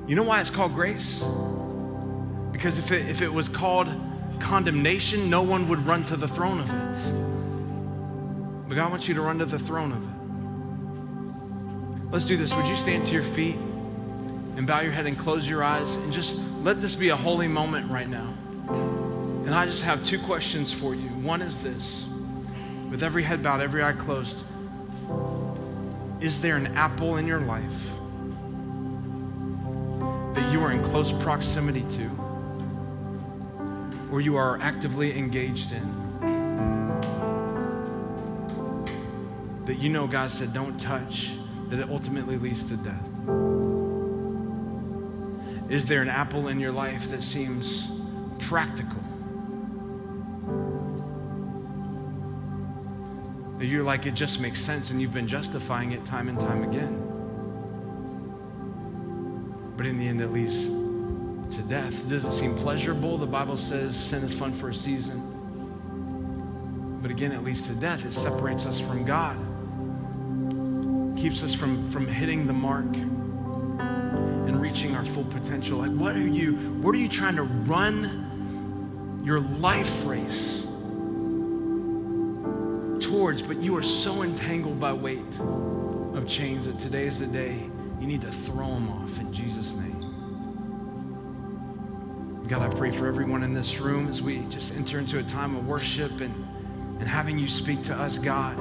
You 0.08 0.16
know 0.16 0.24
why 0.24 0.42
it's 0.42 0.50
called 0.50 0.74
grace? 0.74 1.24
Because 2.52 2.78
if 2.78 2.92
it, 2.92 3.08
if 3.10 3.22
it 3.22 3.32
was 3.32 3.48
called 3.48 3.88
condemnation, 4.40 5.30
no 5.30 5.42
one 5.42 5.70
would 5.70 5.86
run 5.86 6.04
to 6.06 6.18
the 6.18 6.28
throne 6.28 6.60
of 6.60 6.70
it. 6.70 8.68
But 8.68 8.76
God 8.76 8.92
wants 8.92 9.08
you 9.08 9.14
to 9.16 9.22
run 9.22 9.40
to 9.40 9.46
the 9.46 9.60
throne 9.60 9.92
of 9.92 10.04
it. 10.04 10.21
Let's 12.12 12.26
do 12.26 12.36
this. 12.36 12.54
Would 12.54 12.68
you 12.68 12.76
stand 12.76 13.06
to 13.06 13.14
your 13.14 13.24
feet 13.24 13.56
and 13.56 14.68
bow 14.68 14.82
your 14.82 14.92
head 14.92 15.08
and 15.08 15.18
close 15.18 15.48
your 15.48 15.64
eyes 15.64 15.96
and 15.96 16.12
just 16.12 16.36
let 16.62 16.82
this 16.82 16.94
be 16.94 17.08
a 17.08 17.16
holy 17.16 17.48
moment 17.48 17.90
right 17.90 18.08
now? 18.08 18.34
And 19.46 19.56
I 19.56 19.66
just 19.66 19.84
have 19.84 20.04
two 20.04 20.20
questions 20.20 20.74
for 20.74 20.94
you. 20.94 21.08
One 21.08 21.42
is 21.42 21.64
this 21.64 22.06
with 22.90 23.02
every 23.02 23.24
head 23.24 23.42
bowed, 23.42 23.62
every 23.62 23.82
eye 23.82 23.94
closed, 23.94 24.44
is 26.20 26.42
there 26.42 26.58
an 26.58 26.68
apple 26.76 27.16
in 27.16 27.26
your 27.26 27.40
life 27.40 27.92
that 30.36 30.52
you 30.52 30.62
are 30.62 30.74
in 30.74 30.84
close 30.84 31.14
proximity 31.14 31.86
to 31.96 32.12
or 34.12 34.20
you 34.20 34.36
are 34.36 34.60
actively 34.62 35.18
engaged 35.18 35.72
in? 35.72 36.20
That 39.66 39.80
you 39.80 39.88
know 39.88 40.08
God 40.08 40.30
said, 40.30 40.54
don't 40.54 40.78
touch 40.78 41.32
that 41.72 41.80
it 41.80 41.90
ultimately 41.90 42.38
leads 42.38 42.66
to 42.66 42.78
death? 42.78 43.10
Is 45.72 45.88
there 45.88 46.02
an 46.04 46.10
apple 46.10 46.50
in 46.50 46.60
your 46.60 46.72
life 46.74 47.10
that 47.12 47.24
seems 47.24 47.88
practical? 48.40 49.02
That 53.60 53.68
you're 53.68 53.84
like, 53.84 54.06
it 54.06 54.14
just 54.16 54.40
makes 54.42 54.62
sense 54.62 54.92
and 54.92 55.02
you've 55.02 55.14
been 55.14 55.28
justifying 55.28 55.94
it 55.94 56.06
time 56.06 56.30
and 56.30 56.40
time 56.40 56.64
again. 56.64 57.08
but 59.78 59.88
in 59.88 59.98
the 59.98 60.08
end, 60.08 60.22
it 60.22 60.28
leads 60.30 60.66
to 61.56 61.64
death. 61.68 62.08
Doesn't 62.10 62.34
seem 62.34 62.56
pleasurable. 62.56 63.18
The 63.18 63.26
Bible 63.26 63.58
says 63.58 63.96
sin 63.96 64.24
is 64.24 64.34
fun 64.38 64.54
for 64.54 64.70
a 64.70 64.76
season. 64.76 65.20
But 67.02 67.12
again, 67.12 67.32
it 67.32 67.44
leads 67.44 67.68
to 67.68 67.74
death. 67.74 68.06
It 68.06 68.14
separates 68.14 68.68
us 68.68 68.80
from 68.80 69.06
God, 69.06 69.38
keeps 71.22 71.44
us 71.44 71.54
from, 71.54 71.88
from 71.88 72.08
hitting 72.08 72.48
the 72.48 72.54
mark 72.54 72.88
and 72.96 74.60
reaching 74.60 74.96
our 74.96 75.06
full 75.06 75.24
potential. 75.26 75.78
Like, 75.78 75.92
what 75.92 76.16
are 76.16 76.28
you, 76.28 76.54
what 76.82 76.96
are 76.96 76.98
you 76.98 77.08
trying 77.08 77.36
to 77.36 77.44
run 77.44 79.22
your 79.24 79.40
life 79.40 80.04
race 80.08 80.64
towards? 83.06 83.44
But 83.44 83.58
you 83.58 83.78
are 83.78 83.84
so 83.84 84.24
entangled 84.24 84.80
by 84.80 84.94
weight 84.94 85.40
of 86.16 86.28
chains 86.28 86.66
that 86.66 86.80
today 86.80 87.06
is 87.06 87.20
the 87.20 87.28
day 87.28 87.70
you 88.00 88.08
need 88.08 88.22
to 88.22 88.32
throw 88.32 88.74
them 88.74 88.90
off 88.90 89.20
in 89.20 89.32
Jesus' 89.32 89.76
name. 89.76 90.00
God, 92.48 92.64
I 92.64 92.76
pray 92.76 92.90
for 92.90 93.06
everyone 93.06 93.44
in 93.44 93.54
this 93.54 93.80
room 93.80 94.08
as 94.08 94.24
we 94.24 94.40
just 94.46 94.76
enter 94.76 94.98
into 94.98 95.20
a 95.20 95.24
time 95.24 95.56
of 95.56 95.68
worship 95.68 96.20
and, 96.20 96.34
and 97.00 97.08
having 97.08 97.38
you 97.38 97.48
speak 97.48 97.84
to 97.84 97.96
us, 97.96 98.18
God. 98.18 98.58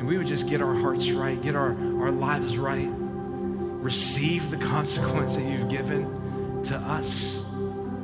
And 0.00 0.08
we 0.08 0.18
would 0.18 0.26
just 0.26 0.48
get 0.48 0.60
our 0.60 0.74
hearts 0.74 1.12
right, 1.12 1.40
get 1.40 1.54
our, 1.54 1.70
our 2.02 2.10
lives 2.10 2.58
right, 2.58 2.88
receive 2.90 4.50
the 4.50 4.56
consequence 4.56 5.36
that 5.36 5.44
you've 5.44 5.68
given 5.68 6.62
to 6.64 6.76
us 6.76 7.38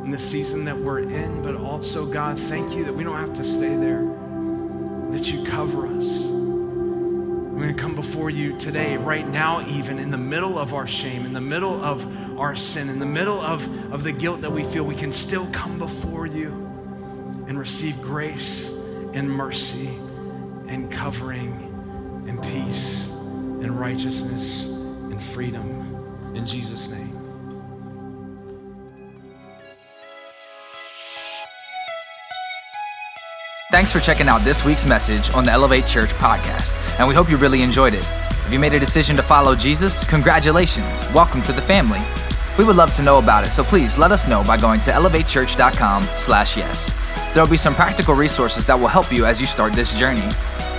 in 0.05 0.13
the 0.13 0.21
season 0.21 0.65
that 0.67 0.77
we're 0.77 1.01
in. 1.01 1.43
But 1.43 1.57
also, 1.57 2.07
God, 2.07 2.39
thank 2.39 2.77
you 2.77 2.85
that 2.85 2.93
we 2.93 3.03
don't 3.03 3.17
have 3.17 3.35
to 3.35 3.45
stay 3.45 3.75
there, 3.75 4.03
that 5.11 5.33
you 5.33 5.45
cover 5.45 5.89
us 5.89 6.37
we're 7.57 7.63
going 7.63 7.77
to 7.77 7.83
come 7.83 7.95
before 7.95 8.29
you 8.29 8.55
today, 8.59 8.99
right 8.99 9.27
now, 9.27 9.67
even 9.67 9.99
in 9.99 10.11
the 10.11 10.19
middle 10.19 10.59
of 10.59 10.75
our 10.75 10.87
shame, 10.87 11.25
in 11.25 11.33
the 11.33 11.41
middle 11.41 11.83
of 11.83 12.39
our 12.39 12.55
sin, 12.55 12.91
in 12.91 12.99
the 12.99 13.07
middle 13.07 13.41
of, 13.41 13.91
of 13.91 14.05
the 14.05 14.13
guilt 14.13 14.43
that 14.43 14.53
we 14.53 14.63
feel, 14.63 14.85
we 14.85 14.95
can 14.95 15.11
still 15.11 15.47
come 15.53 15.79
before 15.79 16.27
you 16.27 16.49
and 17.49 17.59
receive 17.59 18.03
grace 18.03 18.69
and 19.15 19.31
mercy 19.31 19.87
and 20.69 20.93
covering 20.93 21.66
and 22.27 22.43
peace 22.43 23.09
and 23.09 23.79
righteousness 23.79 24.65
and 24.65 25.23
freedom. 25.23 26.35
In 26.35 26.47
Jesus' 26.47 26.89
name. 26.89 27.13
Thanks 33.71 33.93
for 33.93 34.01
checking 34.01 34.29
out 34.29 34.43
this 34.43 34.65
week's 34.65 34.87
message 34.87 35.33
on 35.35 35.45
the 35.45 35.51
Elevate 35.51 35.87
Church 35.87 36.15
podcast, 36.15 36.79
and 36.99 37.07
we 37.07 37.15
hope 37.15 37.31
you 37.31 37.37
really 37.37 37.63
enjoyed 37.63 37.93
it. 37.95 38.07
If 38.47 38.53
you 38.53 38.59
made 38.59 38.73
a 38.73 38.79
decision 38.79 39.17
to 39.17 39.23
follow 39.23 39.55
Jesus, 39.55 40.03
congratulations. 40.05 41.07
Welcome 41.13 41.43
to 41.43 41.53
the 41.53 41.61
family. 41.61 42.01
We 42.57 42.65
would 42.65 42.77
love 42.77 42.95
to 42.95 43.03
know 43.03 43.19
about 43.19 43.45
it, 43.45 43.51
so 43.51 43.63
please 43.63 43.99
let 43.99 44.13
us 44.13 44.27
know 44.27 44.43
by 44.45 44.57
going 44.57 44.81
to 44.83 44.93
elevatechurch.com/yes. 44.93 46.91
There'll 47.35 47.51
be 47.51 47.59
some 47.59 47.75
practical 47.75 48.15
resources 48.15 48.65
that 48.65 48.79
will 48.79 48.89
help 48.89 49.13
you 49.13 49.27
as 49.27 49.43
you 49.43 49.47
start 49.47 49.75
this 49.75 49.93
journey. 49.93 50.25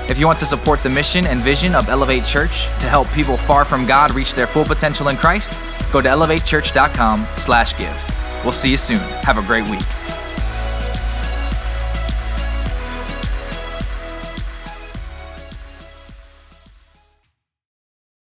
If 0.10 0.18
you 0.20 0.26
want 0.26 0.40
to 0.40 0.46
support 0.46 0.82
the 0.84 0.90
mission 0.90 1.28
and 1.28 1.42
vision 1.42 1.76
of 1.76 1.90
Elevate 1.90 2.24
Church 2.24 2.68
to 2.80 2.88
help 2.88 3.12
people 3.12 3.36
far 3.36 3.66
from 3.66 3.86
God 3.86 4.12
reach 4.12 4.34
their 4.34 4.48
full 4.48 4.64
potential 4.64 5.10
in 5.10 5.18
Christ, 5.18 5.52
go 5.92 6.00
to 6.02 6.08
elevatechurch.com/give. 6.08 8.44
We'll 8.44 8.54
see 8.54 8.72
you 8.72 8.78
soon. 8.78 9.00
Have 9.24 9.38
a 9.38 9.42
great 9.42 9.68
week. 9.70 9.84